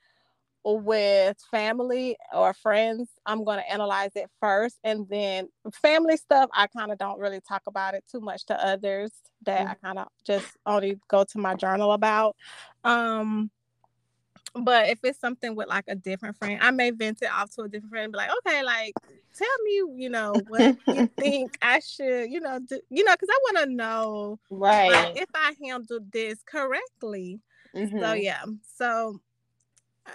with 0.65 1.37
family 1.51 2.17
or 2.33 2.55
friends, 2.55 3.11
I'm 3.27 3.45
going 3.45 3.59
to 3.59 3.71
analyze 3.71 4.13
it 4.15 4.31
first. 4.41 4.79
And 4.83 5.07
then 5.09 5.49
family 5.75 6.17
stuff, 6.17 6.49
I 6.55 6.67
kind 6.69 6.91
of 6.91 6.99
don't 6.99 7.19
really 7.19 7.41
talk 7.47 7.63
about 7.67 7.95
it 7.95 8.05
too 8.11 8.21
much 8.21 8.47
to 8.47 8.67
others 8.67 9.13
that 9.45 9.61
mm-hmm. 9.61 9.71
I 9.71 9.75
kind 9.75 9.99
of 9.99 10.09
just 10.27 10.47
only 10.65 10.99
go 11.09 11.25
to 11.25 11.39
my 11.39 11.55
journal 11.55 11.93
about. 11.93 12.37
Um, 12.83 13.51
but 14.55 14.89
if 14.89 15.01
it's 15.03 15.21
something 15.21 15.55
with 15.57 15.69
like 15.69 15.85
a 15.89 15.95
different 15.95 16.37
friend, 16.37 16.59
I 16.63 16.71
may 16.71 16.91
vent 16.91 17.23
it 17.23 17.31
off 17.31 17.51
to 17.57 17.63
a 17.63 17.69
different 17.69 17.91
friend 17.91 18.05
and 18.05 18.13
be 18.13 18.17
like, 18.19 18.31
okay, 18.47 18.63
like 18.63 18.95
tell 19.37 19.49
me, 19.65 20.03
you 20.03 20.11
know, 20.11 20.35
what 20.49 20.77
you 20.87 21.09
think 21.19 21.57
I 21.61 21.81
should, 21.81 22.31
you 22.31 22.41
know, 22.41 22.61
do, 22.61 22.81
you 22.91 23.05
know, 23.05 23.13
because 23.13 23.29
I 23.31 23.39
want 23.43 23.69
to 23.69 23.75
know 23.75 24.39
right 24.51 24.91
like, 24.91 25.17
if 25.17 25.29
I 25.35 25.55
handled 25.63 26.13
this 26.13 26.39
correctly. 26.45 27.41
Mm-hmm. 27.75 28.01
So 28.01 28.13
yeah. 28.13 28.45
So 28.77 29.21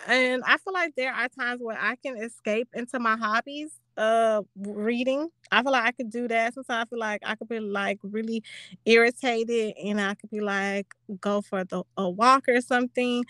and 0.07 0.43
I 0.45 0.57
feel 0.57 0.73
like 0.73 0.93
there 0.95 1.13
are 1.13 1.27
times 1.29 1.61
where 1.61 1.77
I 1.79 1.95
can 1.95 2.17
escape 2.17 2.69
into 2.73 2.99
my 2.99 3.17
hobbies 3.17 3.71
uh 3.97 4.43
reading. 4.55 5.29
I 5.51 5.61
feel 5.61 5.73
like 5.73 5.83
I 5.83 5.91
could 5.91 6.09
do 6.09 6.27
that. 6.27 6.53
Sometimes 6.53 6.85
I 6.85 6.89
feel 6.89 6.99
like 6.99 7.21
I 7.25 7.35
could 7.35 7.49
be 7.49 7.59
like 7.59 7.99
really 8.03 8.43
irritated 8.85 9.73
and 9.83 9.99
I 9.99 10.15
could 10.15 10.29
be 10.29 10.39
like 10.39 10.87
go 11.19 11.41
for 11.41 11.65
the 11.65 11.83
a 11.97 12.09
walk 12.09 12.47
or 12.47 12.61
something. 12.61 13.25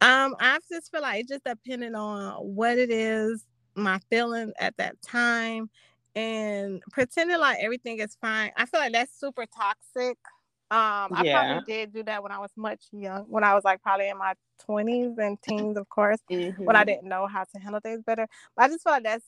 Um, 0.00 0.34
I 0.40 0.58
just 0.70 0.90
feel 0.90 1.02
like 1.02 1.20
it 1.20 1.28
just 1.28 1.44
depending 1.44 1.94
on 1.94 2.32
what 2.36 2.78
it 2.78 2.90
is, 2.90 3.44
my 3.74 4.00
feeling 4.08 4.52
at 4.58 4.76
that 4.78 5.00
time, 5.02 5.68
and 6.14 6.82
pretending 6.90 7.38
like 7.38 7.58
everything 7.60 7.98
is 8.00 8.16
fine. 8.20 8.50
I 8.56 8.64
feel 8.64 8.80
like 8.80 8.92
that's 8.92 9.18
super 9.18 9.44
toxic. 9.46 10.16
Um, 10.70 11.10
I 11.12 11.22
yeah. 11.24 11.42
probably 11.42 11.72
did 11.72 11.92
do 11.92 12.02
that 12.04 12.22
when 12.22 12.32
I 12.32 12.38
was 12.38 12.50
much 12.56 12.80
young, 12.92 13.24
when 13.28 13.44
I 13.44 13.54
was 13.54 13.64
like 13.64 13.82
probably 13.82 14.08
in 14.08 14.16
my 14.16 14.34
twenties 14.64 15.18
and 15.18 15.36
teens, 15.42 15.76
of 15.76 15.88
course, 15.88 16.20
mm-hmm. 16.30 16.64
when 16.64 16.76
I 16.76 16.80
mm-hmm. 16.80 16.88
didn't 16.88 17.08
know 17.08 17.26
how 17.26 17.44
to 17.44 17.60
handle 17.60 17.80
things 17.80 18.02
better. 18.06 18.26
But 18.56 18.64
I 18.64 18.68
just 18.68 18.84
feel 18.84 18.94
like 18.94 19.02
that's 19.02 19.24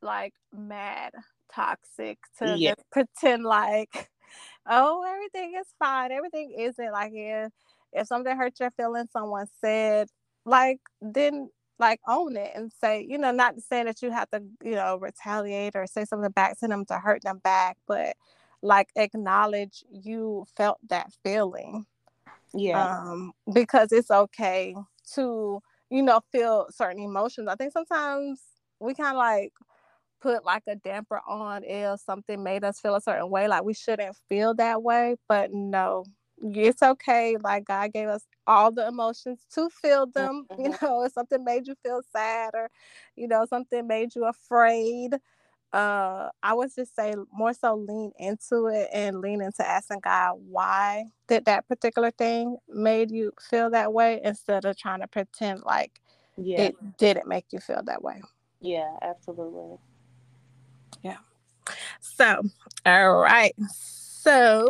like 0.00 0.32
mad 0.56 1.12
toxic 1.52 2.18
to 2.38 2.56
yeah. 2.56 2.74
just 2.76 2.90
pretend 2.90 3.44
like, 3.44 4.08
oh, 4.66 5.04
everything 5.06 5.54
is 5.60 5.66
fine. 5.78 6.12
Everything 6.12 6.54
isn't 6.58 6.92
like 6.92 7.12
it 7.12 7.52
if 7.92 8.06
something 8.06 8.36
hurt 8.36 8.60
your 8.60 8.70
feelings, 8.72 9.10
someone 9.12 9.46
said, 9.60 10.08
like, 10.44 10.80
then 11.00 11.50
like 11.78 12.00
own 12.08 12.36
it 12.36 12.52
and 12.54 12.72
say, 12.80 13.06
you 13.08 13.18
know, 13.18 13.30
not 13.30 13.60
saying 13.60 13.86
that 13.86 14.02
you 14.02 14.10
have 14.10 14.28
to, 14.30 14.42
you 14.64 14.72
know, 14.72 14.98
retaliate 14.98 15.76
or 15.76 15.86
say 15.86 16.04
something 16.04 16.30
back 16.30 16.58
to 16.58 16.66
them 16.66 16.84
to 16.86 16.98
hurt 16.98 17.22
them 17.22 17.38
back, 17.38 17.76
but 17.86 18.16
like 18.62 18.88
acknowledge 18.96 19.84
you 19.90 20.44
felt 20.56 20.78
that 20.88 21.12
feeling. 21.22 21.86
Yeah. 22.54 22.98
Um, 22.98 23.32
because 23.52 23.92
it's 23.92 24.10
okay 24.10 24.74
to, 25.14 25.60
you 25.90 26.02
know, 26.02 26.20
feel 26.32 26.66
certain 26.70 27.02
emotions. 27.02 27.48
I 27.48 27.54
think 27.54 27.72
sometimes 27.72 28.40
we 28.80 28.94
kind 28.94 29.10
of 29.10 29.18
like 29.18 29.52
put 30.20 30.44
like 30.44 30.64
a 30.66 30.74
damper 30.74 31.20
on 31.28 31.62
if 31.64 32.00
something 32.00 32.42
made 32.42 32.64
us 32.64 32.80
feel 32.80 32.96
a 32.96 33.00
certain 33.00 33.30
way, 33.30 33.46
like 33.46 33.62
we 33.62 33.74
shouldn't 33.74 34.16
feel 34.28 34.54
that 34.54 34.82
way. 34.82 35.16
But 35.28 35.52
no, 35.52 36.04
it's 36.42 36.82
okay. 36.82 37.36
Like 37.42 37.64
God 37.64 37.92
gave 37.92 38.08
us 38.08 38.24
all 38.46 38.70
the 38.70 38.86
emotions 38.86 39.40
to 39.54 39.68
feel 39.70 40.06
them. 40.06 40.46
Mm-hmm. 40.50 40.62
You 40.68 40.74
know, 40.82 41.04
if 41.04 41.12
something 41.12 41.42
made 41.44 41.66
you 41.66 41.74
feel 41.82 42.02
sad 42.12 42.50
or, 42.54 42.70
you 43.16 43.28
know, 43.28 43.46
something 43.48 43.86
made 43.86 44.14
you 44.14 44.24
afraid. 44.24 45.16
Uh, 45.70 46.30
I 46.42 46.54
would 46.54 46.74
just 46.74 46.96
say 46.96 47.14
more 47.30 47.52
so 47.52 47.74
lean 47.74 48.12
into 48.18 48.68
it 48.68 48.88
and 48.90 49.20
lean 49.20 49.42
into 49.42 49.66
asking 49.66 50.00
God 50.00 50.36
why 50.48 51.04
did 51.26 51.44
that 51.44 51.68
particular 51.68 52.10
thing 52.10 52.56
made 52.70 53.10
you 53.10 53.32
feel 53.38 53.68
that 53.70 53.92
way 53.92 54.18
instead 54.24 54.64
of 54.64 54.78
trying 54.78 55.00
to 55.00 55.06
pretend 55.06 55.60
like 55.66 56.00
yeah. 56.38 56.62
it 56.62 56.96
didn't 56.96 57.28
make 57.28 57.46
you 57.52 57.58
feel 57.58 57.82
that 57.84 58.02
way. 58.02 58.22
Yeah, 58.60 58.90
absolutely. 59.02 59.76
Yeah. 61.02 61.18
So, 62.00 62.42
all 62.86 63.18
right. 63.18 63.54
So 63.68 64.68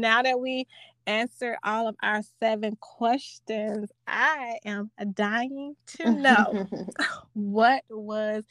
now 0.00 0.22
that 0.22 0.40
we 0.40 0.66
answer 1.06 1.58
all 1.64 1.88
of 1.88 1.96
our 2.02 2.22
seven 2.40 2.76
questions, 2.80 3.90
I 4.06 4.58
am 4.64 4.90
dying 5.14 5.76
to 5.98 6.10
know 6.10 6.66
what 7.34 7.82
was 7.88 8.44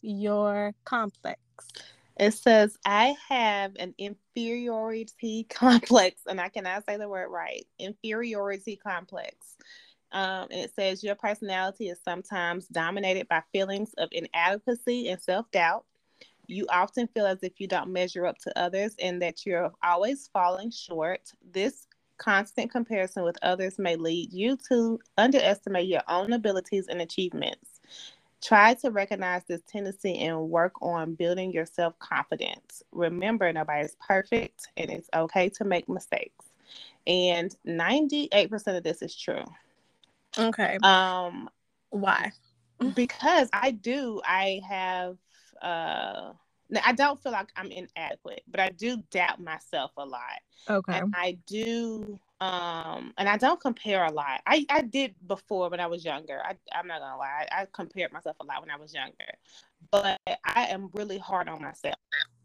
your 0.00 0.74
complex? 0.84 1.40
It 2.18 2.34
says, 2.34 2.76
I 2.84 3.14
have 3.28 3.72
an 3.78 3.94
inferiority 3.98 5.44
complex, 5.50 6.22
and 6.26 6.40
I 6.40 6.48
cannot 6.48 6.84
say 6.86 6.96
the 6.96 7.08
word 7.08 7.28
right 7.30 7.66
inferiority 7.78 8.76
complex. 8.76 9.56
Um, 10.10 10.48
and 10.50 10.60
it 10.60 10.72
says, 10.74 11.04
Your 11.04 11.14
personality 11.14 11.88
is 11.88 12.00
sometimes 12.02 12.66
dominated 12.68 13.28
by 13.28 13.42
feelings 13.52 13.92
of 13.98 14.08
inadequacy 14.10 15.08
and 15.10 15.20
self 15.20 15.50
doubt 15.50 15.84
you 16.48 16.66
often 16.70 17.06
feel 17.06 17.26
as 17.26 17.42
if 17.42 17.60
you 17.60 17.68
don't 17.68 17.92
measure 17.92 18.26
up 18.26 18.38
to 18.38 18.58
others 18.58 18.94
and 19.00 19.20
that 19.22 19.44
you're 19.46 19.70
always 19.82 20.28
falling 20.32 20.70
short. 20.70 21.30
This 21.52 21.86
constant 22.16 22.72
comparison 22.72 23.22
with 23.22 23.36
others 23.42 23.78
may 23.78 23.94
lead 23.94 24.32
you 24.32 24.56
to 24.68 24.98
underestimate 25.16 25.86
your 25.86 26.02
own 26.08 26.32
abilities 26.32 26.88
and 26.88 27.00
achievements. 27.00 27.80
Try 28.42 28.74
to 28.74 28.90
recognize 28.90 29.44
this 29.44 29.62
tendency 29.68 30.18
and 30.18 30.48
work 30.48 30.72
on 30.80 31.14
building 31.14 31.52
your 31.52 31.66
self 31.66 31.98
confidence. 31.98 32.82
Remember, 32.92 33.52
nobody's 33.52 33.96
perfect 34.06 34.68
and 34.76 34.90
it's 34.90 35.08
okay 35.14 35.48
to 35.50 35.64
make 35.64 35.88
mistakes. 35.88 36.46
And 37.06 37.54
98% 37.66 38.76
of 38.76 38.82
this 38.82 39.02
is 39.02 39.14
true. 39.14 39.44
Okay. 40.38 40.78
Um 40.82 41.50
why? 41.90 42.32
because 42.94 43.48
I 43.52 43.72
do 43.72 44.20
I 44.24 44.60
have 44.68 45.16
uh 45.62 46.32
I 46.84 46.92
don't 46.92 47.20
feel 47.22 47.32
like 47.32 47.48
I'm 47.56 47.70
inadequate, 47.70 48.42
but 48.46 48.60
I 48.60 48.68
do 48.68 49.02
doubt 49.10 49.40
myself 49.42 49.92
a 49.96 50.04
lot. 50.04 50.20
Okay. 50.68 50.98
And 50.98 51.14
I 51.16 51.38
do 51.46 52.18
um 52.40 53.12
and 53.18 53.28
I 53.28 53.36
don't 53.36 53.60
compare 53.60 54.04
a 54.04 54.12
lot. 54.12 54.42
I 54.46 54.66
I 54.68 54.82
did 54.82 55.14
before 55.26 55.70
when 55.70 55.80
I 55.80 55.86
was 55.86 56.04
younger. 56.04 56.40
I 56.44 56.56
I'm 56.72 56.86
not 56.86 57.00
going 57.00 57.12
to 57.12 57.16
lie. 57.16 57.46
I, 57.50 57.62
I 57.62 57.66
compared 57.72 58.12
myself 58.12 58.36
a 58.40 58.44
lot 58.44 58.60
when 58.60 58.70
I 58.70 58.76
was 58.76 58.92
younger. 58.92 59.32
But 59.90 60.20
I 60.26 60.66
am 60.66 60.90
really 60.92 61.18
hard 61.18 61.48
on 61.48 61.62
myself. 61.62 61.94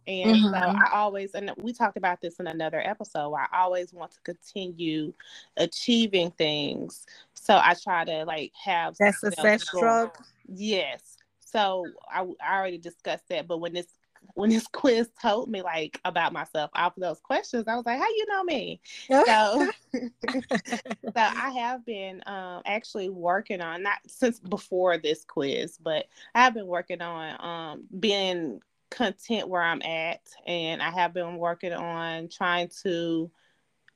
And 0.05 0.35
mm-hmm. 0.35 0.49
so 0.49 0.55
I 0.55 0.89
always, 0.93 1.33
and 1.33 1.51
we 1.57 1.71
talked 1.71 1.97
about 1.97 2.21
this 2.21 2.39
in 2.39 2.47
another 2.47 2.81
episode, 2.85 3.33
I 3.33 3.47
always 3.53 3.93
want 3.93 4.11
to 4.11 4.19
continue 4.21 5.13
achieving 5.57 6.31
things. 6.31 7.05
So 7.33 7.55
I 7.55 7.73
try 7.81 8.03
to 8.05 8.25
like 8.25 8.51
have 8.61 8.97
that 8.97 9.15
success 9.15 9.65
drug. 9.69 10.17
Yes. 10.47 11.12
So 11.53 11.85
I, 12.11 12.25
I 12.41 12.57
already 12.57 12.79
discussed 12.79 13.29
that, 13.29 13.47
but 13.47 13.59
when 13.59 13.73
this 13.73 13.87
when 14.33 14.49
this 14.49 14.67
quiz 14.71 15.09
told 15.21 15.49
me 15.49 15.61
like 15.61 15.99
about 16.03 16.33
myself 16.33 16.71
after 16.75 16.99
those 16.99 17.19
questions, 17.19 17.67
I 17.67 17.75
was 17.75 17.85
like, 17.85 17.99
"How 17.99 18.09
you 18.09 18.25
know 18.27 18.43
me?" 18.43 18.81
so, 19.09 19.69
so 20.33 21.13
I 21.15 21.51
have 21.51 21.85
been 21.85 22.21
um, 22.25 22.63
actually 22.65 23.09
working 23.09 23.61
on 23.61 23.83
not 23.83 23.99
since 24.07 24.39
before 24.39 24.97
this 24.97 25.23
quiz, 25.23 25.77
but 25.81 26.07
I 26.33 26.43
have 26.43 26.55
been 26.55 26.67
working 26.67 27.01
on 27.01 27.45
um, 27.45 27.83
being 27.99 28.59
content 28.89 29.47
where 29.47 29.61
I'm 29.61 29.81
at, 29.83 30.21
and 30.47 30.81
I 30.81 30.89
have 30.89 31.13
been 31.13 31.37
working 31.37 31.73
on 31.73 32.29
trying 32.29 32.69
to 32.83 33.31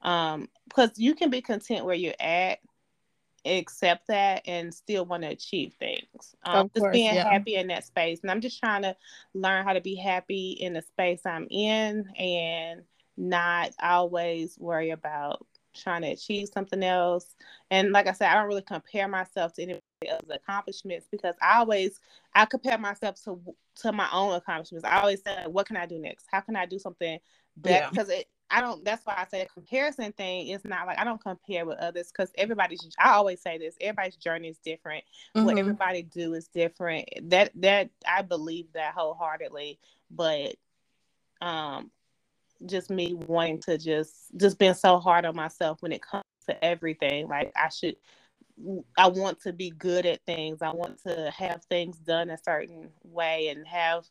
um 0.04 0.48
because 0.70 0.92
you 0.98 1.16
can 1.16 1.32
be 1.32 1.42
content 1.42 1.84
where 1.84 1.96
you're 1.96 2.14
at 2.20 2.60
accept 3.48 4.08
that 4.08 4.42
and 4.46 4.74
still 4.74 5.06
want 5.06 5.24
to 5.24 5.30
achieve 5.30 5.74
things. 5.80 6.36
Um, 6.46 6.70
just 6.76 6.92
being 6.92 7.16
yeah. 7.16 7.30
happy 7.30 7.56
in 7.56 7.68
that 7.68 7.86
space. 7.86 8.20
And 8.22 8.32
I'm 8.32 8.42
just 8.42 8.60
trying 8.60 8.84
to 8.84 8.96
learn 9.34 9.66
how 9.66 9.74
to 9.74 9.82
be 9.82 9.96
happy 9.96 10.52
in 10.52 10.74
the 10.74 10.82
space 10.82 11.22
I'm 11.26 11.48
in 11.50 12.08
and 12.18 12.84
not 13.18 13.72
always 13.82 14.58
worry 14.60 14.92
about 14.92 15.46
trying 15.76 16.02
to 16.02 16.10
achieve 16.10 16.50
something 16.54 16.84
else. 16.84 17.36
And 17.72 17.92
like 17.92 18.08
I 18.08 18.12
said, 18.12 18.30
I 18.30 18.36
don't 18.36 18.48
really 18.48 18.62
compare 18.62 19.08
myself 19.08 19.54
to 19.54 19.64
anybody 19.64 19.82
else's 20.08 20.30
accomplishments 20.30 21.08
because 21.12 21.36
I 21.42 21.60
always 21.60 22.00
I 22.34 22.46
compare 22.46 22.78
myself 22.78 23.22
to 23.24 23.40
to 23.82 23.92
my 23.92 24.08
own 24.12 24.34
accomplishments. 24.34 24.86
I 24.86 25.00
always 25.00 25.22
say, 25.24 25.44
what 25.48 25.68
can 25.68 25.78
I 25.78 25.86
do 25.86 26.00
next? 26.00 26.26
How 26.32 26.42
can 26.42 26.56
I 26.56 26.66
do 26.66 26.80
something 26.80 27.20
better? 27.56 27.88
Because 27.90 28.10
it 28.10 28.28
I 28.50 28.62
don't. 28.62 28.84
That's 28.86 29.06
why 29.06 29.16
I 29.18 29.26
say 29.30 29.42
a 29.42 29.46
comparison 29.48 30.12
thing 30.14 30.48
is 30.48 30.64
not 30.64 30.88
like 30.88 31.00
I 31.00 31.04
don't 31.04 31.22
compare 31.22 31.66
with 31.66 31.78
others 31.80 32.12
because 32.12 32.32
everybody's. 32.38 32.88
I 32.98 33.12
always 33.12 33.42
say 33.42 33.58
this: 33.58 33.76
everybody's 33.82 34.16
journey 34.16 34.48
is 34.50 34.58
different. 34.60 35.04
Mm-hmm. 35.36 35.46
What 35.46 35.58
everybody 35.58 36.04
do 36.04 36.34
is 36.34 36.48
different. 36.48 37.10
That 37.24 37.52
that 37.56 37.90
I 38.08 38.22
believe 38.22 38.68
that 38.74 38.94
wholeheartedly. 38.94 39.80
But 40.10 40.56
um, 41.42 41.92
just 42.66 42.90
me 42.90 43.16
wanting 43.16 43.62
to 43.62 43.78
just 43.78 44.14
just 44.38 44.58
being 44.58 44.74
so 44.74 45.00
hard 45.00 45.26
on 45.26 45.36
myself 45.36 45.82
when 45.82 45.92
it 45.92 46.02
comes 46.02 46.24
to 46.48 46.64
everything. 46.64 47.28
Like 47.28 47.52
I 47.56 47.70
should. 47.70 47.98
I 48.98 49.08
want 49.08 49.40
to 49.42 49.54
be 49.54 49.70
good 49.70 50.08
at 50.08 50.26
things. 50.26 50.64
I 50.64 50.72
want 50.72 51.04
to 51.04 51.32
have 51.38 51.64
things 51.66 51.98
done 51.98 52.32
a 52.32 52.40
certain 52.44 52.90
way 53.04 53.50
and 53.50 53.68
have 53.68 54.06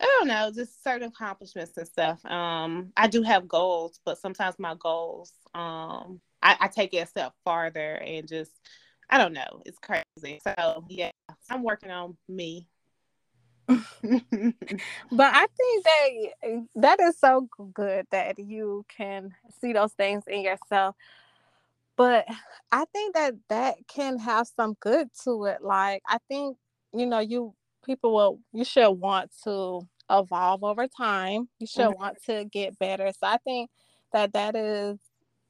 I 0.00 0.04
don't 0.04 0.28
know, 0.28 0.50
just 0.54 0.82
certain 0.82 1.08
accomplishments 1.08 1.76
and 1.76 1.86
stuff. 1.86 2.24
Um, 2.26 2.92
I 2.96 3.06
do 3.06 3.22
have 3.22 3.48
goals, 3.48 4.00
but 4.04 4.18
sometimes 4.18 4.58
my 4.58 4.74
goals, 4.78 5.32
um, 5.54 6.20
I, 6.42 6.56
I 6.60 6.68
take 6.68 6.94
it 6.94 6.98
a 6.98 7.06
step 7.06 7.32
farther 7.44 7.94
and 7.94 8.26
just, 8.26 8.50
I 9.08 9.18
don't 9.18 9.32
know, 9.32 9.62
it's 9.64 9.78
crazy. 9.78 10.40
So 10.42 10.84
yeah, 10.88 11.10
I'm 11.48 11.62
working 11.62 11.90
on 11.90 12.16
me. 12.28 12.68
but 13.66 13.80
I 14.02 15.46
think 15.56 15.84
that 15.84 16.66
that 16.76 17.00
is 17.00 17.18
so 17.18 17.48
good 17.72 18.06
that 18.10 18.38
you 18.38 18.84
can 18.94 19.34
see 19.60 19.72
those 19.72 19.92
things 19.92 20.24
in 20.26 20.42
yourself. 20.42 20.96
But 21.96 22.26
I 22.72 22.84
think 22.92 23.14
that 23.14 23.34
that 23.48 23.76
can 23.88 24.18
have 24.18 24.48
some 24.48 24.76
good 24.80 25.08
to 25.24 25.44
it. 25.46 25.62
Like 25.62 26.02
I 26.06 26.18
think 26.28 26.58
you 26.92 27.06
know 27.06 27.20
you 27.20 27.54
people 27.84 28.14
will 28.14 28.40
you 28.52 28.64
should 28.64 28.90
want 28.90 29.30
to 29.44 29.86
evolve 30.10 30.64
over 30.64 30.86
time. 30.86 31.48
You 31.58 31.66
should 31.66 31.86
mm-hmm. 31.86 32.00
want 32.00 32.22
to 32.26 32.44
get 32.44 32.78
better. 32.78 33.10
So 33.12 33.26
I 33.26 33.38
think 33.38 33.70
that 34.12 34.32
that 34.32 34.56
is 34.56 34.98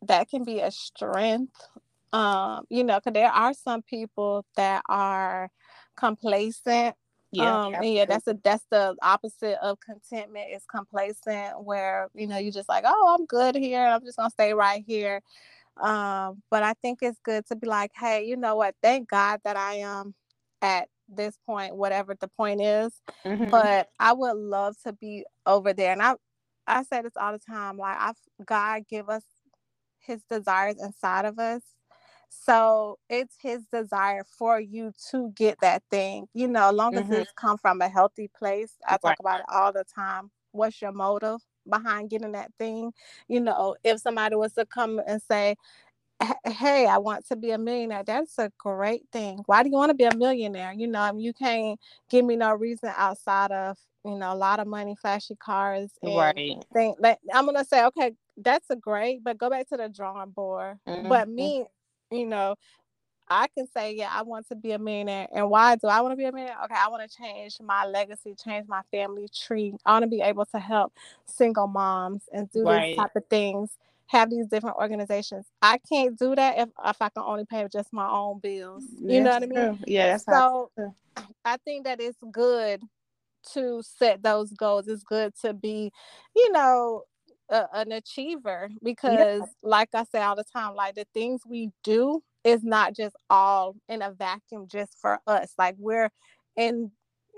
that 0.03 0.29
can 0.29 0.45
be 0.45 0.61
a 0.61 0.71
strength. 0.71 1.69
Um, 2.13 2.65
you 2.71 2.85
know, 2.85 3.01
because 3.01 3.13
there 3.13 3.31
are 3.31 3.55
some 3.55 3.83
people 3.83 4.45
that 4.57 4.83
are 4.89 5.51
complacent. 5.97 6.95
Yeah, 7.33 7.65
um, 7.65 7.83
yeah, 7.83 8.05
that's 8.05 8.29
a 8.29 8.39
that's 8.45 8.65
the 8.71 8.95
opposite 9.03 9.59
of 9.61 9.79
contentment 9.81 10.51
is 10.55 10.65
complacent, 10.71 11.65
where 11.65 12.09
you 12.15 12.29
know 12.29 12.39
you 12.39 12.53
just 12.53 12.69
like, 12.69 12.85
oh, 12.87 13.17
I'm 13.19 13.27
good 13.27 13.57
here, 13.57 13.85
I'm 13.85 14.05
just 14.05 14.17
gonna 14.17 14.31
stay 14.31 14.55
right 14.55 14.85
here. 14.87 15.21
Um, 15.77 16.43
but 16.51 16.63
I 16.63 16.75
think 16.75 17.01
it's 17.03 17.19
good 17.25 17.45
to 17.47 17.57
be 17.57 17.67
like, 17.67 17.91
hey, 17.97 18.25
you 18.25 18.37
know 18.37 18.55
what? 18.55 18.77
Thank 18.81 19.09
God 19.09 19.41
that 19.45 19.57
I 19.57 19.77
am 19.79 20.15
at 20.63 20.89
this 21.09 21.39
point, 21.47 21.77
whatever 21.77 22.17
the 22.19 22.29
point 22.29 22.61
is. 22.61 22.93
Mm-hmm. 23.25 23.51
But 23.51 23.89
I 23.99 24.13
would 24.13 24.37
love 24.37 24.77
to 24.85 24.93
be 24.93 25.25
over 25.47 25.73
there. 25.73 25.93
And 25.93 26.03
I 26.03 26.15
I 26.67 26.83
say 26.83 27.03
this 27.03 27.13
all 27.17 27.33
the 27.33 27.39
time, 27.39 27.77
like 27.77 27.97
I 27.99 28.13
God 28.45 28.83
give 28.89 29.09
us 29.09 29.23
his 29.99 30.23
desires 30.31 30.77
inside 30.83 31.25
of 31.25 31.39
us. 31.39 31.63
So 32.29 32.99
it's 33.09 33.37
his 33.41 33.65
desire 33.73 34.25
for 34.39 34.61
you 34.61 34.93
to 35.11 35.31
get 35.37 35.59
that 35.61 35.83
thing, 35.91 36.27
you 36.35 36.49
know, 36.49 36.71
as 36.71 36.75
long 36.75 36.97
as 36.97 37.05
mm-hmm. 37.05 37.13
it's 37.15 37.33
come 37.33 37.59
from 37.59 37.81
a 37.81 37.89
healthy 37.89 38.29
place. 38.37 38.75
I 38.87 38.97
talk 38.97 39.17
about 39.21 39.41
it 39.41 39.47
all 39.49 39.73
the 39.73 39.85
time. 39.95 40.31
What's 40.53 40.83
your 40.83 40.93
motive 40.93 41.41
behind 41.69 42.11
getting 42.11 42.33
that 42.33 42.51
thing? 42.59 42.93
You 43.29 43.41
know, 43.41 43.77
if 43.85 44.01
somebody 44.01 44.37
was 44.37 44.53
to 44.55 44.67
come 44.67 45.01
and 45.07 45.23
say, 45.23 45.57
hey, 46.47 46.87
I 46.87 46.99
want 46.99 47.27
to 47.29 47.37
be 47.37 47.51
a 47.51 47.59
millionaire. 47.59 48.05
That's 48.05 48.39
a 48.39 48.51
great 48.59 49.03
thing. 49.13 49.43
Why 49.47 49.63
do 49.63 49.69
you 49.69 49.75
want 49.75 49.91
to 49.91 49.95
be 49.95 50.05
a 50.05 50.17
millionaire? 50.17 50.73
You 50.73 50.87
know, 50.87 51.01
I 51.01 51.13
mean, 51.13 51.25
you 51.25 51.33
can't 51.33 51.79
give 52.11 52.25
me 52.25 52.37
no 52.37 52.55
reason 52.55 52.93
outside 52.97 53.51
of 53.51 53.79
you 54.05 54.17
know 54.17 54.33
a 54.33 54.37
lot 54.37 54.61
of 54.61 54.67
money, 54.67 54.95
flashy 55.01 55.35
cars, 55.37 55.91
and 56.03 56.17
right? 56.17 56.65
Think 56.73 56.99
like 57.01 57.19
I'm 57.33 57.47
gonna 57.47 57.65
say, 57.65 57.85
okay, 57.87 58.13
that's 58.37 58.69
a 58.71 58.77
great, 58.77 59.25
but 59.25 59.39
go 59.39 59.51
back 59.51 59.69
to 59.69 59.77
the 59.77 59.89
drawing 59.89 60.31
board. 60.31 60.79
Mm-hmm. 60.87 61.09
But 61.09 61.29
me, 61.29 61.65
you 62.11 62.27
know, 62.27 62.57
I 63.29 63.47
can 63.57 63.67
say, 63.67 63.95
yeah, 63.95 64.11
I 64.13 64.23
want 64.23 64.49
to 64.49 64.55
be 64.55 64.73
a 64.73 64.79
millionaire. 64.79 65.29
And 65.35 65.49
why 65.49 65.77
do 65.77 65.87
I 65.87 66.01
want 66.01 66.13
to 66.13 66.17
be 66.17 66.25
a 66.25 66.33
millionaire? 66.33 66.59
Okay, 66.65 66.75
I 66.77 66.89
want 66.89 67.09
to 67.09 67.17
change 67.17 67.59
my 67.63 67.87
legacy, 67.87 68.35
change 68.35 68.69
my 68.69 68.83
family 68.91 69.29
tree. 69.29 69.75
I 69.87 69.93
want 69.93 70.03
to 70.05 70.09
be 70.09 70.21
able 70.21 70.45
to 70.47 70.59
help 70.59 70.93
single 71.25 71.67
moms 71.67 72.25
and 72.33 72.51
do 72.51 72.65
right. 72.65 72.89
these 72.89 72.97
type 72.97 73.17
of 73.17 73.25
things 73.27 73.79
have 74.07 74.31
these 74.31 74.47
different 74.47 74.77
organizations. 74.77 75.47
I 75.63 75.79
can't 75.91 76.19
do 76.19 76.35
that 76.35 76.59
if, 76.59 76.69
if 76.85 76.97
I 77.01 77.09
can 77.09 77.23
only 77.25 77.45
pay 77.45 77.67
just 77.73 77.93
my 77.93 78.09
own 78.09 78.41
bills. 78.41 78.85
You 79.01 79.21
know 79.23 79.31
what 79.31 79.43
I 79.43 79.47
mean? 79.47 79.79
Yeah, 79.87 80.09
that's 80.09 80.25
so. 80.25 80.71
I 81.45 81.57
think 81.65 81.85
that 81.85 82.01
it's 82.01 82.19
good 82.33 82.83
to 83.53 83.83
set 83.83 84.23
those 84.23 84.53
goals. 84.53 84.89
It's 84.89 85.05
good 85.05 85.33
to 85.43 85.53
be, 85.53 85.93
you 86.35 86.53
know, 86.53 87.03
a, 87.51 87.67
an 87.73 87.93
achiever 87.93 88.69
because, 88.83 89.41
yeah. 89.41 89.47
like 89.63 89.89
I 89.95 90.05
say 90.05 90.21
all 90.21 90.37
the 90.37 90.45
time, 90.45 90.75
like 90.75 90.95
the 90.95 91.07
things 91.15 91.43
we 91.47 91.71
do 91.83 92.23
is 92.43 92.63
not 92.63 92.95
just 92.95 93.17
all 93.31 93.77
in 93.89 94.03
a 94.03 94.13
vacuum 94.13 94.67
just 94.71 94.97
for 95.01 95.19
us. 95.27 95.53
Like 95.59 95.77
we're 95.79 96.11
in 96.57 96.91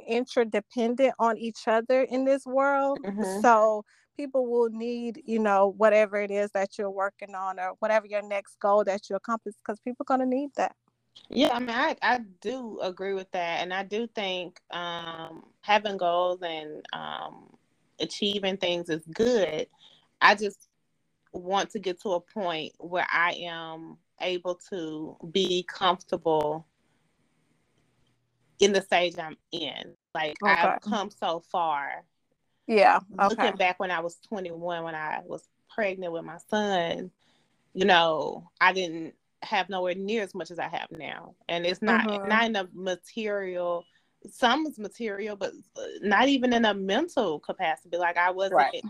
interdependent 0.06 1.14
on 1.18 1.38
each 1.38 1.66
other 1.66 2.02
in 2.02 2.24
this 2.24 2.44
world. 2.44 2.98
Mm-hmm. 3.04 3.40
So 3.40 3.84
people 4.16 4.46
will 4.46 4.70
need, 4.70 5.22
you 5.26 5.38
know, 5.38 5.74
whatever 5.76 6.16
it 6.16 6.30
is 6.30 6.50
that 6.52 6.78
you're 6.78 6.90
working 6.90 7.34
on 7.34 7.60
or 7.60 7.74
whatever 7.80 8.06
your 8.06 8.22
next 8.22 8.58
goal 8.58 8.84
that 8.84 9.08
you 9.10 9.16
accomplish, 9.16 9.54
because 9.56 9.78
people 9.80 10.04
are 10.04 10.16
going 10.16 10.28
to 10.28 10.36
need 10.36 10.50
that. 10.56 10.74
Yeah, 11.28 11.50
I 11.52 11.58
mean, 11.58 11.70
I, 11.70 11.96
I 12.02 12.20
do 12.40 12.78
agree 12.80 13.14
with 13.14 13.30
that. 13.32 13.62
And 13.62 13.72
I 13.72 13.82
do 13.82 14.06
think 14.06 14.60
um, 14.70 15.44
having 15.60 15.96
goals 15.96 16.40
and 16.42 16.84
um, 16.92 17.56
achieving 18.00 18.56
things 18.56 18.88
is 18.88 19.02
good. 19.12 19.66
I 20.20 20.34
just 20.34 20.68
want 21.32 21.70
to 21.70 21.78
get 21.78 22.00
to 22.02 22.10
a 22.10 22.20
point 22.20 22.72
where 22.78 23.06
I 23.10 23.32
am 23.44 23.98
able 24.20 24.58
to 24.70 25.16
be 25.30 25.64
comfortable 25.68 26.66
in 28.60 28.72
the 28.72 28.80
stage 28.80 29.18
I'm 29.18 29.36
in. 29.52 29.94
Like, 30.14 30.36
okay. 30.42 30.52
I've 30.52 30.80
come 30.80 31.10
so 31.10 31.42
far 31.50 32.04
yeah. 32.66 33.00
Okay. 33.18 33.28
Looking 33.28 33.56
back 33.56 33.78
when 33.80 33.90
I 33.90 34.00
was 34.00 34.16
21, 34.28 34.84
when 34.84 34.94
I 34.94 35.20
was 35.24 35.46
pregnant 35.74 36.12
with 36.12 36.24
my 36.24 36.38
son, 36.50 37.10
you 37.74 37.84
know, 37.84 38.50
I 38.60 38.72
didn't 38.72 39.14
have 39.42 39.68
nowhere 39.68 39.94
near 39.94 40.22
as 40.22 40.34
much 40.34 40.50
as 40.50 40.58
I 40.58 40.68
have 40.68 40.88
now. 40.90 41.34
And 41.48 41.66
it's 41.66 41.82
not 41.82 42.06
mm-hmm. 42.06 42.28
not 42.28 42.44
in 42.44 42.56
a 42.56 42.68
material 42.72 43.84
some 44.30 44.66
is 44.66 44.78
material, 44.78 45.36
but 45.36 45.52
uh, 45.76 45.82
not 46.02 46.28
even 46.28 46.52
in 46.52 46.64
a 46.64 46.74
mental 46.74 47.38
capacity. 47.40 47.96
Like 47.96 48.16
I 48.16 48.30
wasn't 48.30 48.56
right. 48.56 48.82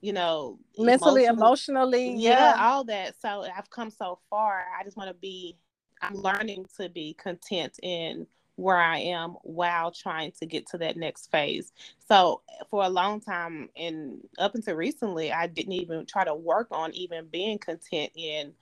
you 0.00 0.12
know 0.12 0.58
mentally, 0.76 1.24
emotionally, 1.24 1.26
emotionally 1.26 2.14
yeah, 2.16 2.54
yeah, 2.54 2.66
all 2.66 2.84
that. 2.84 3.14
So 3.20 3.44
I've 3.56 3.70
come 3.70 3.90
so 3.90 4.18
far. 4.30 4.64
I 4.78 4.84
just 4.84 4.96
want 4.96 5.08
to 5.08 5.14
be 5.14 5.56
I'm 6.00 6.14
learning 6.14 6.66
to 6.78 6.88
be 6.88 7.14
content 7.14 7.78
in 7.82 8.26
where 8.58 8.76
I 8.76 8.98
am 8.98 9.36
while 9.42 9.92
trying 9.92 10.32
to 10.40 10.46
get 10.46 10.66
to 10.70 10.78
that 10.78 10.96
next 10.96 11.30
phase. 11.30 11.72
So 12.08 12.42
for 12.68 12.82
a 12.82 12.88
long 12.88 13.20
time 13.20 13.68
and 13.76 14.18
up 14.36 14.56
until 14.56 14.74
recently, 14.74 15.32
I 15.32 15.46
didn't 15.46 15.74
even 15.74 16.04
try 16.06 16.24
to 16.24 16.34
work 16.34 16.66
on 16.72 16.92
even 16.92 17.26
being 17.30 17.58
content 17.58 18.10
in 18.16 18.52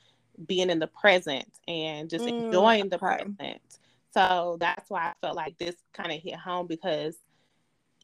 being 0.47 0.68
in 0.68 0.78
the 0.78 0.86
present 0.86 1.49
and 1.66 2.11
just 2.11 2.26
mm, 2.26 2.28
enjoying 2.28 2.90
the 2.90 2.97
okay. 2.97 3.24
present. 3.24 3.62
So 4.12 4.59
that's 4.61 4.90
why 4.90 5.01
I 5.01 5.12
felt 5.22 5.34
like 5.34 5.57
this 5.57 5.76
kind 5.94 6.12
of 6.12 6.20
hit 6.20 6.36
home 6.36 6.66
because 6.66 7.16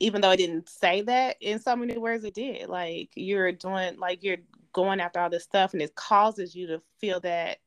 even 0.01 0.23
though 0.23 0.31
I 0.31 0.37
didn't 0.37 0.71
say 0.71 1.03
that 1.03 1.37
in 1.43 1.59
so 1.59 1.77
many 1.77 1.99
words, 1.99 2.25
it 2.25 2.33
did. 2.33 2.71
Like 2.71 3.11
you're 3.17 3.53
doing, 3.53 3.99
like 3.99 4.23
you're 4.23 4.39
going 4.73 4.99
after 4.99 5.21
all 5.21 5.29
this 5.29 5.45
stuff, 5.45 5.75
and 5.75 5.83
it 5.83 5.95
causes 5.95 6.55
you 6.55 6.69
to 6.69 6.81
feel 6.99 7.21
that 7.21 7.59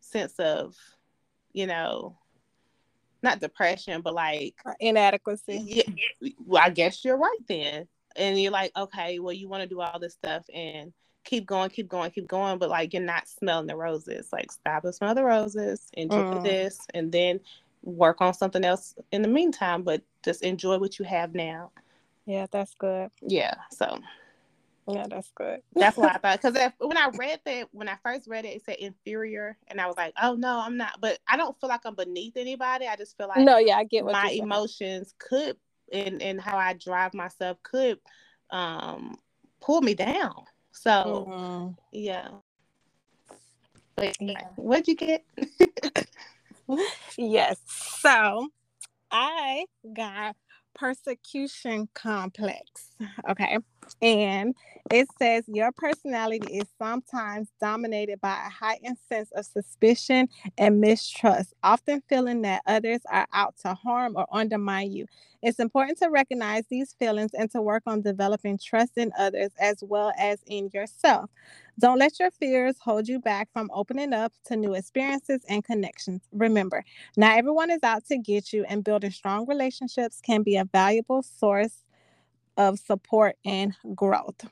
sense 0.00 0.34
of, 0.38 0.76
you 1.54 1.66
know, 1.66 2.18
not 3.26 3.40
depression, 3.40 4.00
but 4.00 4.14
like 4.14 4.54
inadequacy. 4.80 5.62
Yeah, 5.64 6.30
well, 6.44 6.62
I 6.64 6.70
guess 6.70 7.04
you're 7.04 7.18
right 7.18 7.38
then. 7.48 7.86
And 8.16 8.40
you're 8.40 8.52
like, 8.52 8.72
okay, 8.76 9.18
well, 9.18 9.34
you 9.34 9.48
want 9.48 9.62
to 9.62 9.68
do 9.68 9.80
all 9.80 9.98
this 9.98 10.14
stuff 10.14 10.46
and 10.54 10.92
keep 11.24 11.46
going, 11.46 11.68
keep 11.68 11.88
going, 11.88 12.10
keep 12.10 12.26
going, 12.26 12.58
but 12.58 12.70
like 12.70 12.94
you're 12.94 13.02
not 13.02 13.28
smelling 13.28 13.66
the 13.66 13.76
roses. 13.76 14.28
Like 14.32 14.50
stop 14.50 14.84
and 14.84 14.94
smell 14.94 15.14
the 15.14 15.24
roses, 15.24 15.88
enjoy 15.92 16.16
mm. 16.16 16.42
this, 16.42 16.78
and 16.94 17.12
then 17.12 17.40
work 17.82 18.22
on 18.22 18.32
something 18.32 18.64
else 18.64 18.94
in 19.12 19.20
the 19.20 19.28
meantime. 19.28 19.82
But 19.82 20.02
just 20.24 20.42
enjoy 20.42 20.78
what 20.78 20.98
you 20.98 21.04
have 21.04 21.34
now. 21.34 21.72
Yeah, 22.24 22.46
that's 22.50 22.74
good. 22.74 23.10
Yeah. 23.20 23.54
So 23.70 23.98
Yeah, 24.88 25.06
that's 25.08 25.30
good. 25.34 25.62
That's 25.74 25.96
what 25.96 26.14
I 26.14 26.18
thought. 26.36 26.42
Because 26.42 26.72
when 26.78 26.96
I 26.96 27.08
read 27.16 27.40
that, 27.44 27.68
when 27.72 27.88
I 27.88 27.96
first 28.04 28.28
read 28.28 28.44
it, 28.44 28.56
it 28.56 28.64
said 28.64 28.76
inferior, 28.76 29.56
and 29.68 29.80
I 29.80 29.86
was 29.86 29.96
like, 29.96 30.14
"Oh 30.20 30.34
no, 30.34 30.60
I'm 30.60 30.76
not." 30.76 31.00
But 31.00 31.18
I 31.26 31.36
don't 31.36 31.58
feel 31.60 31.68
like 31.68 31.80
I'm 31.84 31.94
beneath 31.94 32.36
anybody. 32.36 32.86
I 32.86 32.96
just 32.96 33.16
feel 33.16 33.28
like 33.28 33.38
no, 33.38 33.58
yeah, 33.58 33.76
I 33.76 33.84
get 33.84 34.04
my 34.04 34.30
emotions 34.30 35.14
could 35.18 35.56
and 35.92 36.22
and 36.22 36.40
how 36.40 36.56
I 36.56 36.74
drive 36.74 37.14
myself 37.14 37.58
could 37.62 37.98
um 38.50 39.16
pull 39.60 39.80
me 39.80 39.94
down. 39.94 40.44
So 40.70 41.26
mm-hmm. 41.28 41.72
yeah. 41.92 42.28
But 43.96 44.16
yeah. 44.20 44.42
what'd 44.56 44.86
you 44.86 44.94
get? 44.94 45.24
yes. 47.16 47.58
So 47.66 48.48
I 49.10 49.64
got 49.94 50.36
persecution 50.74 51.88
complex. 51.94 52.92
Okay. 53.28 53.58
And 54.02 54.54
it 54.90 55.08
says 55.18 55.44
your 55.48 55.72
personality 55.72 56.58
is 56.58 56.68
sometimes 56.78 57.48
dominated 57.60 58.20
by 58.20 58.32
a 58.34 58.50
heightened 58.50 58.98
sense 59.08 59.30
of 59.32 59.46
suspicion 59.46 60.28
and 60.58 60.80
mistrust, 60.80 61.54
often 61.62 62.02
feeling 62.08 62.42
that 62.42 62.62
others 62.66 63.00
are 63.10 63.26
out 63.32 63.56
to 63.62 63.74
harm 63.74 64.16
or 64.16 64.26
undermine 64.30 64.92
you. 64.92 65.06
It's 65.42 65.58
important 65.58 65.98
to 65.98 66.08
recognize 66.08 66.64
these 66.70 66.94
feelings 66.98 67.32
and 67.34 67.50
to 67.52 67.62
work 67.62 67.82
on 67.86 68.02
developing 68.02 68.58
trust 68.58 68.92
in 68.96 69.12
others 69.18 69.50
as 69.60 69.82
well 69.82 70.12
as 70.18 70.40
in 70.46 70.70
yourself. 70.72 71.30
Don't 71.78 71.98
let 71.98 72.18
your 72.18 72.30
fears 72.30 72.76
hold 72.80 73.06
you 73.06 73.20
back 73.20 73.48
from 73.52 73.70
opening 73.74 74.12
up 74.12 74.32
to 74.46 74.56
new 74.56 74.74
experiences 74.74 75.42
and 75.48 75.64
connections. 75.64 76.22
Remember, 76.32 76.84
not 77.16 77.38
everyone 77.38 77.70
is 77.70 77.82
out 77.82 78.06
to 78.06 78.18
get 78.18 78.52
you, 78.52 78.64
and 78.68 78.82
building 78.82 79.10
strong 79.10 79.46
relationships 79.46 80.20
can 80.20 80.42
be 80.42 80.56
a 80.56 80.64
valuable 80.64 81.22
source 81.22 81.82
of 82.56 82.78
support 82.78 83.36
and 83.44 83.74
growth. 83.94 84.46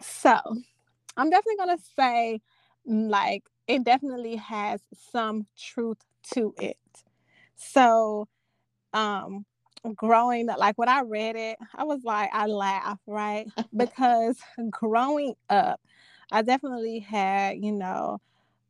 So, 0.00 0.38
I'm 1.16 1.30
definitely 1.30 1.56
going 1.56 1.76
to 1.76 1.84
say, 1.96 2.40
mm, 2.88 3.10
like, 3.10 3.44
it 3.66 3.84
definitely 3.84 4.36
has 4.36 4.80
some 5.12 5.46
truth 5.58 5.98
to 6.34 6.54
it. 6.58 6.78
So, 7.56 8.28
um, 8.92 9.44
growing 9.94 10.46
like 10.46 10.76
when 10.78 10.88
I 10.88 11.02
read 11.02 11.36
it, 11.36 11.58
I 11.74 11.84
was 11.84 12.02
like, 12.04 12.30
I 12.32 12.46
laugh, 12.46 12.98
right? 13.06 13.46
because 13.76 14.38
growing 14.70 15.34
up, 15.50 15.80
I 16.30 16.42
definitely 16.42 17.00
had, 17.00 17.62
you 17.62 17.72
know, 17.72 18.18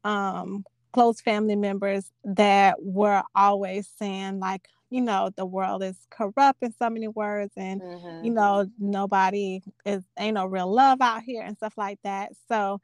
um, 0.05 0.65
close 0.93 1.21
family 1.21 1.57
members 1.57 2.13
that 2.25 2.77
were 2.83 3.23
always 3.35 3.89
saying, 3.99 4.41
like, 4.41 4.69
you 4.91 5.01
know, 5.01 5.31
the 5.37 5.45
world 5.45 5.83
is 5.83 5.97
corrupt 6.11 6.63
in 6.63 6.73
so 6.73 6.89
many 6.89 7.09
words, 7.09 7.53
and 7.57 7.81
mm-hmm. 7.81 8.25
you 8.25 8.31
know, 8.31 8.67
nobody 8.79 9.61
is 9.85 10.03
ain't 10.19 10.35
no 10.35 10.47
real 10.47 10.73
love 10.73 11.01
out 11.01 11.23
here 11.23 11.43
and 11.43 11.57
stuff 11.57 11.75
like 11.77 11.99
that. 12.05 12.33
So, 12.49 12.81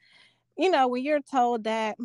you 0.57 0.71
know, 0.71 0.89
when 0.89 1.03
you're 1.03 1.21
told 1.21 1.65
that 1.65 1.97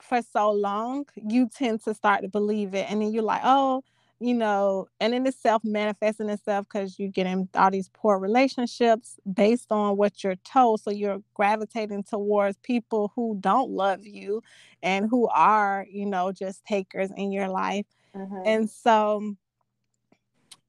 for 0.00 0.20
so 0.22 0.50
long, 0.50 1.06
you 1.16 1.48
tend 1.48 1.82
to 1.84 1.94
start 1.94 2.22
to 2.22 2.28
believe 2.28 2.74
it, 2.74 2.90
and 2.90 3.02
then 3.02 3.12
you're 3.12 3.22
like, 3.22 3.42
oh, 3.44 3.82
you 4.18 4.32
know, 4.32 4.88
and 4.98 5.12
then 5.12 5.26
it's 5.26 5.36
self 5.36 5.62
manifesting 5.62 6.30
itself 6.30 6.66
because 6.66 6.98
you're 6.98 7.10
getting 7.10 7.48
all 7.54 7.70
these 7.70 7.90
poor 7.92 8.18
relationships 8.18 9.16
based 9.30 9.70
on 9.70 9.96
what 9.96 10.24
you're 10.24 10.36
told. 10.36 10.80
So 10.80 10.90
you're 10.90 11.22
gravitating 11.34 12.04
towards 12.04 12.56
people 12.62 13.12
who 13.14 13.36
don't 13.40 13.70
love 13.70 14.06
you 14.06 14.42
and 14.82 15.08
who 15.10 15.28
are, 15.28 15.86
you 15.90 16.06
know, 16.06 16.32
just 16.32 16.64
takers 16.64 17.10
in 17.16 17.30
your 17.30 17.48
life. 17.48 17.84
Mm-hmm. 18.16 18.42
And 18.46 18.70
so 18.70 19.36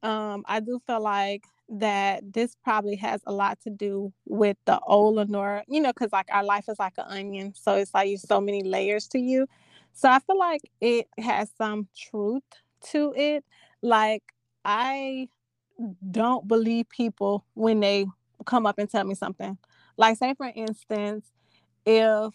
um, 0.03 0.43
I 0.47 0.59
do 0.59 0.79
feel 0.85 1.01
like 1.01 1.43
that 1.69 2.33
this 2.33 2.55
probably 2.63 2.95
has 2.95 3.21
a 3.25 3.31
lot 3.31 3.59
to 3.61 3.69
do 3.69 4.13
with 4.25 4.57
the 4.65 4.79
old 4.79 5.15
Lenore, 5.15 5.63
you 5.67 5.81
know, 5.81 5.91
because 5.91 6.11
like 6.11 6.27
our 6.31 6.43
life 6.43 6.65
is 6.69 6.79
like 6.79 6.93
an 6.97 7.05
onion. 7.07 7.53
So 7.55 7.75
it's 7.75 7.93
like 7.93 8.09
you 8.09 8.17
so 8.17 8.39
many 8.39 8.63
layers 8.63 9.07
to 9.09 9.19
you. 9.19 9.47
So 9.93 10.09
I 10.09 10.19
feel 10.19 10.37
like 10.37 10.61
it 10.79 11.07
has 11.17 11.51
some 11.57 11.87
truth 11.95 12.43
to 12.91 13.13
it. 13.15 13.43
Like 13.81 14.23
I 14.63 15.27
don't 16.09 16.47
believe 16.47 16.89
people 16.89 17.45
when 17.53 17.79
they 17.79 18.05
come 18.45 18.65
up 18.65 18.77
and 18.79 18.89
tell 18.89 19.03
me 19.03 19.15
something. 19.15 19.57
Like 19.97 20.17
say 20.17 20.33
for 20.35 20.51
instance, 20.55 21.25
if 21.85 22.33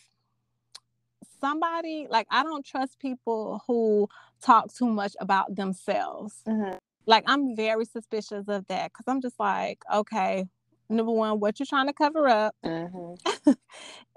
somebody 1.40 2.06
like 2.10 2.26
I 2.30 2.42
don't 2.42 2.64
trust 2.64 2.98
people 2.98 3.62
who 3.66 4.08
talk 4.42 4.72
too 4.74 4.86
much 4.86 5.14
about 5.20 5.54
themselves. 5.54 6.42
Mm-hmm. 6.46 6.76
Like 7.06 7.24
I'm 7.26 7.56
very 7.56 7.84
suspicious 7.84 8.48
of 8.48 8.66
that 8.68 8.92
because 8.92 9.04
I'm 9.06 9.20
just 9.20 9.38
like, 9.38 9.82
okay, 9.92 10.46
number 10.88 11.12
one, 11.12 11.40
what 11.40 11.58
you're 11.58 11.66
trying 11.66 11.88
to 11.88 11.92
cover 11.92 12.28
up, 12.28 12.54
mm-hmm. 12.64 13.52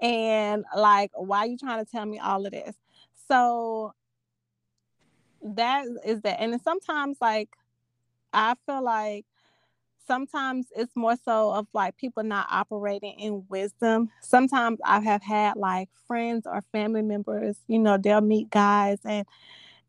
and 0.00 0.64
like 0.76 1.10
why 1.14 1.44
you 1.44 1.56
trying 1.56 1.84
to 1.84 1.90
tell 1.90 2.06
me 2.06 2.18
all 2.18 2.46
of 2.46 2.52
this? 2.52 2.76
So 3.28 3.92
that 5.54 5.86
is 6.04 6.20
that 6.22 6.40
and 6.40 6.60
sometimes 6.60 7.18
like 7.20 7.50
i 8.32 8.54
feel 8.66 8.82
like 8.82 9.24
sometimes 10.06 10.66
it's 10.76 10.94
more 10.94 11.16
so 11.24 11.52
of 11.52 11.66
like 11.72 11.96
people 11.96 12.22
not 12.22 12.46
operating 12.50 13.18
in 13.18 13.44
wisdom 13.48 14.10
sometimes 14.20 14.78
i 14.84 15.00
have 15.00 15.22
had 15.22 15.56
like 15.56 15.88
friends 16.06 16.46
or 16.46 16.62
family 16.72 17.02
members 17.02 17.58
you 17.68 17.78
know 17.78 17.96
they'll 17.96 18.20
meet 18.20 18.50
guys 18.50 18.98
and 19.04 19.26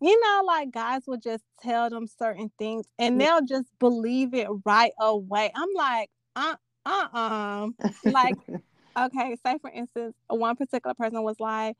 you 0.02 0.20
know 0.22 0.44
like 0.46 0.72
guys 0.72 1.02
will 1.08 1.18
just 1.18 1.44
tell 1.62 1.90
them 1.90 2.08
certain 2.08 2.52
things 2.58 2.86
and 3.00 3.20
they'll 3.20 3.42
just 3.42 3.68
believe 3.80 4.34
it 4.34 4.48
right 4.66 4.92
away 5.00 5.52
i'm 5.56 5.70
like 5.76 6.10
uh 6.36 6.56
uh-uh 6.86 7.68
like 8.04 8.36
okay 9.00 9.36
say 9.46 9.58
for 9.60 9.70
instance 9.72 10.16
one 10.28 10.56
particular 10.56 10.94
person 10.94 11.24
was 11.24 11.40
like 11.40 11.76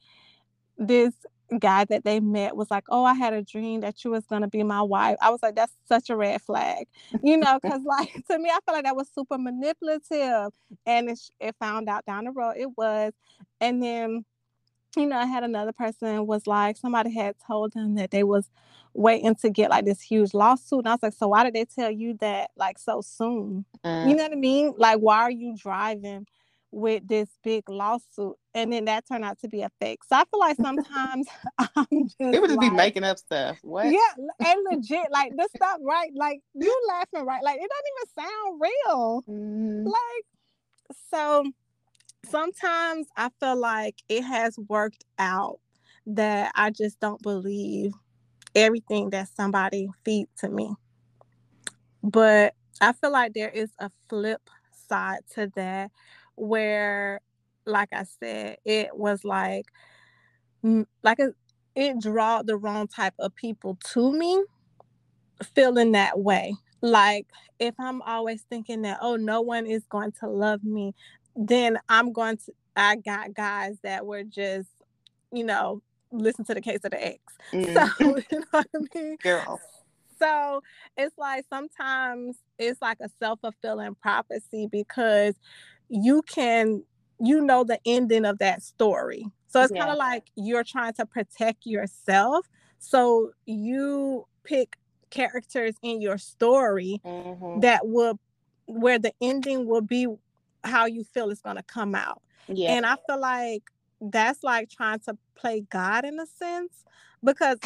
this 0.78 1.14
guy 1.60 1.86
that 1.86 2.04
they 2.04 2.20
met 2.20 2.56
was 2.56 2.70
like, 2.70 2.84
"Oh, 2.90 3.04
I 3.04 3.14
had 3.14 3.34
a 3.34 3.42
dream 3.42 3.82
that 3.82 4.04
you 4.04 4.12
was 4.12 4.26
gonna 4.26 4.48
be 4.48 4.64
my 4.64 4.82
wife." 4.82 5.18
I 5.22 5.30
was 5.30 5.42
like, 5.42 5.56
"That's 5.56 5.74
such 5.86 6.10
a 6.10 6.16
red 6.16 6.42
flag," 6.42 6.88
you 7.24 7.38
know, 7.38 7.60
because 7.62 7.82
like 7.84 8.14
to 8.30 8.38
me, 8.38 8.50
I 8.50 8.60
feel 8.66 8.76
like 8.76 8.84
that 8.84 8.96
was 8.96 9.10
super 9.14 9.38
manipulative, 9.38 10.52
and 10.86 11.10
it, 11.10 11.20
it 11.40 11.56
found 11.60 11.90
out 11.90 12.06
down 12.06 12.26
the 12.26 12.32
road 12.32 12.56
it 12.58 12.70
was, 12.78 13.14
and 13.62 13.82
then. 13.82 14.26
You 14.96 15.06
know, 15.06 15.18
I 15.18 15.26
had 15.26 15.44
another 15.44 15.74
person 15.74 16.26
was 16.26 16.48
like 16.48 16.78
somebody 16.78 17.14
had 17.14 17.36
told 17.46 17.74
them 17.74 17.96
that 17.96 18.12
they 18.12 18.24
was 18.24 18.50
waiting 18.94 19.36
to 19.36 19.50
get 19.50 19.70
like 19.70 19.86
this 19.86 20.02
huge 20.02 20.34
lawsuit. 20.34 20.80
And 20.80 20.88
I 20.88 20.92
was 20.94 21.04
like, 21.04 21.14
so 21.14 21.28
why 21.28 21.44
did 21.44 21.54
they 21.54 21.66
tell 21.66 21.92
you 21.92 22.16
that 22.20 22.52
like 22.56 22.80
so 22.80 23.02
soon? 23.02 23.66
Mm. 23.86 24.10
You 24.10 24.16
know 24.16 24.24
what 24.24 24.32
I 24.32 24.36
mean? 24.36 24.74
Like, 24.78 25.00
why 25.00 25.20
are 25.20 25.32
you 25.32 25.56
driving 25.56 26.26
with 26.72 27.08
this 27.08 27.30
big 27.44 27.68
lawsuit 27.70 28.36
and 28.54 28.74
then 28.74 28.86
that 28.86 29.08
turned 29.08 29.24
out 29.24 29.40
to 29.40 29.48
be 29.48 29.62
a 29.62 29.70
fake 29.80 30.00
so 30.04 30.18
i 30.18 30.24
feel 30.26 30.40
like 30.40 30.58
sometimes 30.62 31.28
i'm 31.58 32.04
just 32.04 32.18
people 32.20 32.48
just 32.48 32.58
like, 32.58 32.70
be 32.72 32.76
making 32.76 33.04
up 33.04 33.18
stuff 33.18 33.58
what 33.62 33.86
yeah 33.86 34.00
and 34.46 34.60
legit 34.70 35.10
like 35.12 35.32
this 35.38 35.48
stuff 35.56 35.78
right 35.82 36.12
like 36.16 36.42
you 36.54 36.82
laughing 36.90 37.26
right 37.26 37.44
like 37.44 37.58
it 37.58 37.70
doesn't 37.70 38.26
even 38.26 38.30
sound 38.30 38.62
real 38.62 39.24
mm. 39.30 39.86
like 39.86 40.26
so 41.10 41.44
sometimes 42.30 43.08
i 43.18 43.30
feel 43.40 43.58
like 43.58 43.96
it 44.10 44.22
has 44.24 44.58
worked 44.68 45.06
out 45.20 45.60
that 46.06 46.52
i 46.56 46.70
just 46.70 47.00
don't 47.00 47.22
believe 47.22 47.92
everything 48.56 49.10
that 49.10 49.28
somebody 49.28 49.88
feeds 50.06 50.30
to 50.38 50.50
me 50.50 50.74
but 52.04 52.54
i 52.82 52.92
feel 52.94 53.12
like 53.12 53.34
there 53.34 53.50
is 53.50 53.72
a 53.80 53.92
flip 54.10 54.50
side 54.88 55.20
to 55.34 55.52
that 55.56 55.92
where 56.36 57.22
like 57.68 57.90
I 57.92 58.04
said, 58.04 58.58
it 58.66 58.96
was 58.98 59.24
like 59.24 59.66
mm, 60.64 60.86
like 61.04 61.20
a, 61.20 61.34
it 61.76 62.00
draw 62.02 62.42
the 62.42 62.58
wrong 62.58 62.88
type 62.88 63.14
of 63.20 63.36
people 63.36 63.78
to 63.94 64.12
me 64.12 64.44
feeling 65.54 65.92
that 65.92 66.20
way. 66.20 66.56
Like 66.82 67.28
if 67.60 67.76
I'm 67.80 68.02
always 68.04 68.44
thinking 68.44 68.84
that 68.84 69.00
oh 69.02 69.16
no 69.16 69.42
one 69.42 69.66
is 69.68 69.86
going 69.90 70.14
to 70.22 70.30
love 70.30 70.64
me, 70.64 70.94
then 71.38 71.78
I'm 71.88 72.12
going 72.12 72.38
to 72.38 72.54
I 72.76 72.96
got 72.96 73.34
guys 73.34 73.78
that 73.84 74.06
were 74.06 74.24
just, 74.24 74.70
you 75.32 75.44
know, 75.44 75.82
listen 76.12 76.46
to 76.46 76.54
the 76.54 76.62
case 76.62 76.80
of 76.84 76.92
the 76.92 77.06
ex. 77.06 77.20
Mm. 77.54 77.74
So 77.74 78.18
you 78.32 78.40
know 78.40 78.46
what 78.52 78.68
I 78.76 78.80
mean? 79.00 79.18
Girl. 79.24 79.60
So 80.20 80.62
it's 80.98 81.18
like 81.18 81.46
sometimes 81.50 82.38
it's 82.58 82.82
like 82.82 82.98
a 83.00 83.10
self-fulfilling 83.20 83.96
prophecy 83.96 84.68
because 84.70 85.36
you 85.90 86.22
can 86.24 86.84
you 87.20 87.42
know 87.42 87.64
the 87.64 87.80
ending 87.86 88.26
of 88.26 88.38
that 88.40 88.62
story 88.62 89.26
so 89.48 89.62
it's 89.62 89.72
yeah. 89.74 89.82
kind 89.82 89.92
of 89.92 89.98
like 89.98 90.26
you're 90.36 90.64
trying 90.64 90.94
to 90.94 91.06
protect 91.06 91.66
yourself 91.66 92.46
so 92.80 93.32
you 93.46 94.28
pick 94.44 94.76
characters 95.10 95.76
in 95.82 96.02
your 96.02 96.18
story 96.18 97.02
mm-hmm. 97.04 97.60
that 97.62 97.88
will 97.88 98.20
where 98.66 99.00
the 99.00 99.14
ending 99.22 99.66
will 99.66 99.82
be 99.82 100.08
how 100.64 100.86
you 100.86 101.04
feel 101.04 101.30
it's 101.30 101.42
going 101.42 101.56
to 101.56 101.64
come 101.64 101.96
out 101.96 102.22
yeah 102.48 102.72
and 102.74 102.86
i 102.86 102.96
feel 103.08 103.20
like 103.20 103.64
that's 104.02 104.44
like 104.44 104.70
trying 104.70 105.00
to 105.00 105.18
play 105.36 105.62
god 105.70 106.06
in 106.06 106.20
a 106.20 106.26
sense 106.26 106.84
because 107.24 107.60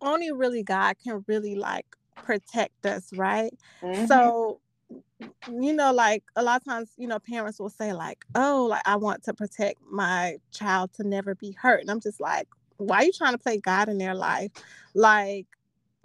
only 0.00 0.32
really 0.32 0.62
god 0.62 0.96
can 1.02 1.24
really 1.26 1.54
like 1.54 1.86
protect 2.14 2.86
us 2.86 3.12
right 3.14 3.52
mm-hmm. 3.82 4.06
so 4.06 4.60
you 5.50 5.72
know, 5.72 5.92
like 5.92 6.24
a 6.36 6.42
lot 6.42 6.60
of 6.60 6.64
times, 6.64 6.90
you 6.96 7.06
know, 7.06 7.18
parents 7.18 7.58
will 7.58 7.70
say, 7.70 7.92
like, 7.92 8.24
oh, 8.34 8.66
like 8.70 8.82
I 8.84 8.96
want 8.96 9.24
to 9.24 9.34
protect 9.34 9.80
my 9.90 10.36
child 10.52 10.92
to 10.94 11.04
never 11.04 11.34
be 11.34 11.52
hurt. 11.52 11.80
And 11.80 11.90
I'm 11.90 12.00
just 12.00 12.20
like, 12.20 12.48
why 12.76 12.98
are 12.98 13.04
you 13.04 13.12
trying 13.12 13.32
to 13.32 13.38
play 13.38 13.58
God 13.58 13.88
in 13.88 13.98
their 13.98 14.14
life? 14.14 14.50
Like, 14.94 15.46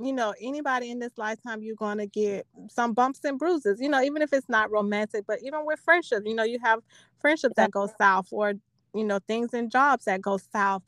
you 0.06 0.14
know, 0.14 0.34
anybody 0.42 0.92
in 0.92 1.00
this 1.00 1.18
lifetime, 1.18 1.62
you're 1.62 1.76
going 1.76 1.98
to 1.98 2.08
get 2.08 2.46
some 2.70 2.94
bumps 2.94 3.24
and 3.24 3.38
bruises, 3.38 3.80
you 3.80 3.90
know, 3.90 4.02
even 4.02 4.22
if 4.22 4.34
it's 4.34 4.50
not 4.50 4.72
romantic, 4.72 5.26
but 5.28 5.40
even 5.44 5.66
with 5.66 5.80
friendships, 5.80 6.24
you 6.26 6.36
know, 6.36 6.44
you 6.44 6.60
have 6.64 6.80
friendships 7.20 7.56
that 7.56 7.72
go 7.72 7.90
south 7.98 8.28
or, 8.32 8.54
you 8.94 9.04
know, 9.04 9.20
things 9.28 9.54
in 9.54 9.70
jobs 9.70 10.06
that 10.06 10.22
go 10.22 10.38
south. 10.38 10.84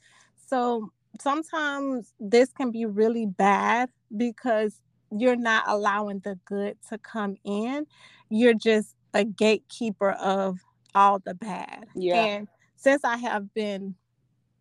So 0.47 0.91
sometimes 1.19 2.13
this 2.19 2.51
can 2.51 2.71
be 2.71 2.85
really 2.85 3.25
bad 3.25 3.89
because 4.15 4.81
you're 5.11 5.35
not 5.35 5.63
allowing 5.67 6.19
the 6.19 6.39
good 6.45 6.77
to 6.89 6.97
come 6.97 7.35
in. 7.43 7.85
You're 8.29 8.53
just 8.53 8.95
a 9.13 9.23
gatekeeper 9.23 10.11
of 10.11 10.59
all 10.95 11.19
the 11.19 11.33
bad. 11.33 11.85
Yeah. 11.95 12.23
And 12.23 12.47
since 12.75 13.03
I 13.03 13.17
have 13.17 13.53
been 13.53 13.95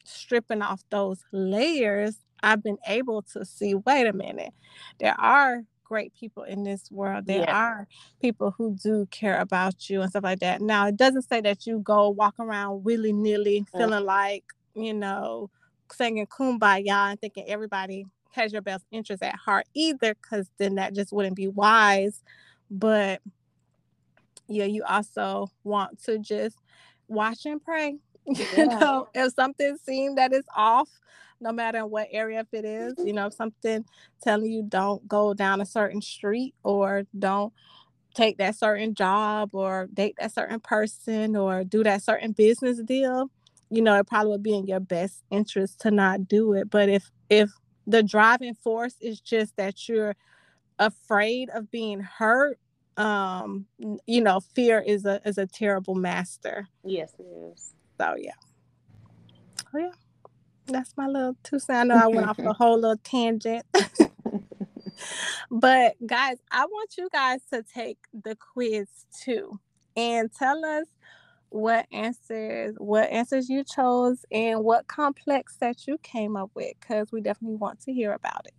stripping 0.04 0.62
off 0.62 0.82
those 0.90 1.24
layers, 1.32 2.16
I've 2.42 2.62
been 2.62 2.78
able 2.86 3.22
to 3.32 3.44
see 3.44 3.74
wait 3.74 4.06
a 4.06 4.12
minute, 4.12 4.52
there 4.98 5.18
are 5.20 5.62
great 5.84 6.14
people 6.14 6.44
in 6.44 6.64
this 6.64 6.90
world. 6.90 7.26
There 7.26 7.40
yeah. 7.40 7.54
are 7.54 7.88
people 8.20 8.54
who 8.56 8.74
do 8.82 9.06
care 9.10 9.38
about 9.38 9.90
you 9.90 10.00
and 10.00 10.10
stuff 10.10 10.24
like 10.24 10.40
that. 10.40 10.62
Now, 10.62 10.86
it 10.86 10.96
doesn't 10.96 11.28
say 11.28 11.42
that 11.42 11.66
you 11.66 11.80
go 11.80 12.08
walk 12.08 12.36
around 12.38 12.84
willy 12.84 13.12
nilly 13.12 13.60
mm. 13.60 13.78
feeling 13.78 14.04
like, 14.04 14.44
you 14.74 14.94
know, 14.94 15.50
singing 15.92 16.26
kumbaya 16.26 17.10
and 17.10 17.20
thinking 17.20 17.44
everybody 17.46 18.06
has 18.30 18.54
your 18.54 18.62
best 18.62 18.84
interest 18.90 19.22
at 19.22 19.36
heart 19.36 19.66
either, 19.74 20.14
because 20.14 20.48
then 20.56 20.76
that 20.76 20.94
just 20.94 21.12
wouldn't 21.12 21.36
be 21.36 21.48
wise. 21.48 22.22
But 22.70 23.20
yeah, 24.48 24.64
you 24.64 24.84
also 24.84 25.50
want 25.62 26.02
to 26.04 26.18
just 26.18 26.56
watch 27.06 27.44
and 27.44 27.62
pray. 27.62 27.98
Yeah. 28.26 28.56
you 28.56 28.66
know, 28.68 29.08
if 29.14 29.34
something 29.34 29.76
seems 29.84 30.16
that 30.16 30.32
is 30.32 30.44
off, 30.56 30.88
no 31.40 31.52
matter 31.52 31.86
what 31.86 32.08
area 32.12 32.40
if 32.40 32.48
it 32.52 32.64
is, 32.64 32.94
you 33.04 33.12
know, 33.12 33.30
something 33.30 33.84
telling 34.22 34.50
you 34.52 34.64
don't 34.68 35.06
go 35.08 35.34
down 35.34 35.60
a 35.60 35.66
certain 35.66 36.00
street 36.02 36.54
or 36.64 37.04
don't 37.18 37.52
take 38.14 38.38
that 38.38 38.56
certain 38.56 38.94
job 38.94 39.50
or 39.54 39.88
date 39.94 40.16
that 40.20 40.32
certain 40.34 40.60
person 40.60 41.36
or 41.36 41.64
do 41.64 41.82
that 41.84 42.02
certain 42.02 42.32
business 42.32 42.80
deal, 42.82 43.30
you 43.70 43.82
know, 43.82 43.96
it 43.98 44.06
probably 44.06 44.32
would 44.32 44.42
be 44.42 44.56
in 44.56 44.66
your 44.66 44.80
best 44.80 45.22
interest 45.30 45.80
to 45.80 45.90
not 45.90 46.28
do 46.28 46.52
it. 46.54 46.70
But 46.70 46.88
if 46.88 47.10
if 47.30 47.50
the 47.86 48.02
driving 48.02 48.54
force 48.54 48.96
is 49.00 49.20
just 49.20 49.56
that 49.56 49.88
you're 49.88 50.14
afraid 50.78 51.50
of 51.50 51.70
being 51.70 52.00
hurt 52.00 52.58
um 52.98 53.66
you 54.06 54.20
know 54.22 54.40
fear 54.40 54.80
is 54.80 55.06
a 55.06 55.20
is 55.26 55.38
a 55.38 55.46
terrible 55.46 55.94
master 55.96 56.68
yes 56.84 57.12
it 57.18 57.26
is 57.52 57.74
so 58.02 58.14
yeah. 58.18 58.32
Oh 59.74 59.78
yeah. 59.78 59.90
That's 60.66 60.96
my 60.96 61.06
little 61.06 61.36
two 61.42 61.58
cents 61.58 61.70
i 61.70 61.84
know 61.84 61.96
i 61.96 62.06
went 62.06 62.28
off 62.28 62.38
a 62.38 62.52
whole 62.58 62.78
little 62.78 62.96
tangent. 62.98 63.64
But 65.50 65.96
guys 66.06 66.38
i 66.50 66.64
want 66.64 66.96
you 66.96 67.08
guys 67.12 67.40
to 67.52 67.62
take 67.62 67.98
the 68.12 68.36
quiz 68.36 68.86
too 69.24 69.58
and 69.96 70.32
tell 70.32 70.64
us 70.64 70.86
what 71.48 71.86
answers 71.92 72.74
what 72.78 73.10
answers 73.10 73.48
you 73.50 73.64
chose 73.64 74.24
and 74.30 74.62
what 74.62 74.86
complex 74.86 75.56
that 75.56 75.86
you 75.86 75.98
came 75.98 76.36
up 76.36 76.50
with 76.54 76.72
because 76.80 77.10
we 77.10 77.20
definitely 77.20 77.56
want 77.56 77.80
to 77.80 77.92
hear 77.92 78.12
about 78.12 78.46
it. 78.46 78.54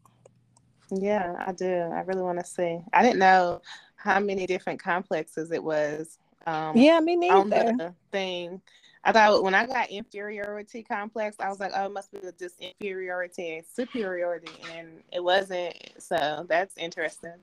Yeah 1.02 1.36
i 1.46 1.52
do. 1.54 1.74
I 1.74 2.02
really 2.02 2.22
want 2.22 2.39
to 2.39 2.46
see. 2.46 2.80
I 2.91 3.02
didn't 3.02 3.20
know 3.20 3.62
how 3.96 4.20
many 4.20 4.46
different 4.46 4.82
complexes 4.82 5.52
it 5.52 5.64
was 5.64 6.20
um 6.46 6.76
yeah 6.76 7.00
me 7.00 7.16
neither 7.16 7.36
on 7.36 7.50
the 7.50 7.94
thing 8.12 8.62
i 9.04 9.12
thought 9.12 9.43
when 9.43 9.56
i 9.56 9.66
got 9.66 9.89
inferiority 9.89 10.84
complex 10.84 11.36
i 11.39 11.49
was 11.49 11.60
like 11.60 11.72
oh 11.76 11.86
it 11.86 11.91
must 11.91 12.12
be 12.12 12.20
just 12.39 12.60
inferiority 12.60 13.58
and 13.58 13.66
superiority 13.66 14.51
and 14.76 14.88
it 15.12 15.24
wasn't 15.24 15.76
so 15.99 16.45
that's 16.47 16.78
interesting 16.78 17.36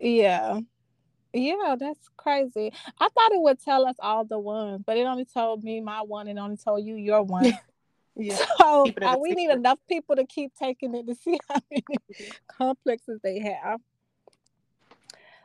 yeah 0.00 0.60
yeah, 1.36 1.76
that's 1.78 2.08
crazy. 2.16 2.72
I 2.98 3.08
thought 3.08 3.32
it 3.32 3.42
would 3.42 3.60
tell 3.60 3.86
us 3.86 3.96
all 3.98 4.24
the 4.24 4.38
ones, 4.38 4.82
but 4.86 4.96
it 4.96 5.06
only 5.06 5.26
told 5.26 5.62
me 5.62 5.80
my 5.80 6.00
one 6.00 6.28
and 6.28 6.38
only 6.38 6.56
told 6.56 6.84
you 6.84 6.94
your 6.94 7.22
one. 7.22 7.44
yeah. 8.16 8.38
So 8.58 8.90
uh, 9.02 9.16
we 9.20 9.32
need 9.32 9.50
enough 9.50 9.78
people 9.88 10.16
to 10.16 10.24
keep 10.24 10.54
taking 10.54 10.94
it 10.94 11.06
to 11.06 11.14
see 11.14 11.38
how 11.48 11.60
many 11.70 11.84
complexes 12.48 13.20
they 13.22 13.40
have. 13.40 13.80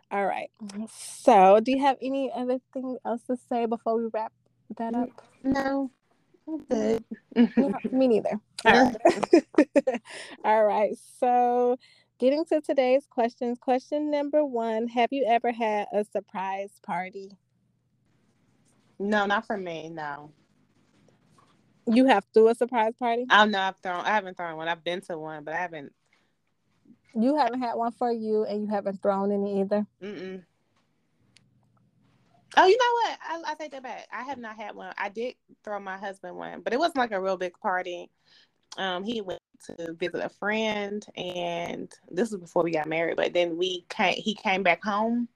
All 0.09 0.25
right. 0.25 0.49
So, 0.89 1.59
do 1.61 1.71
you 1.71 1.79
have 1.81 1.97
any 2.01 2.31
other 2.33 2.59
thing 2.73 2.97
else 3.05 3.21
to 3.27 3.37
say 3.49 3.65
before 3.65 3.97
we 3.97 4.09
wrap 4.13 4.31
that 4.77 4.93
mm, 4.93 5.03
up? 5.03 5.09
No. 5.43 5.91
Good. 6.69 7.03
Mm-hmm. 7.35 7.97
me 7.97 8.07
neither. 8.07 8.39
All 8.65 8.73
right. 8.73 10.01
all 10.43 10.65
right. 10.65 10.97
So, 11.19 11.77
Getting 12.21 12.45
to 12.45 12.61
today's 12.61 13.07
questions. 13.09 13.57
Question 13.57 14.11
number 14.11 14.45
one 14.45 14.87
Have 14.89 15.11
you 15.11 15.25
ever 15.27 15.51
had 15.51 15.87
a 15.91 16.05
surprise 16.05 16.69
party? 16.85 17.31
No, 18.99 19.25
not 19.25 19.47
for 19.47 19.57
me. 19.57 19.89
No. 19.89 20.31
You 21.87 22.05
have 22.05 22.23
threw 22.31 22.49
a 22.49 22.53
surprise 22.53 22.93
party? 22.99 23.25
I 23.27 23.47
know 23.47 23.59
I've 23.59 23.77
thrown. 23.81 24.05
I 24.05 24.09
haven't 24.09 24.37
thrown 24.37 24.55
one. 24.55 24.67
I've 24.67 24.83
been 24.83 25.01
to 25.01 25.17
one, 25.17 25.43
but 25.43 25.55
I 25.55 25.57
haven't. 25.57 25.93
You 27.15 27.35
haven't 27.37 27.59
had 27.59 27.73
one 27.73 27.91
for 27.91 28.11
you, 28.11 28.45
and 28.45 28.61
you 28.61 28.67
haven't 28.67 29.01
thrown 29.01 29.31
any 29.31 29.61
either. 29.61 29.87
Mm-mm. 30.03 30.43
Oh, 32.57 32.65
you 32.65 32.77
know 32.77 33.09
what? 33.09 33.19
I, 33.47 33.51
I 33.51 33.55
take 33.55 33.71
that 33.71 33.83
back. 33.83 34.07
I 34.11 34.23
have 34.23 34.37
not 34.37 34.57
had 34.57 34.75
one. 34.75 34.93
I 34.97 35.09
did 35.09 35.35
throw 35.63 35.79
my 35.79 35.97
husband 35.97 36.35
one, 36.35 36.61
but 36.61 36.73
it 36.73 36.79
wasn't 36.79 36.97
like 36.97 37.11
a 37.11 37.21
real 37.21 37.37
big 37.37 37.57
party. 37.59 38.09
Um, 38.77 39.03
he 39.03 39.21
went 39.21 39.41
to 39.65 39.93
visit 39.93 40.23
a 40.23 40.29
friend, 40.29 41.05
and 41.15 41.91
this 42.09 42.31
was 42.31 42.41
before 42.41 42.63
we 42.63 42.71
got 42.71 42.87
married. 42.87 43.17
But 43.17 43.33
then 43.33 43.57
we 43.57 43.85
came, 43.89 44.15
he 44.15 44.33
came 44.33 44.63
back 44.63 44.83
home, 44.83 45.27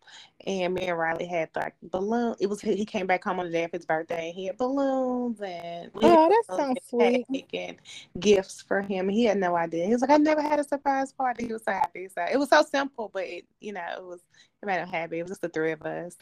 and 0.45 0.73
me 0.73 0.88
and 0.88 0.97
Riley 0.97 1.25
had 1.25 1.49
like 1.55 1.73
balloon. 1.83 2.36
It 2.39 2.47
was 2.47 2.61
he 2.61 2.86
came 2.86 3.07
back 3.07 3.23
home 3.23 3.39
on 3.39 3.45
the 3.45 3.51
day 3.51 3.63
of 3.63 3.71
his 3.71 3.86
birthday. 3.86 4.27
And 4.27 4.36
he 4.36 4.45
had 4.45 4.57
balloons 4.57 5.41
and 5.41 5.91
oh, 5.95 6.29
that 6.29 6.43
sounds 6.55 6.79
sweet. 6.88 7.25
And 7.53 7.77
gifts 8.19 8.61
for 8.61 8.81
him. 8.81 9.09
He 9.09 9.25
had 9.25 9.38
no 9.38 9.55
idea. 9.55 9.86
He 9.86 9.93
was 9.93 10.01
like, 10.01 10.11
I 10.11 10.17
never 10.17 10.41
had 10.41 10.59
a 10.59 10.63
surprise 10.63 11.11
party. 11.11 11.47
He 11.47 11.53
was 11.53 11.63
so 11.63 11.71
happy. 11.71 12.07
So 12.13 12.25
it 12.31 12.38
was 12.38 12.49
so 12.49 12.63
simple, 12.63 13.09
but 13.13 13.23
it, 13.23 13.45
you 13.59 13.73
know, 13.73 13.86
it 13.97 14.03
was 14.03 14.21
it 14.61 14.65
made 14.65 14.79
him 14.79 14.88
happy. 14.88 15.19
It 15.19 15.23
was 15.23 15.31
just 15.31 15.41
the 15.41 15.49
three 15.49 15.71
of 15.71 15.81
us. 15.81 16.15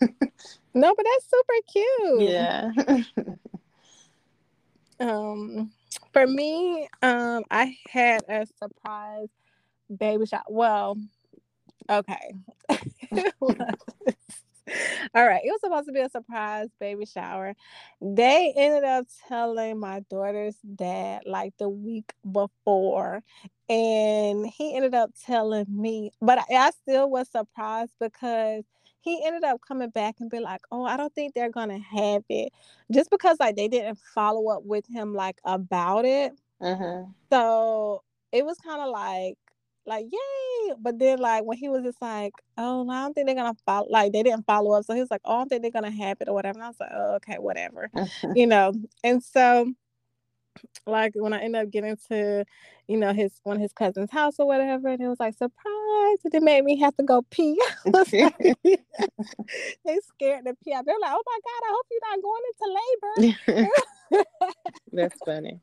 no, 0.00 0.94
but 0.94 1.06
that's 1.06 1.30
super 1.30 1.54
cute. 1.70 2.20
Yeah. 2.28 2.70
um 5.00 5.70
for 6.18 6.26
me, 6.26 6.88
um, 7.02 7.44
I 7.48 7.76
had 7.88 8.22
a 8.28 8.44
surprise 8.58 9.28
baby 9.96 10.26
shower. 10.26 10.42
Well, 10.48 10.98
okay. 11.88 12.34
All 15.14 15.26
right, 15.26 15.40
it 15.44 15.50
was 15.50 15.60
supposed 15.60 15.86
to 15.86 15.92
be 15.92 16.00
a 16.00 16.10
surprise 16.10 16.68
baby 16.80 17.06
shower. 17.06 17.54
They 18.00 18.52
ended 18.56 18.82
up 18.82 19.06
telling 19.28 19.78
my 19.78 20.00
daughter's 20.10 20.56
dad 20.74 21.22
like 21.24 21.54
the 21.58 21.68
week 21.68 22.12
before, 22.30 23.22
and 23.68 24.44
he 24.46 24.74
ended 24.74 24.94
up 24.94 25.12
telling 25.24 25.66
me, 25.68 26.10
but 26.20 26.38
I, 26.50 26.54
I 26.54 26.70
still 26.82 27.08
was 27.08 27.30
surprised 27.30 27.92
because 28.00 28.64
he 29.00 29.24
ended 29.24 29.44
up 29.44 29.60
coming 29.66 29.90
back 29.90 30.16
and 30.20 30.30
be 30.30 30.40
like, 30.40 30.60
"Oh, 30.72 30.84
I 30.84 30.96
don't 30.96 31.14
think 31.14 31.34
they're 31.34 31.50
gonna 31.50 31.78
have 31.78 32.24
it," 32.28 32.52
just 32.92 33.10
because 33.10 33.38
like 33.40 33.56
they 33.56 33.68
didn't 33.68 33.98
follow 34.14 34.48
up 34.50 34.64
with 34.64 34.86
him 34.88 35.14
like 35.14 35.38
about 35.44 36.04
it. 36.04 36.32
Uh-huh. 36.60 37.04
So 37.32 38.02
it 38.32 38.44
was 38.44 38.58
kind 38.58 38.80
of 38.82 38.88
like, 38.90 39.38
like 39.86 40.06
yay, 40.10 40.74
but 40.78 40.98
then 40.98 41.18
like 41.18 41.44
when 41.44 41.58
he 41.58 41.68
was 41.68 41.82
just 41.84 42.00
like, 42.02 42.32
"Oh, 42.58 42.82
no, 42.84 42.92
I 42.92 43.02
don't 43.02 43.14
think 43.14 43.26
they're 43.26 43.34
gonna 43.36 43.56
follow," 43.66 43.86
like 43.90 44.12
they 44.12 44.22
didn't 44.22 44.46
follow 44.46 44.72
up, 44.72 44.84
so 44.84 44.94
he 44.94 45.00
was 45.00 45.10
like, 45.10 45.22
"Oh, 45.24 45.34
I 45.36 45.38
don't 45.40 45.48
think 45.48 45.62
they're 45.62 45.70
gonna 45.70 45.90
have 45.90 46.18
it 46.20 46.28
or 46.28 46.34
whatever." 46.34 46.58
And 46.58 46.64
I 46.64 46.68
was 46.68 46.80
like, 46.80 46.90
"Oh, 46.94 47.14
okay, 47.16 47.36
whatever," 47.38 47.90
uh-huh. 47.94 48.32
you 48.36 48.46
know. 48.46 48.72
And 49.04 49.22
so 49.22 49.72
like 50.86 51.12
when 51.14 51.32
I 51.32 51.42
ended 51.42 51.62
up 51.62 51.70
getting 51.70 51.96
to, 52.10 52.44
you 52.86 52.96
know, 52.96 53.12
his 53.12 53.40
one 53.42 53.56
of 53.56 53.62
his 53.62 53.72
cousin's 53.72 54.10
house 54.10 54.36
or 54.38 54.46
whatever, 54.46 54.88
and 54.88 55.00
it 55.00 55.08
was 55.08 55.20
like 55.20 55.34
surprise, 55.34 56.18
and 56.24 56.34
it 56.34 56.42
made 56.42 56.64
me 56.64 56.78
have 56.80 56.96
to 56.96 57.02
go 57.02 57.22
pee. 57.30 57.60
like, 57.86 58.10
they 58.10 59.98
scared 60.02 60.44
to 60.46 60.54
pee. 60.64 60.74
They're 60.84 61.00
like, 61.00 61.12
oh 61.12 61.22
my 61.26 61.38
god, 61.44 61.62
I 61.64 61.72
hope 61.74 61.86
you're 61.90 62.00
not 62.10 62.22
going 62.22 62.42
into 62.50 62.66
labor. 64.10 64.24
That's 64.92 65.18
funny. 65.24 65.60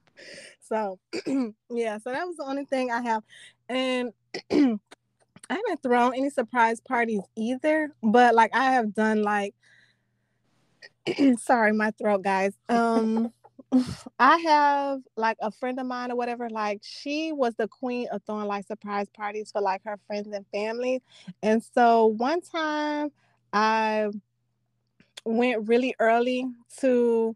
So 0.62 1.00
yeah, 1.70 1.98
so 2.00 2.12
that 2.12 2.28
was 2.28 2.38
the 2.38 2.46
only 2.46 2.66
thing 2.66 2.92
I 2.92 3.02
have, 3.02 3.24
and. 3.70 4.12
I 5.48 5.54
haven't 5.54 5.84
thrown 5.84 6.16
any 6.16 6.32
surprise 6.32 6.80
parties 6.80 7.22
either, 7.36 7.92
but 8.02 8.34
like 8.34 8.50
I 8.56 8.72
have 8.72 8.96
done 8.96 9.22
like 9.22 9.54
sorry, 11.38 11.72
my 11.72 11.92
throat, 11.92 12.24
guys. 12.24 12.54
Um 12.70 13.32
I 14.20 14.38
have 14.38 15.02
like 15.18 15.38
a 15.42 15.52
friend 15.52 15.80
of 15.80 15.88
mine 15.88 16.12
or 16.12 16.16
whatever, 16.16 16.50
like 16.50 16.82
she 16.84 17.32
was 17.32 17.56
the 17.58 17.68
queen 17.68 18.08
of 18.12 18.22
throwing 18.26 18.48
like 18.48 18.66
surprise 18.68 19.08
parties 19.16 19.52
for 19.52 19.62
like 19.62 19.84
her 19.86 19.98
friends 20.08 20.28
and 20.34 20.46
family. 20.54 21.02
And 21.44 21.64
so 21.64 22.08
one 22.08 22.42
time 22.42 23.12
I 23.54 24.10
went 25.26 25.68
really 25.68 25.96
early 26.00 26.46
to 26.80 27.36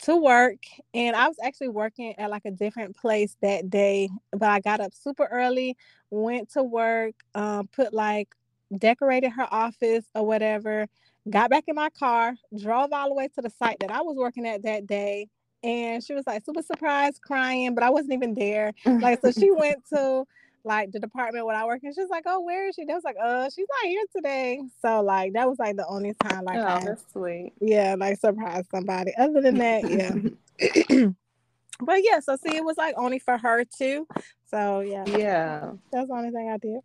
to 0.00 0.16
work 0.16 0.58
and 0.94 1.14
I 1.14 1.28
was 1.28 1.36
actually 1.42 1.68
working 1.68 2.18
at 2.18 2.30
like 2.30 2.46
a 2.46 2.50
different 2.50 2.96
place 2.96 3.36
that 3.42 3.68
day, 3.68 4.08
but 4.32 4.48
I 4.48 4.60
got 4.60 4.80
up 4.80 4.94
super 4.94 5.26
early, 5.26 5.76
went 6.10 6.50
to 6.52 6.62
work, 6.62 7.14
um, 7.34 7.68
put 7.68 7.92
like 7.92 8.28
decorated 8.76 9.30
her 9.30 9.46
office 9.50 10.06
or 10.14 10.26
whatever, 10.26 10.86
got 11.28 11.50
back 11.50 11.64
in 11.68 11.74
my 11.76 11.90
car, 11.90 12.34
drove 12.58 12.92
all 12.92 13.08
the 13.08 13.14
way 13.14 13.28
to 13.34 13.42
the 13.42 13.50
site 13.50 13.78
that 13.80 13.90
I 13.90 14.00
was 14.02 14.16
working 14.16 14.46
at 14.46 14.62
that 14.62 14.86
day. 14.86 15.28
And 15.62 16.02
she 16.04 16.14
was 16.14 16.26
like 16.26 16.44
super 16.44 16.62
surprised, 16.62 17.20
crying, 17.22 17.74
but 17.74 17.82
I 17.82 17.90
wasn't 17.90 18.12
even 18.12 18.34
there. 18.34 18.72
Like, 18.84 19.20
so 19.20 19.32
she 19.32 19.50
went 19.56 19.84
to 19.92 20.24
like 20.64 20.92
the 20.92 21.00
department 21.00 21.46
where 21.46 21.56
I 21.56 21.64
work, 21.64 21.80
and 21.82 21.94
she's 21.94 22.10
like, 22.10 22.24
"Oh, 22.26 22.40
where 22.40 22.68
is 22.68 22.74
she?" 22.74 22.84
They 22.84 22.94
was 22.94 23.04
like, 23.04 23.16
"Oh, 23.20 23.48
she's 23.52 23.66
not 23.68 23.90
here 23.90 24.04
today." 24.14 24.60
So 24.80 25.00
like 25.00 25.32
that 25.32 25.48
was 25.48 25.58
like 25.58 25.76
the 25.76 25.86
only 25.86 26.14
time 26.22 26.44
like, 26.44 26.58
oh, 26.58 26.66
I, 26.66 26.84
that's 26.84 27.04
sweet. 27.12 27.52
Yeah, 27.60 27.96
like 27.98 28.18
surprise 28.18 28.64
somebody. 28.70 29.12
Other 29.16 29.40
than 29.40 29.58
that, 29.58 29.90
yeah. 29.90 30.14
but 31.80 32.00
yeah, 32.02 32.20
so 32.20 32.36
see, 32.36 32.56
it 32.56 32.64
was 32.64 32.76
like 32.76 32.94
only 32.96 33.18
for 33.18 33.38
her 33.38 33.64
too. 33.64 34.06
So 34.46 34.80
yeah, 34.80 35.04
yeah, 35.06 35.72
that's 35.90 36.08
the 36.08 36.14
only 36.14 36.30
thing 36.30 36.50
I 36.50 36.58
did. 36.58 36.80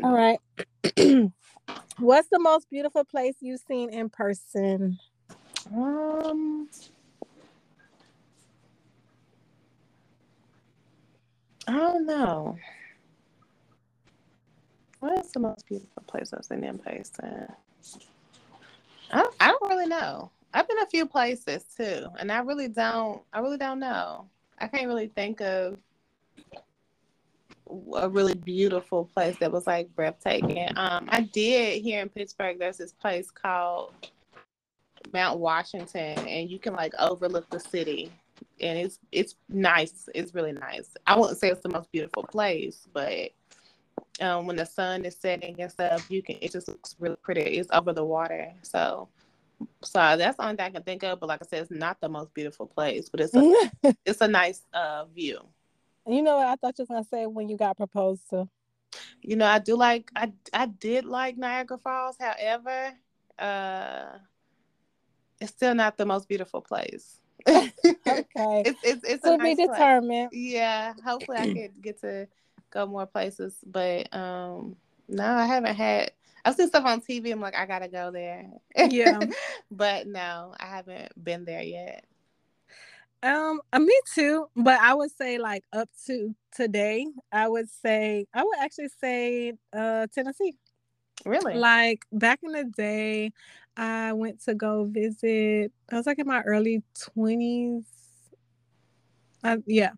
All 0.04 0.12
right. 0.12 0.38
What's 1.98 2.28
the 2.28 2.38
most 2.38 2.68
beautiful 2.70 3.04
place 3.04 3.34
you've 3.40 3.60
seen 3.66 3.90
in 3.90 4.08
person? 4.08 4.98
Um. 5.74 6.68
I 11.66 11.72
don't 11.72 12.06
know. 12.06 12.56
What 15.00 15.18
is 15.18 15.32
the 15.32 15.40
most 15.40 15.66
beautiful 15.66 16.02
place 16.06 16.32
I've 16.32 16.44
seen 16.44 16.64
in 16.64 16.78
person? 16.78 17.48
I 19.12 19.28
I 19.40 19.48
don't 19.48 19.68
really 19.68 19.86
know. 19.86 20.30
I've 20.54 20.68
been 20.68 20.78
a 20.80 20.86
few 20.86 21.06
places 21.06 21.64
too, 21.76 22.06
and 22.18 22.30
I 22.30 22.40
really 22.40 22.68
don't. 22.68 23.22
I 23.32 23.40
really 23.40 23.58
don't 23.58 23.80
know. 23.80 24.28
I 24.58 24.68
can't 24.68 24.86
really 24.86 25.08
think 25.08 25.40
of 25.40 25.78
a 27.94 28.08
really 28.08 28.34
beautiful 28.34 29.06
place 29.06 29.36
that 29.38 29.50
was 29.50 29.66
like 29.66 29.94
breathtaking. 29.94 30.68
Um, 30.76 31.08
I 31.10 31.22
did 31.32 31.82
here 31.82 32.02
in 32.02 32.08
Pittsburgh. 32.08 32.58
There's 32.58 32.76
this 32.76 32.92
place 32.92 33.30
called 33.30 33.92
Mount 35.12 35.40
Washington, 35.40 36.18
and 36.28 36.50
you 36.50 36.58
can 36.58 36.74
like 36.74 36.92
overlook 36.98 37.48
the 37.50 37.60
city 37.60 38.12
and 38.62 38.78
it's 38.78 38.98
it's 39.10 39.36
nice. 39.48 40.08
It's 40.14 40.34
really 40.34 40.52
nice. 40.52 40.90
I 41.06 41.18
wouldn't 41.18 41.38
say 41.38 41.50
it's 41.50 41.60
the 41.60 41.68
most 41.68 41.90
beautiful 41.92 42.22
place, 42.22 42.86
but 42.92 43.30
um, 44.20 44.46
when 44.46 44.56
the 44.56 44.66
sun 44.66 45.04
is 45.04 45.16
setting 45.16 45.60
and 45.60 45.70
stuff, 45.70 46.10
you 46.10 46.22
can 46.22 46.36
it 46.40 46.52
just 46.52 46.68
looks 46.68 46.96
really 46.98 47.16
pretty. 47.16 47.42
It's 47.42 47.68
over 47.72 47.92
the 47.92 48.04
water, 48.04 48.52
so 48.62 49.08
so 49.82 50.16
that's 50.16 50.36
the 50.36 50.44
only 50.44 50.56
thing 50.56 50.66
I 50.66 50.70
can 50.70 50.82
think 50.82 51.02
of. 51.02 51.20
But 51.20 51.28
like 51.28 51.42
I 51.42 51.46
said, 51.46 51.62
it's 51.62 51.70
not 51.70 52.00
the 52.00 52.08
most 52.08 52.32
beautiful 52.34 52.66
place, 52.66 53.08
but 53.08 53.20
it's 53.20 53.34
a 53.34 53.70
it's 54.06 54.20
a 54.20 54.28
nice 54.28 54.62
uh, 54.72 55.06
view. 55.06 55.40
You 56.06 56.22
know 56.22 56.36
what 56.36 56.46
I 56.46 56.56
thought 56.56 56.78
you 56.78 56.82
was 56.82 56.88
gonna 56.88 57.04
say 57.04 57.26
when 57.26 57.48
you 57.48 57.56
got 57.56 57.76
proposed 57.76 58.28
to. 58.30 58.48
You 59.22 59.36
know, 59.36 59.46
I 59.46 59.58
do 59.58 59.76
like 59.76 60.10
I 60.14 60.32
I 60.52 60.66
did 60.66 61.04
like 61.04 61.36
Niagara 61.36 61.78
Falls. 61.78 62.16
However, 62.18 62.92
uh, 63.38 64.18
it's 65.40 65.52
still 65.52 65.74
not 65.74 65.96
the 65.96 66.06
most 66.06 66.28
beautiful 66.28 66.60
place. 66.60 67.21
okay. 67.48 67.72
It's 68.06 68.80
it's, 68.82 69.04
it's 69.04 69.22
to 69.24 69.36
nice 69.36 69.56
be 69.56 69.66
determined. 69.66 70.30
Place. 70.30 70.42
Yeah. 70.42 70.94
Hopefully 71.04 71.38
I 71.38 71.52
could 71.52 71.82
get 71.82 72.00
to 72.02 72.28
go 72.70 72.86
more 72.86 73.06
places. 73.06 73.54
But 73.66 74.14
um 74.14 74.76
no, 75.08 75.24
I 75.24 75.46
haven't 75.46 75.74
had 75.74 76.12
I've 76.44 76.54
seen 76.54 76.68
stuff 76.68 76.84
on 76.84 77.00
TV. 77.00 77.30
I'm 77.30 77.40
like, 77.40 77.56
I 77.56 77.66
gotta 77.66 77.88
go 77.88 78.10
there. 78.10 78.46
Yeah. 78.76 79.20
but 79.70 80.06
no, 80.06 80.54
I 80.58 80.66
haven't 80.66 81.12
been 81.22 81.44
there 81.44 81.62
yet. 81.62 82.04
Um, 83.22 83.60
uh, 83.72 83.78
me 83.78 83.96
too. 84.12 84.46
But 84.56 84.80
I 84.80 84.94
would 84.94 85.12
say 85.12 85.38
like 85.38 85.64
up 85.72 85.88
to 86.06 86.34
today, 86.54 87.06
I 87.30 87.48
would 87.48 87.68
say 87.70 88.26
I 88.34 88.42
would 88.42 88.58
actually 88.60 88.90
say 89.00 89.52
uh 89.72 90.06
Tennessee. 90.12 90.54
Really? 91.24 91.54
Like 91.54 92.04
back 92.12 92.40
in 92.42 92.52
the 92.52 92.64
day, 92.64 93.32
I 93.76 94.12
went 94.12 94.42
to 94.44 94.54
go 94.54 94.84
visit. 94.84 95.72
I 95.90 95.96
was 95.96 96.06
like 96.06 96.18
in 96.18 96.26
my 96.26 96.42
early 96.42 96.82
twenties. 96.98 97.84
yeah. 99.66 99.90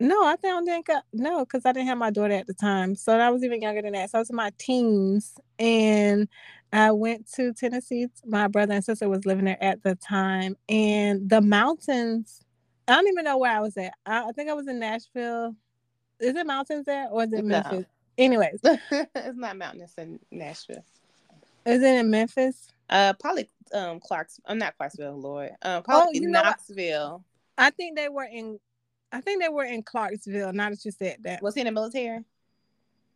No, 0.00 0.24
I 0.24 0.36
don't 0.36 0.66
think 0.66 0.88
uh, 0.90 1.00
no, 1.12 1.44
because 1.44 1.64
I 1.64 1.72
didn't 1.72 1.86
have 1.86 1.98
my 1.98 2.10
daughter 2.10 2.34
at 2.34 2.46
the 2.46 2.54
time. 2.54 2.94
So 2.96 3.18
I 3.18 3.30
was 3.30 3.44
even 3.44 3.62
younger 3.62 3.80
than 3.80 3.92
that. 3.92 4.10
So 4.10 4.18
I 4.18 4.20
was 4.20 4.30
in 4.30 4.36
my 4.36 4.50
teens 4.58 5.38
and 5.58 6.28
I 6.72 6.90
went 6.90 7.30
to 7.34 7.52
Tennessee. 7.52 8.08
My 8.26 8.48
brother 8.48 8.74
and 8.74 8.84
sister 8.84 9.08
was 9.08 9.24
living 9.24 9.44
there 9.44 9.62
at 9.62 9.82
the 9.84 9.94
time. 9.94 10.56
And 10.68 11.30
the 11.30 11.40
mountains, 11.40 12.42
I 12.88 12.96
don't 12.96 13.06
even 13.06 13.24
know 13.24 13.38
where 13.38 13.52
I 13.52 13.60
was 13.60 13.76
at. 13.76 13.94
I, 14.04 14.28
I 14.28 14.32
think 14.32 14.50
I 14.50 14.54
was 14.54 14.66
in 14.66 14.80
Nashville. 14.80 15.54
Is 16.18 16.34
it 16.34 16.46
mountains 16.46 16.86
there 16.86 17.08
or 17.10 17.22
is 17.22 17.32
it 17.32 17.44
no. 17.44 17.62
Memphis? 17.62 17.86
Anyways. 18.16 18.60
it's 18.64 19.36
not 19.36 19.56
mountains 19.56 19.94
in 19.98 20.20
Nashville. 20.30 20.84
Is 21.66 21.82
it 21.82 21.98
in 21.98 22.10
Memphis? 22.10 22.68
Uh, 22.90 23.14
probably 23.14 23.48
um 23.72 24.00
Clarks. 24.00 24.40
I'm 24.46 24.58
not 24.58 24.76
Clarksville, 24.76 25.18
Lord. 25.18 25.52
Um, 25.62 25.82
probably 25.82 26.20
oh, 26.20 26.28
Knoxville. 26.28 27.24
I 27.56 27.70
think 27.70 27.96
they 27.96 28.08
were 28.08 28.24
in. 28.24 28.58
I 29.12 29.20
think 29.20 29.42
they 29.42 29.48
were 29.48 29.64
in 29.64 29.82
Clarksville. 29.82 30.52
Now 30.52 30.70
that 30.70 30.84
you 30.84 30.90
said 30.90 31.18
that, 31.22 31.42
was 31.42 31.54
he 31.54 31.60
in 31.60 31.66
the 31.66 31.72
military? 31.72 32.24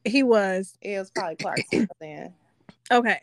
He 0.04 0.22
was. 0.22 0.76
It 0.80 0.98
was 0.98 1.10
probably 1.10 1.36
Clarksville 1.40 1.86
then. 2.00 2.34
Okay, 2.90 3.20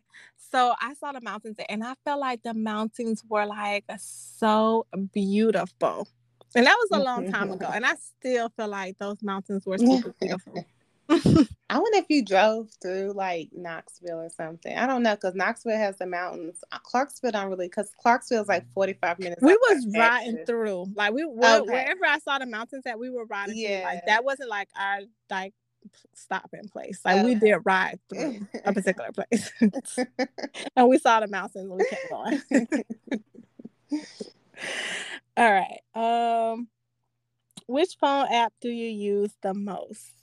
so 0.51 0.75
I 0.79 0.93
saw 0.93 1.11
the 1.11 1.21
mountains 1.21 1.57
and 1.67 1.83
I 1.83 1.95
felt 2.05 2.19
like 2.19 2.43
the 2.43 2.53
mountains 2.53 3.23
were 3.27 3.45
like 3.45 3.85
so 3.97 4.85
beautiful, 5.13 6.07
and 6.53 6.67
that 6.67 6.77
was 6.77 7.01
a 7.01 7.03
long 7.03 7.31
time 7.31 7.51
ago, 7.51 7.67
and 7.73 7.85
I 7.85 7.95
still 7.95 8.49
feel 8.49 8.67
like 8.67 8.99
those 8.99 9.23
mountains 9.23 9.65
were 9.65 9.79
super 9.79 10.13
beautiful. 10.19 10.65
I 11.69 11.79
wonder 11.79 11.97
if 11.97 12.05
you 12.09 12.23
drove 12.23 12.69
through 12.81 13.13
like 13.15 13.49
Knoxville 13.53 14.21
or 14.21 14.29
something. 14.29 14.75
I 14.75 14.87
don't 14.87 15.03
know 15.03 15.15
because 15.15 15.35
Knoxville 15.35 15.77
has 15.77 15.97
the 15.97 16.05
mountains. 16.05 16.63
Uh, 16.71 16.79
Clarksville 16.79 17.31
don't 17.31 17.49
really 17.49 17.67
because 17.67 17.91
Clarksville 18.01 18.41
is 18.41 18.47
like 18.47 18.65
forty 18.73 18.93
five 18.93 19.19
minutes. 19.19 19.41
We 19.41 19.53
was 19.53 19.87
riding 19.95 20.45
through 20.45 20.87
like 20.95 21.13
we 21.13 21.25
were, 21.25 21.43
okay. 21.43 21.71
wherever 21.71 22.05
I 22.05 22.19
saw 22.19 22.39
the 22.39 22.45
mountains 22.45 22.83
that 22.85 22.97
we 22.97 23.09
were 23.09 23.25
riding. 23.25 23.57
Yeah, 23.57 23.81
through. 23.81 23.89
like 23.89 24.05
that 24.07 24.23
wasn't 24.25 24.49
like 24.49 24.69
our 24.79 24.99
like 25.29 25.53
stopping 26.13 26.67
place. 26.69 27.01
Like 27.05 27.17
okay. 27.17 27.25
we 27.25 27.35
did 27.35 27.57
ride 27.63 27.99
through 28.09 28.47
a 28.63 28.73
particular 28.73 29.11
place, 29.11 29.51
and 30.75 30.87
we 30.87 30.97
saw 30.97 31.19
the 31.19 31.27
mountains 31.27 31.65
and 31.65 31.73
we 31.73 31.85
kept 31.85 32.09
going. 32.09 32.41
All 35.37 35.51
right. 35.51 35.81
Um, 36.53 36.67
which 37.67 37.97
phone 37.99 38.27
app 38.31 38.53
do 38.61 38.69
you 38.69 38.89
use 38.89 39.31
the 39.41 39.53
most? 39.53 40.14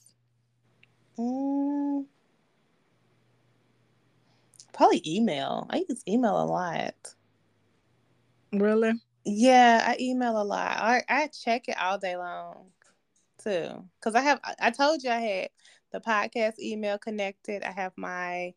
Mm, 1.18 2.06
probably 4.72 5.02
email. 5.06 5.66
I 5.70 5.84
use 5.88 6.02
email 6.08 6.40
a 6.42 6.44
lot. 6.44 7.14
Really? 8.52 8.92
Yeah, 9.24 9.84
I 9.86 9.96
email 10.00 10.40
a 10.40 10.44
lot. 10.44 10.76
I, 10.78 11.02
I 11.08 11.28
check 11.28 11.68
it 11.68 11.76
all 11.78 11.98
day 11.98 12.16
long 12.16 12.70
too. 13.42 13.84
Cause 14.00 14.14
I 14.14 14.20
have 14.22 14.40
I 14.60 14.70
told 14.70 15.02
you 15.02 15.10
I 15.10 15.20
had 15.20 15.48
the 15.92 16.00
podcast 16.00 16.58
email 16.60 16.98
connected. 16.98 17.62
I 17.62 17.72
have 17.72 17.92
my 17.96 18.54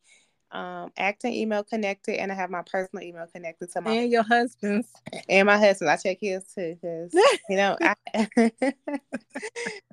um, 0.51 0.91
acting 0.97 1.33
email 1.33 1.63
connected, 1.63 2.19
and 2.19 2.31
I 2.31 2.35
have 2.35 2.49
my 2.49 2.61
personal 2.61 3.03
email 3.03 3.27
connected 3.27 3.71
to 3.71 3.81
my 3.81 3.91
and 3.91 4.11
your 4.11 4.23
husband's 4.23 4.87
and 5.27 5.45
my 5.47 5.57
husband. 5.57 5.89
I 5.89 5.97
check 5.97 6.17
his 6.21 6.43
too 6.53 6.77
because 6.81 7.13
you 7.49 7.57
know 7.57 7.77
I 7.81 7.95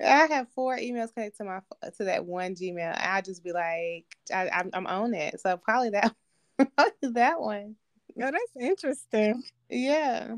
I 0.05 0.27
have 0.27 0.49
four 0.55 0.77
emails 0.77 1.13
connected 1.15 1.37
to 1.39 1.45
my 1.45 1.61
to 1.97 2.05
that 2.05 2.25
one 2.25 2.55
Gmail. 2.55 2.97
I 2.99 3.21
just 3.23 3.43
be 3.43 3.53
like 3.53 4.05
I, 4.33 4.49
I'm, 4.51 4.71
I'm 4.73 4.87
on 4.87 5.15
it, 5.15 5.41
so 5.41 5.57
probably 5.57 5.91
that 5.91 6.15
that 7.03 7.41
one. 7.41 7.77
Oh, 8.21 8.31
that's 8.31 8.57
interesting. 8.61 9.43
Yeah. 9.69 10.35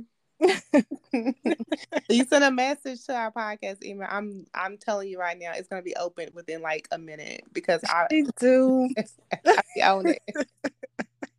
You 2.08 2.24
send 2.24 2.44
a 2.44 2.50
message 2.50 3.04
to 3.04 3.14
our 3.14 3.30
podcast 3.32 3.82
email. 3.82 4.08
I'm 4.10 4.46
I'm 4.54 4.78
telling 4.78 5.08
you 5.08 5.18
right 5.18 5.38
now, 5.38 5.52
it's 5.54 5.68
gonna 5.68 5.82
be 5.82 5.94
open 5.96 6.30
within 6.34 6.62
like 6.62 6.88
a 6.90 6.98
minute 6.98 7.44
because 7.52 7.80
I 7.84 8.06
do 8.38 8.88
I 9.46 9.88
own 9.88 10.08
it. 10.08 10.22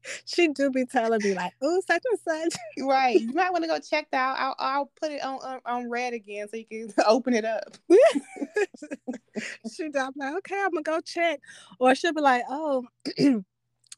she 0.25 0.47
do 0.49 0.69
be 0.71 0.85
telling 0.85 1.19
me 1.23 1.33
like, 1.33 1.53
"Oh, 1.61 1.81
such 1.85 2.03
and 2.09 2.19
such." 2.19 2.59
Right. 2.79 3.19
You 3.19 3.33
might 3.33 3.51
want 3.51 3.63
to 3.63 3.67
go 3.67 3.79
check 3.79 4.09
that 4.11 4.17
out. 4.17 4.37
I'll, 4.39 4.55
I'll 4.59 4.91
put 4.99 5.11
it 5.11 5.23
on, 5.23 5.39
on 5.39 5.59
on 5.65 5.89
red 5.89 6.13
again 6.13 6.47
so 6.49 6.57
you 6.57 6.65
can 6.65 6.93
open 7.07 7.33
it 7.33 7.45
up. 7.45 7.77
she 9.71 9.85
I'm 9.85 10.13
like, 10.15 10.35
"Okay, 10.37 10.61
I'm 10.63 10.71
gonna 10.71 10.83
go 10.83 11.01
check," 11.01 11.39
or 11.79 11.95
she'll 11.95 12.13
be 12.13 12.21
like, 12.21 12.43
"Oh." 12.49 12.85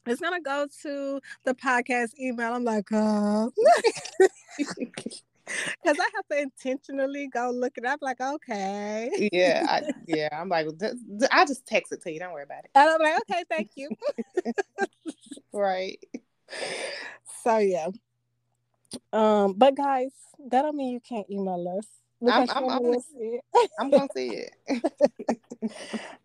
it's 0.08 0.20
gonna 0.20 0.40
go 0.40 0.66
to 0.82 1.20
the 1.44 1.54
podcast 1.54 2.18
email. 2.18 2.54
I'm 2.54 2.64
like, 2.64 2.88
oh, 2.92 3.52
because 5.82 5.98
I 5.98 6.08
have 6.14 6.26
to 6.30 6.40
intentionally 6.40 7.28
go 7.28 7.50
look 7.50 7.78
it 7.78 7.84
up. 7.84 8.00
Like, 8.02 8.20
okay, 8.20 9.28
yeah, 9.32 9.66
I, 9.68 9.92
yeah. 10.06 10.28
I'm 10.32 10.48
like, 10.48 10.68
I 11.30 11.44
just 11.46 11.66
text 11.66 11.92
it 11.92 12.02
to 12.02 12.12
you. 12.12 12.18
Don't 12.18 12.32
worry 12.32 12.44
about 12.44 12.64
it. 12.64 12.70
And 12.74 12.88
I'm 12.90 13.00
like, 13.00 13.20
okay, 13.22 13.44
thank 13.50 13.70
you. 13.76 13.90
right. 15.52 15.98
So 17.42 17.58
yeah. 17.58 17.88
Um, 19.12 19.54
but 19.54 19.76
guys, 19.76 20.12
that 20.50 20.62
don't 20.62 20.76
mean 20.76 20.92
you 20.92 21.00
can't 21.00 21.28
email 21.30 21.78
us. 21.78 21.86
I'm, 22.20 22.50
I'm, 22.50 22.68
I'm, 22.68 22.82
gonna, 22.82 23.00
see 23.00 23.38
it. 23.54 23.70
I'm 23.78 23.90
gonna 23.90 24.08
see 24.14 24.28
it. 24.28 24.82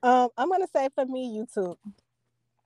um, 0.01 0.29
I'm 0.37 0.49
gonna 0.49 0.67
say 0.73 0.89
for 0.95 1.05
me, 1.05 1.37
YouTube. 1.37 1.77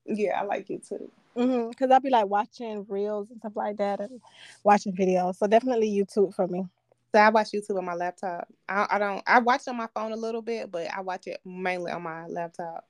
Yeah, 0.05 0.39
I 0.39 0.43
like 0.45 0.67
YouTube. 0.67 1.09
Mm-hmm. 1.37 1.71
Cause 1.71 1.91
I'll 1.91 1.99
be 1.99 2.09
like 2.09 2.27
watching 2.27 2.85
reels 2.89 3.29
and 3.29 3.39
stuff 3.39 3.55
like 3.55 3.77
that, 3.77 3.99
and 3.99 4.19
watching 4.63 4.95
videos. 4.95 5.35
So 5.35 5.47
definitely 5.47 5.89
YouTube 5.89 6.33
for 6.33 6.47
me. 6.47 6.65
So 7.13 7.19
I 7.19 7.29
watch 7.29 7.51
YouTube 7.51 7.77
on 7.77 7.85
my 7.85 7.93
laptop. 7.93 8.47
I, 8.67 8.87
I 8.91 8.99
don't. 8.99 9.23
I 9.27 9.39
watch 9.39 9.67
on 9.67 9.77
my 9.77 9.87
phone 9.93 10.11
a 10.11 10.15
little 10.17 10.41
bit, 10.41 10.71
but 10.71 10.87
I 10.91 11.01
watch 11.01 11.27
it 11.27 11.39
mainly 11.45 11.91
on 11.91 12.03
my 12.03 12.25
laptop. 12.27 12.85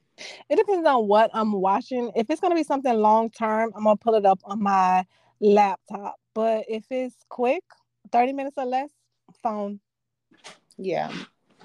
It 0.50 0.56
depends 0.56 0.88
on 0.88 1.08
what 1.08 1.30
I'm 1.34 1.52
watching. 1.52 2.12
If 2.16 2.30
it's 2.30 2.42
gonna 2.42 2.56
be 2.56 2.64
something 2.64 2.94
long 2.94 3.30
term, 3.30 3.72
I'm 3.76 3.84
gonna 3.84 3.98
pull 3.98 4.16
it 4.16 4.26
up 4.26 4.40
on 4.46 4.62
my 4.62 5.06
laptop. 5.40 6.16
But 6.34 6.66
if 6.68 6.86
it's 6.90 7.16
quick, 7.30 7.64
30 8.12 8.34
minutes 8.34 8.56
or 8.58 8.66
less, 8.66 8.90
phone. 9.44 9.80
Yeah. 10.78 11.12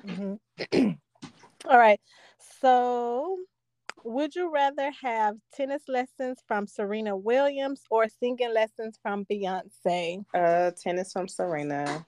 Mm-hmm. 0.07 0.91
All 1.69 1.79
right. 1.79 2.01
So, 2.61 3.39
would 4.05 4.35
you 4.35 4.53
rather 4.53 4.91
have 5.03 5.37
tennis 5.55 5.83
lessons 5.89 6.39
from 6.47 6.67
Serena 6.67 7.17
Williams 7.17 7.83
or 7.91 8.07
singing 8.09 8.53
lessons 8.53 8.99
from 9.03 9.25
Beyonce? 9.27 10.25
Uh, 10.35 10.71
tennis 10.81 11.13
from 11.13 11.29
Serena. 11.29 12.05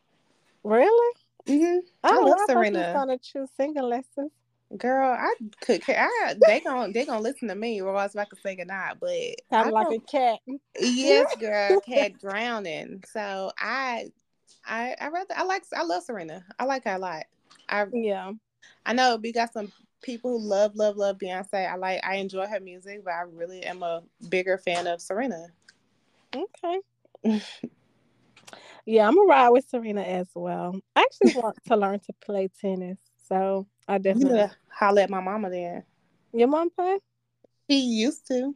Really? 0.62 1.16
Mm-hmm. 1.46 1.78
I, 2.02 2.10
I 2.10 2.18
love 2.20 2.38
Serena. 2.46 2.90
I 2.90 2.92
gonna 2.92 3.18
choose 3.18 3.50
singing 3.56 3.82
lessons. 3.82 4.30
Girl, 4.76 5.16
I 5.16 5.34
could. 5.60 5.82
I 5.88 6.34
they 6.46 6.60
gonna 6.60 6.92
they 6.92 7.04
gonna 7.04 7.20
listen 7.20 7.48
to 7.48 7.54
me, 7.54 7.80
or 7.80 7.96
else 7.96 8.16
I 8.16 8.24
could 8.24 8.40
say 8.40 8.56
goodnight. 8.56 8.96
But 8.98 9.12
I'm 9.52 9.70
like 9.70 9.86
a 9.92 10.00
cat. 10.00 10.40
Yes, 10.80 11.36
girl, 11.36 11.80
cat 11.80 12.18
drowning. 12.18 13.04
So 13.12 13.52
I, 13.58 14.06
I, 14.66 14.96
I 15.00 15.08
rather 15.08 15.34
I 15.36 15.44
like 15.44 15.64
I 15.76 15.84
love 15.84 16.02
Serena. 16.02 16.44
I 16.58 16.64
like 16.64 16.84
her 16.84 16.94
a 16.94 16.98
lot. 16.98 17.24
I 17.68 17.86
yeah. 17.92 18.32
I 18.86 18.94
know 18.94 19.16
we 19.22 19.32
got 19.32 19.52
some 19.52 19.70
people 20.04 20.38
who 20.38 20.46
love 20.46 20.76
love 20.76 20.96
love 20.96 21.18
Beyonce. 21.18 21.68
I 21.68 21.74
like 21.76 22.00
I 22.04 22.16
enjoy 22.16 22.46
her 22.46 22.60
music, 22.60 23.02
but 23.04 23.14
I 23.14 23.22
really 23.22 23.62
am 23.62 23.82
a 23.82 24.02
bigger 24.28 24.58
fan 24.58 24.86
of 24.86 25.00
Serena. 25.00 25.46
Okay. 26.36 26.80
yeah, 28.86 29.08
I'm 29.08 29.18
a 29.18 29.22
ride 29.22 29.48
with 29.48 29.68
Serena 29.68 30.02
as 30.02 30.28
well. 30.34 30.78
I 30.94 31.00
actually 31.00 31.32
want 31.40 31.56
to 31.66 31.76
learn 31.76 31.98
to 32.00 32.12
play 32.24 32.48
tennis. 32.60 32.98
So 33.28 33.66
I 33.88 33.98
definitely 33.98 34.38
yeah, 34.38 34.50
holler 34.68 35.02
at 35.02 35.10
my 35.10 35.20
mama 35.20 35.50
then. 35.50 35.82
Your 36.32 36.48
mom 36.48 36.70
play? 36.70 36.98
He 37.66 37.80
used 37.80 38.26
to. 38.28 38.54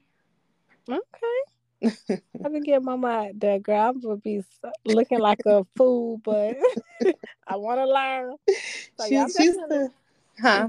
Okay. 0.90 2.20
I 2.44 2.48
can 2.48 2.62
get 2.62 2.82
mama 2.82 3.08
out 3.08 3.40
there, 3.40 3.58
girl. 3.58 3.80
I 3.80 3.90
would 3.90 4.22
be 4.22 4.42
looking 4.84 5.20
like 5.20 5.40
a 5.46 5.64
fool, 5.76 6.18
but 6.18 6.56
I 7.46 7.56
want 7.56 7.78
to 7.78 7.86
learn. 7.86 8.34
So, 8.98 9.06
she, 9.08 9.16
she's 9.32 9.54
the, 9.54 9.90
huh? 10.40 10.68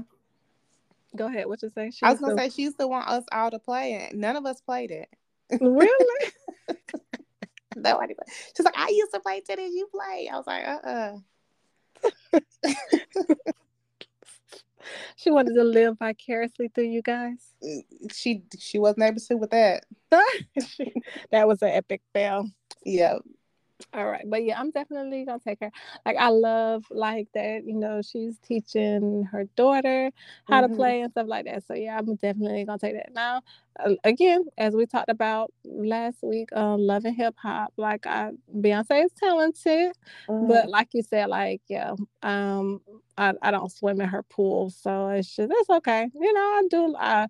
Go 1.16 1.26
ahead. 1.26 1.46
What 1.46 1.62
you 1.62 1.70
say? 1.70 1.90
She 1.90 2.04
I 2.04 2.10
was 2.10 2.20
gonna 2.20 2.34
the... 2.34 2.42
say 2.42 2.50
she 2.50 2.62
used 2.62 2.78
to 2.78 2.86
want 2.86 3.08
us 3.08 3.24
all 3.32 3.50
to 3.50 3.58
play 3.58 3.94
it. 3.94 4.14
None 4.14 4.36
of 4.36 4.46
us 4.46 4.60
played 4.60 4.90
it. 4.90 5.08
Really? 5.60 6.32
Nobody. 7.76 8.14
She's 8.56 8.64
like, 8.64 8.78
I 8.78 8.88
used 8.88 9.12
to 9.14 9.20
play 9.20 9.40
tennis. 9.40 9.72
You 9.72 9.88
play. 9.92 10.30
I 10.32 10.36
was 10.36 10.46
like, 10.46 10.66
uh, 10.66 10.78
uh 10.86 11.16
she 15.16 15.30
wanted 15.30 15.54
to 15.54 15.64
live 15.64 15.98
vicariously 15.98 16.68
through 16.74 16.84
you 16.84 17.02
guys. 17.02 17.54
She 18.12 18.42
she 18.58 18.78
wasn't 18.78 19.04
able 19.04 19.20
to 19.20 19.34
with 19.36 19.50
that. 19.50 19.84
that 21.30 21.48
was 21.48 21.62
an 21.62 21.68
epic 21.68 22.02
fail. 22.12 22.48
Yeah. 22.84 23.18
All 23.92 24.06
right. 24.06 24.24
But 24.26 24.44
yeah, 24.44 24.60
I'm 24.60 24.70
definitely 24.70 25.24
gonna 25.24 25.40
take 25.40 25.60
her. 25.60 25.70
Like 26.06 26.16
I 26.16 26.28
love 26.28 26.84
like 26.90 27.28
that, 27.34 27.64
you 27.66 27.74
know, 27.74 28.02
she's 28.02 28.38
teaching 28.38 29.24
her 29.30 29.44
daughter 29.56 30.10
how 30.48 30.62
mm-hmm. 30.62 30.72
to 30.72 30.76
play 30.76 31.00
and 31.02 31.10
stuff 31.10 31.26
like 31.28 31.46
that. 31.46 31.66
So 31.66 31.74
yeah, 31.74 31.98
I'm 31.98 32.14
definitely 32.16 32.64
gonna 32.64 32.78
take 32.78 32.94
that. 32.94 33.12
Now, 33.12 33.42
again, 34.04 34.44
as 34.58 34.74
we 34.74 34.86
talked 34.86 35.10
about 35.10 35.52
last 35.64 36.18
week, 36.22 36.50
um, 36.54 36.80
love 36.80 37.04
and 37.04 37.16
hip 37.16 37.34
hop, 37.36 37.72
like 37.76 38.06
I 38.06 38.30
Beyonce 38.54 39.04
is 39.04 39.12
talented, 39.12 39.92
mm-hmm. 40.28 40.48
but 40.48 40.68
like 40.68 40.88
you 40.92 41.02
said, 41.02 41.28
like, 41.28 41.62
yeah, 41.68 41.94
um, 42.22 42.80
I, 43.16 43.34
I 43.42 43.50
don't 43.50 43.70
swim 43.70 44.00
in 44.00 44.08
her 44.08 44.22
pool. 44.22 44.70
So 44.70 45.08
it's 45.08 45.34
just 45.34 45.48
that's 45.48 45.70
okay. 45.78 46.08
You 46.14 46.32
know, 46.32 46.40
I 46.40 46.62
do 46.70 46.94
I 46.98 47.26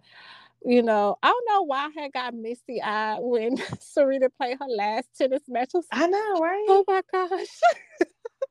you 0.62 0.82
know, 0.82 1.16
I 1.22 1.28
don't 1.28 1.48
know 1.48 1.62
why 1.62 1.88
I 1.88 2.00
had 2.00 2.12
got 2.12 2.34
misty 2.34 2.80
eyed 2.82 3.18
when 3.20 3.56
Serena 3.80 4.28
played 4.30 4.58
her 4.60 4.66
last 4.68 5.08
tennis 5.16 5.42
match. 5.48 5.70
I 5.92 6.06
know, 6.06 6.38
right? 6.38 6.66
Oh 6.68 6.84
my 6.86 7.02
gosh. 7.12 7.46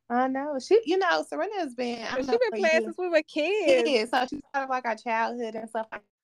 I 0.10 0.28
know. 0.28 0.58
She, 0.60 0.80
you 0.86 0.98
know, 0.98 1.24
Serena 1.28 1.56
has 1.60 1.76
been. 1.76 2.04
She's 2.18 2.28
been 2.28 2.40
playing 2.52 2.84
since 2.86 2.98
we 2.98 3.10
were 3.10 3.22
kids. 3.22 3.90
Yeah, 3.90 4.06
so 4.06 4.28
she's 4.28 4.42
part 4.54 4.64
of 4.64 4.70
like 4.70 4.86
our 4.86 4.96
childhood 4.96 5.56
and 5.56 5.70
stuff 5.70 5.88
like 5.92 6.02
that 6.02 6.19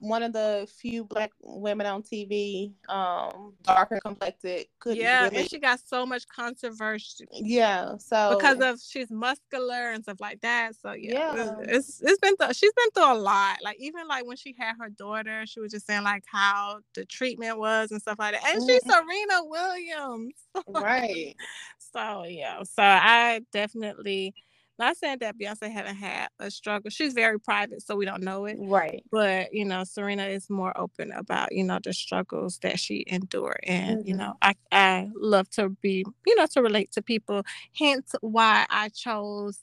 one 0.00 0.22
of 0.22 0.32
the 0.32 0.68
few 0.80 1.04
black 1.04 1.30
women 1.40 1.86
on 1.86 2.02
TV, 2.02 2.72
um, 2.88 3.54
darker 3.62 4.00
complected. 4.04 4.66
Could 4.80 4.96
yeah, 4.96 5.24
really... 5.24 5.38
and 5.38 5.50
she 5.50 5.58
got 5.58 5.80
so 5.84 6.04
much 6.04 6.26
controversy. 6.28 7.26
Yeah, 7.32 7.96
so 7.98 8.36
because 8.36 8.60
of 8.60 8.80
she's 8.80 9.10
muscular 9.10 9.92
and 9.92 10.02
stuff 10.02 10.20
like 10.20 10.40
that. 10.40 10.74
So 10.80 10.92
yeah, 10.92 11.34
yeah. 11.34 11.54
it's 11.62 12.00
it's 12.02 12.18
been 12.18 12.36
th- 12.36 12.56
she's 12.56 12.72
been 12.72 12.90
through 12.94 13.12
a 13.12 13.18
lot. 13.18 13.58
Like 13.62 13.76
even 13.80 14.06
like 14.08 14.26
when 14.26 14.36
she 14.36 14.54
had 14.58 14.74
her 14.80 14.88
daughter, 14.88 15.44
she 15.46 15.60
was 15.60 15.72
just 15.72 15.86
saying 15.86 16.04
like 16.04 16.24
how 16.26 16.80
the 16.94 17.04
treatment 17.04 17.58
was 17.58 17.90
and 17.90 18.00
stuff 18.00 18.18
like 18.18 18.34
that. 18.34 18.44
And 18.52 18.62
mm-hmm. 18.62 18.68
she's 18.68 18.82
Serena 18.82 19.44
Williams, 19.44 20.34
right? 20.68 21.36
so 21.78 22.24
yeah, 22.24 22.62
so 22.62 22.82
I 22.82 23.40
definitely 23.52 24.34
not 24.78 24.96
saying 24.96 25.18
that 25.20 25.38
Beyonce 25.38 25.70
haven't 25.70 25.96
had 25.96 26.28
a 26.38 26.50
struggle. 26.50 26.90
She's 26.90 27.12
very 27.12 27.38
private, 27.38 27.82
so 27.82 27.96
we 27.96 28.04
don't 28.04 28.22
know 28.22 28.44
it. 28.44 28.56
Right. 28.60 29.02
But 29.10 29.52
you 29.52 29.64
know, 29.64 29.84
Serena 29.84 30.26
is 30.26 30.48
more 30.48 30.76
open 30.78 31.12
about 31.12 31.52
you 31.52 31.64
know 31.64 31.78
the 31.82 31.92
struggles 31.92 32.58
that 32.58 32.78
she 32.78 33.04
endured, 33.06 33.60
and 33.64 34.00
mm-hmm. 34.00 34.08
you 34.08 34.16
know, 34.16 34.34
I 34.42 34.54
I 34.70 35.10
love 35.14 35.50
to 35.50 35.70
be 35.70 36.04
you 36.26 36.36
know 36.36 36.46
to 36.52 36.62
relate 36.62 36.92
to 36.92 37.02
people. 37.02 37.42
Hence, 37.76 38.14
why 38.20 38.66
I 38.70 38.88
chose 38.90 39.60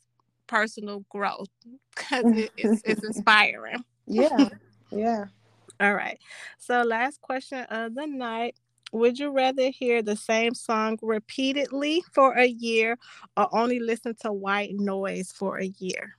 personal 0.47 1.03
growth 1.09 1.49
because 1.95 2.25
it, 2.37 2.51
it's 2.57 2.81
it's 2.85 3.03
inspiring. 3.05 3.83
Yeah. 4.07 4.49
Yeah. 4.91 5.25
All 5.79 5.93
right. 5.93 6.19
So 6.57 6.81
last 6.83 7.21
question 7.21 7.63
of 7.69 7.95
the 7.95 8.07
night. 8.07 8.55
Would 8.91 9.19
you 9.19 9.31
rather 9.31 9.69
hear 9.69 10.01
the 10.01 10.15
same 10.15 10.53
song 10.53 10.97
repeatedly 11.01 12.03
for 12.13 12.33
a 12.37 12.45
year 12.45 12.97
or 13.35 13.53
only 13.55 13.79
listen 13.79 14.15
to 14.21 14.31
white 14.31 14.73
noise 14.73 15.31
for 15.31 15.59
a 15.59 15.65
year? 15.79 16.15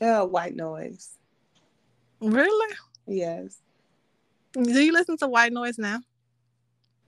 Uh, 0.00 0.24
white 0.24 0.56
noise. 0.56 1.18
Really? 2.20 2.74
Yes. 3.06 3.58
Do 4.52 4.80
you 4.80 4.92
listen 4.92 5.16
to 5.18 5.28
white 5.28 5.52
noise 5.52 5.78
now? 5.78 6.00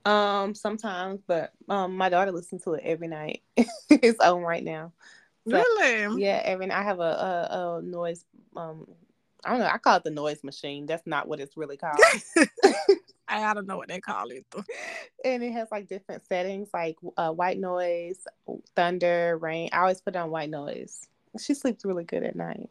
Um, 0.05 0.55
sometimes, 0.55 1.21
but 1.27 1.51
um, 1.67 1.97
my 1.97 2.07
daughter 2.07 2.31
listens 2.31 2.63
to 2.63 2.73
it 2.75 2.83
every 2.85 3.07
night. 3.07 3.41
it's 3.89 4.19
on 4.19 4.41
right 4.41 4.63
now. 4.63 4.93
So, 5.49 5.57
really? 5.57 6.21
Yeah, 6.21 6.41
every 6.45 6.71
I 6.71 6.83
have 6.83 6.99
a, 6.99 7.03
a, 7.03 7.77
a 7.77 7.81
noise. 7.81 8.23
Um, 8.55 8.87
I 9.43 9.51
don't 9.51 9.59
know. 9.59 9.67
I 9.67 9.77
call 9.77 9.97
it 9.97 10.03
the 10.03 10.11
noise 10.11 10.43
machine. 10.43 10.85
That's 10.85 11.05
not 11.05 11.27
what 11.27 11.39
it's 11.39 11.57
really 11.57 11.77
called. 11.77 11.99
I 13.27 13.53
don't 13.53 13.67
know 13.67 13.77
what 13.77 13.89
they 13.89 13.99
call 13.99 14.29
it. 14.29 14.45
and 15.25 15.43
it 15.43 15.51
has 15.51 15.67
like 15.71 15.87
different 15.87 16.25
settings, 16.27 16.69
like 16.73 16.97
uh, 17.17 17.31
white 17.31 17.59
noise, 17.59 18.25
thunder, 18.75 19.37
rain. 19.37 19.69
I 19.73 19.79
always 19.79 20.01
put 20.01 20.15
on 20.15 20.31
white 20.31 20.49
noise. 20.49 21.07
She 21.39 21.53
sleeps 21.53 21.85
really 21.85 22.03
good 22.03 22.23
at 22.23 22.35
night. 22.35 22.69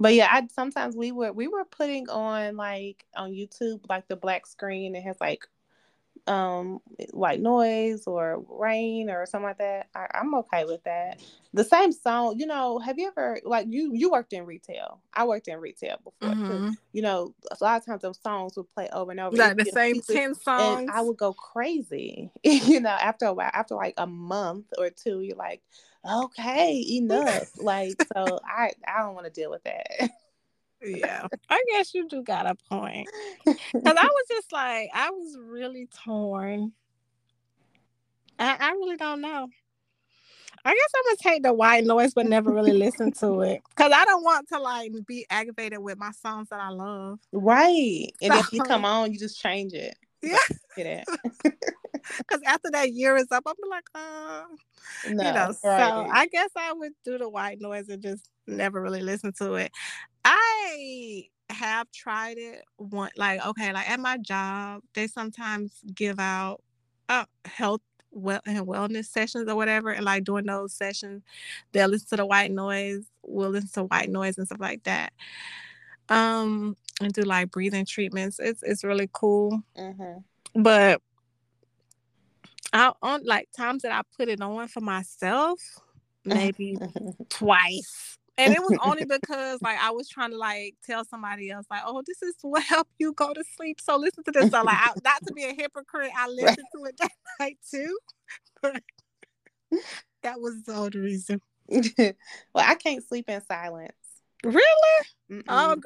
But 0.00 0.14
yeah, 0.14 0.28
I 0.30 0.46
sometimes 0.54 0.96
we 0.96 1.12
were 1.12 1.32
we 1.32 1.48
were 1.48 1.64
putting 1.64 2.08
on 2.08 2.56
like 2.56 3.04
on 3.16 3.32
YouTube 3.32 3.80
like 3.88 4.08
the 4.08 4.16
black 4.16 4.46
screen. 4.46 4.94
It 4.94 5.02
has 5.02 5.16
like 5.20 5.46
um 6.28 6.80
white 7.12 7.40
noise 7.40 8.06
or 8.06 8.44
rain 8.48 9.10
or 9.10 9.26
something 9.26 9.48
like 9.48 9.58
that 9.58 9.88
I, 9.94 10.06
am 10.14 10.34
okay 10.36 10.64
with 10.64 10.84
that. 10.84 11.20
The 11.54 11.64
same 11.64 11.92
song 11.92 12.38
you 12.38 12.46
know 12.46 12.78
have 12.78 12.98
you 12.98 13.08
ever 13.08 13.40
like 13.44 13.66
you 13.68 13.92
you 13.94 14.10
worked 14.10 14.32
in 14.32 14.44
retail. 14.44 15.00
I 15.14 15.24
worked 15.24 15.48
in 15.48 15.58
retail 15.58 15.96
before 16.04 16.34
mm-hmm. 16.34 16.70
you 16.92 17.02
know 17.02 17.34
a 17.50 17.64
lot 17.64 17.80
of 17.80 17.86
times 17.86 18.02
those 18.02 18.20
songs 18.20 18.56
would 18.56 18.68
play 18.70 18.88
over 18.92 19.10
and 19.10 19.20
over 19.20 19.36
like 19.36 19.56
the 19.56 19.64
same 19.64 20.00
10 20.00 20.34
songs 20.34 20.80
and 20.80 20.90
i 20.90 21.00
would 21.00 21.16
go 21.16 21.32
crazy 21.32 22.30
you 22.42 22.80
know 22.80 22.90
after 22.90 23.26
a 23.26 23.32
while 23.32 23.50
after 23.52 23.74
like 23.74 23.94
a 23.96 24.06
month 24.06 24.66
or 24.76 24.90
two 24.90 25.20
you're 25.20 25.36
like 25.36 25.62
okay 26.08 26.84
enough. 26.90 27.50
Like 27.56 28.00
so 28.14 28.38
i 28.44 28.70
i 28.86 29.00
don't 29.00 29.14
want 29.14 29.26
to 29.26 29.32
deal 29.32 29.50
with 29.50 29.64
that 29.64 30.10
yeah, 30.82 31.26
I 31.48 31.62
guess 31.70 31.94
you 31.94 32.08
do 32.08 32.22
got 32.22 32.46
a 32.46 32.54
point. 32.68 33.08
Because 33.44 33.96
I 33.96 34.06
was 34.06 34.24
just 34.28 34.52
like, 34.52 34.90
I 34.94 35.10
was 35.10 35.36
really 35.40 35.88
torn. 36.04 36.72
I, 38.38 38.56
I 38.60 38.70
really 38.72 38.96
don't 38.96 39.20
know. 39.20 39.48
I 40.64 40.74
guess 40.74 40.90
I'm 40.96 41.02
gonna 41.04 41.34
take 41.34 41.42
the 41.42 41.52
white 41.52 41.84
noise, 41.84 42.14
but 42.14 42.26
never 42.26 42.52
really 42.52 42.72
listen 42.72 43.12
to 43.12 43.40
it 43.40 43.62
because 43.70 43.92
I 43.94 44.04
don't 44.04 44.22
want 44.22 44.48
to 44.48 44.58
like 44.58 44.92
be 45.06 45.24
aggravated 45.30 45.78
with 45.78 45.98
my 45.98 46.10
songs 46.10 46.48
that 46.50 46.60
I 46.60 46.68
love. 46.68 47.20
Right, 47.32 48.10
and 48.20 48.34
so, 48.34 48.40
if 48.40 48.52
you 48.52 48.62
come 48.62 48.84
on, 48.84 49.12
you 49.12 49.18
just 49.18 49.40
change 49.40 49.72
it. 49.72 49.96
Yeah. 50.22 50.38
Because 50.74 52.42
after 52.46 52.70
that 52.72 52.92
year 52.92 53.16
is 53.16 53.30
up, 53.30 53.44
I'm 53.46 53.70
like, 53.70 53.84
uh, 53.94 54.42
no, 55.10 55.24
you 55.24 55.32
know. 55.32 55.46
Right. 55.46 55.54
So 55.62 56.08
I 56.10 56.26
guess 56.26 56.50
I 56.56 56.72
would 56.72 56.92
do 57.04 57.18
the 57.18 57.28
white 57.28 57.60
noise 57.60 57.88
and 57.88 58.02
just 58.02 58.28
never 58.46 58.80
really 58.80 59.02
listen 59.02 59.32
to 59.38 59.54
it. 59.54 59.70
I 60.24 61.28
have 61.50 61.90
tried 61.92 62.36
it 62.36 62.62
one 62.76 63.10
like 63.16 63.44
okay 63.46 63.72
like 63.72 63.88
at 63.88 63.98
my 63.98 64.18
job 64.18 64.82
they 64.94 65.06
sometimes 65.06 65.80
give 65.94 66.18
out 66.18 66.62
uh, 67.08 67.24
health 67.46 67.80
well 68.10 68.40
and 68.46 68.66
wellness 68.66 69.06
sessions 69.06 69.48
or 69.48 69.56
whatever 69.56 69.90
and 69.90 70.04
like 70.04 70.24
during 70.24 70.46
those 70.46 70.74
sessions 70.74 71.22
they'll 71.72 71.88
listen 71.88 72.08
to 72.08 72.16
the 72.16 72.26
white 72.26 72.50
noise 72.50 73.04
we'll 73.22 73.50
listen 73.50 73.68
to 73.72 73.84
white 73.84 74.10
noise 74.10 74.36
and 74.38 74.46
stuff 74.46 74.60
like 74.60 74.82
that 74.84 75.12
um 76.08 76.76
and 77.00 77.12
do 77.12 77.22
like 77.22 77.50
breathing 77.50 77.84
treatments 77.84 78.38
it's 78.38 78.62
it's 78.62 78.84
really 78.84 79.08
cool 79.12 79.62
mm-hmm. 79.76 80.62
but 80.62 81.00
I 82.72 82.92
on 83.02 83.24
like 83.24 83.48
times 83.56 83.82
that 83.82 83.92
I 83.92 84.02
put 84.16 84.28
it 84.28 84.40
on 84.40 84.68
for 84.68 84.80
myself 84.80 85.60
maybe 86.24 86.76
twice 87.28 88.18
and 88.38 88.54
it 88.54 88.60
was 88.60 88.78
only 88.82 89.04
because 89.04 89.60
like 89.60 89.78
I 89.80 89.90
was 89.90 90.08
trying 90.08 90.30
to 90.30 90.38
like 90.38 90.76
tell 90.86 91.04
somebody 91.04 91.50
else 91.50 91.66
like, 91.68 91.82
oh, 91.84 92.02
this 92.06 92.22
is 92.22 92.36
what 92.42 92.62
help 92.62 92.86
you 92.98 93.12
go 93.12 93.34
to 93.34 93.44
sleep. 93.56 93.80
So 93.80 93.96
listen 93.96 94.22
to 94.24 94.30
this. 94.30 94.52
So 94.52 94.62
like, 94.62 94.76
I, 94.76 94.92
not 95.02 95.26
to 95.26 95.34
be 95.34 95.44
a 95.44 95.52
hypocrite, 95.52 96.12
I 96.16 96.28
listened 96.28 96.66
to 96.76 96.84
it 96.84 96.96
that 96.98 97.10
night 97.40 97.58
too. 97.68 97.98
But 98.62 98.82
that 100.22 100.40
was 100.40 100.62
the 100.62 100.74
only 100.74 101.00
reason. 101.00 101.40
well, 101.68 102.14
I 102.54 102.76
can't 102.76 103.06
sleep 103.06 103.28
in 103.28 103.44
silence. 103.44 103.92
Really? 104.44 105.04
Mm-mm. 105.30 105.42
Oh, 105.48 105.76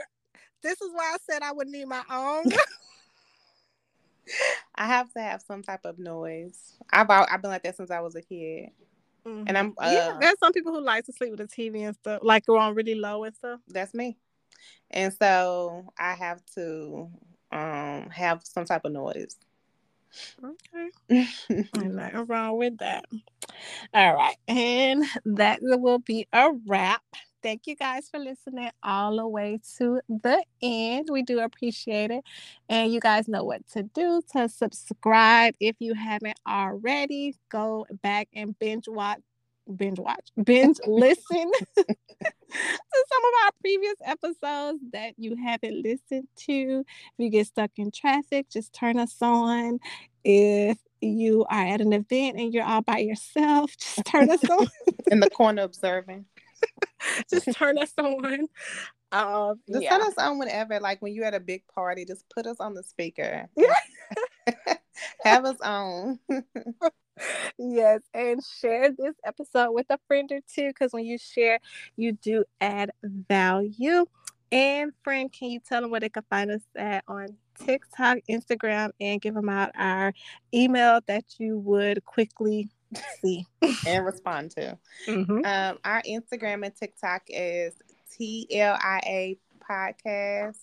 this 0.62 0.80
is 0.80 0.90
why 0.92 1.14
I 1.14 1.16
said 1.28 1.42
I 1.42 1.52
would 1.52 1.68
need 1.68 1.86
my 1.86 2.02
own. 2.10 2.44
I 4.74 4.86
have 4.86 5.12
to 5.14 5.20
have 5.20 5.42
some 5.42 5.62
type 5.62 5.84
of 5.84 5.98
noise. 5.98 6.74
I've 6.90 7.10
I've 7.10 7.42
been 7.42 7.50
like 7.50 7.62
that 7.64 7.76
since 7.76 7.90
I 7.90 8.00
was 8.00 8.14
a 8.14 8.22
kid. 8.22 8.70
Mm-hmm. 9.26 9.44
And 9.46 9.58
I'm 9.58 9.74
uh, 9.78 9.90
yeah. 9.92 10.16
There's 10.20 10.38
some 10.38 10.52
people 10.52 10.72
who 10.72 10.80
like 10.80 11.04
to 11.06 11.12
sleep 11.12 11.30
with 11.30 11.38
the 11.38 11.46
TV 11.46 11.86
and 11.86 11.94
stuff, 11.94 12.20
like 12.22 12.46
go 12.46 12.58
on 12.58 12.74
really 12.74 12.94
low 12.94 13.24
and 13.24 13.34
stuff. 13.34 13.60
That's 13.68 13.94
me. 13.94 14.16
And 14.90 15.12
so 15.14 15.92
I 15.98 16.14
have 16.14 16.44
to 16.54 17.08
um 17.50 18.08
have 18.10 18.42
some 18.44 18.64
type 18.64 18.84
of 18.84 18.92
noise. 18.92 19.36
Okay. 20.44 21.26
Nothing 21.74 22.26
wrong 22.26 22.58
with 22.58 22.78
that. 22.78 23.06
All 23.94 24.14
right. 24.14 24.36
And 24.48 25.04
that 25.24 25.60
will 25.62 26.00
be 26.00 26.26
a 26.32 26.50
wrap. 26.66 27.02
Thank 27.42 27.66
you 27.66 27.74
guys 27.74 28.08
for 28.08 28.18
listening 28.18 28.70
all 28.82 29.16
the 29.16 29.26
way 29.26 29.60
to 29.78 30.00
the 30.08 30.44
end. 30.62 31.08
We 31.10 31.22
do 31.22 31.40
appreciate 31.40 32.10
it. 32.10 32.24
And 32.68 32.92
you 32.92 33.00
guys 33.00 33.28
know 33.28 33.44
what 33.44 33.66
to 33.72 33.82
do 33.82 34.22
to 34.32 34.48
subscribe 34.48 35.54
if 35.58 35.76
you 35.80 35.94
haven't 35.94 36.38
already. 36.46 37.36
Go 37.50 37.86
back 38.02 38.28
and 38.34 38.58
binge 38.58 38.86
watch 38.88 39.20
binge 39.76 39.98
watch, 39.98 40.28
binge 40.42 40.78
listen 40.86 41.50
to 41.76 41.84
some 41.84 43.24
of 43.24 43.44
our 43.44 43.50
previous 43.60 43.94
episodes 44.04 44.80
that 44.92 45.14
you 45.16 45.36
haven't 45.36 45.82
listened 45.82 46.28
to. 46.36 46.80
If 46.80 47.18
you 47.18 47.30
get 47.30 47.46
stuck 47.46 47.70
in 47.76 47.90
traffic, 47.90 48.48
just 48.50 48.72
turn 48.72 48.98
us 48.98 49.16
on. 49.20 49.78
If 50.24 50.78
you 51.00 51.44
are 51.48 51.66
at 51.66 51.80
an 51.80 51.92
event 51.92 52.38
and 52.38 52.52
you're 52.52 52.64
all 52.64 52.82
by 52.82 52.98
yourself, 52.98 53.76
just 53.78 54.04
turn 54.04 54.30
us 54.30 54.44
on. 54.48 54.66
in 55.10 55.20
the 55.20 55.30
corner 55.30 55.62
observing. 55.62 56.26
just 57.30 57.52
turn 57.56 57.78
us 57.78 57.92
on. 57.98 58.48
Um, 59.12 59.60
just 59.68 59.82
yeah. 59.82 59.90
turn 59.90 60.02
us 60.02 60.16
on 60.18 60.38
whenever, 60.38 60.80
like 60.80 61.02
when 61.02 61.12
you're 61.12 61.26
at 61.26 61.34
a 61.34 61.40
big 61.40 61.64
party, 61.74 62.04
just 62.04 62.24
put 62.30 62.46
us 62.46 62.58
on 62.60 62.74
the 62.74 62.82
speaker. 62.82 63.48
Yeah. 63.56 63.74
Have 65.24 65.44
us 65.44 65.60
on. 65.62 66.18
yes, 67.58 68.00
and 68.14 68.40
share 68.42 68.90
this 68.90 69.14
episode 69.24 69.72
with 69.72 69.86
a 69.90 69.98
friend 70.06 70.30
or 70.32 70.40
two 70.52 70.68
because 70.68 70.92
when 70.92 71.04
you 71.04 71.18
share, 71.18 71.58
you 71.96 72.12
do 72.12 72.44
add 72.60 72.90
value. 73.02 74.06
And 74.50 74.92
friend, 75.02 75.32
can 75.32 75.48
you 75.48 75.60
tell 75.60 75.80
them 75.80 75.90
where 75.90 76.00
they 76.00 76.10
can 76.10 76.24
find 76.28 76.50
us 76.50 76.60
at 76.76 77.04
on 77.08 77.28
TikTok, 77.58 78.18
Instagram, 78.30 78.90
and 79.00 79.20
give 79.20 79.34
them 79.34 79.48
out 79.48 79.70
our 79.76 80.12
email 80.52 81.00
that 81.06 81.24
you 81.38 81.58
would 81.58 82.04
quickly 82.04 82.68
see 83.20 83.46
and 83.86 84.04
respond 84.04 84.50
to. 84.52 84.78
Mm-hmm. 85.06 85.44
Um, 85.44 85.78
our 85.84 86.02
Instagram 86.02 86.64
and 86.64 86.74
TikTok 86.74 87.22
is 87.28 87.74
TLIA 88.12 89.38
podcast, 89.70 90.58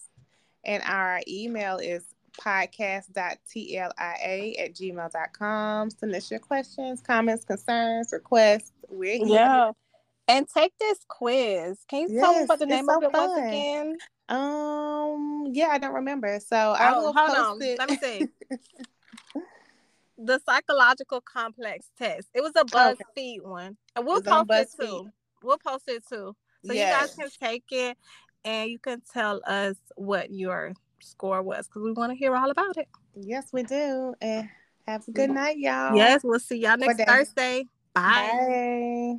and 0.64 0.84
our 0.86 1.22
email 1.28 1.78
is 1.78 2.04
podcast.tlia 2.40 3.92
at 3.98 4.74
gmail.com. 4.74 5.90
Send 5.90 6.16
us 6.16 6.32
your 6.32 6.40
questions, 6.40 7.02
comments, 7.02 7.46
concerns, 7.46 8.10
requests. 8.14 8.72
We're 8.90 9.18
here. 9.18 9.28
Yeah. 9.28 9.72
And 10.28 10.48
take 10.48 10.78
this 10.78 11.00
quiz. 11.08 11.80
Can 11.88 12.02
you 12.02 12.16
yes, 12.16 12.24
tell 12.24 12.34
me 12.36 12.44
about 12.44 12.60
the 12.60 12.68
name 12.68 12.86
so 12.86 12.98
of 12.98 13.04
it 13.04 13.12
fun. 13.12 13.30
was 13.30 13.40
again? 13.40 13.98
Um, 14.30 15.48
yeah, 15.52 15.70
I 15.72 15.80
don't 15.80 15.96
remember. 15.96 16.40
So 16.40 16.56
oh, 16.56 16.74
I 16.74 16.98
will 16.98 17.14
hold 17.14 17.38
on. 17.38 17.62
It. 17.62 17.80
Let 17.80 17.90
me 17.90 17.98
see. 17.98 18.28
the 20.24 20.40
psychological 20.46 21.22
complex 21.22 21.90
test. 21.98 22.28
It 22.34 22.42
was 22.42 22.52
a 22.56 22.66
BuzzFeed 22.66 22.98
okay. 23.18 23.40
one, 23.42 23.78
and 23.96 24.06
we'll 24.06 24.22
post 24.22 24.50
it 24.52 24.70
too. 24.80 25.10
We'll 25.42 25.58
post 25.58 25.86
it 25.88 26.04
too, 26.08 26.36
so 26.66 26.74
yes. 26.74 26.76
you 26.76 27.00
guys 27.00 27.16
can 27.16 27.50
take 27.50 27.64
it 27.72 27.98
and 28.46 28.70
you 28.70 28.80
can 28.80 29.02
tell 29.14 29.42
us 29.46 29.76
what 29.96 30.32
your 30.32 30.74
score 31.02 31.42
was 31.42 31.68
because 31.68 31.84
we 31.84 31.92
want 31.94 32.12
to 32.12 32.18
hear 32.18 32.36
all 32.36 32.52
about 32.52 32.78
it. 32.78 32.88
Yes, 33.16 33.50
we 33.52 33.64
do. 33.64 34.14
And 34.22 34.50
have 34.88 35.08
a 35.08 35.12
good 35.12 35.30
mm. 35.30 35.36
night, 35.36 35.58
y'all. 35.58 35.96
Yes, 35.96 36.22
we'll 36.24 36.40
see 36.40 36.58
y'all 36.58 36.78
next 36.78 37.04
Thursday. 37.04 37.66
Bye. 37.94 38.32
Bye. 38.32 39.16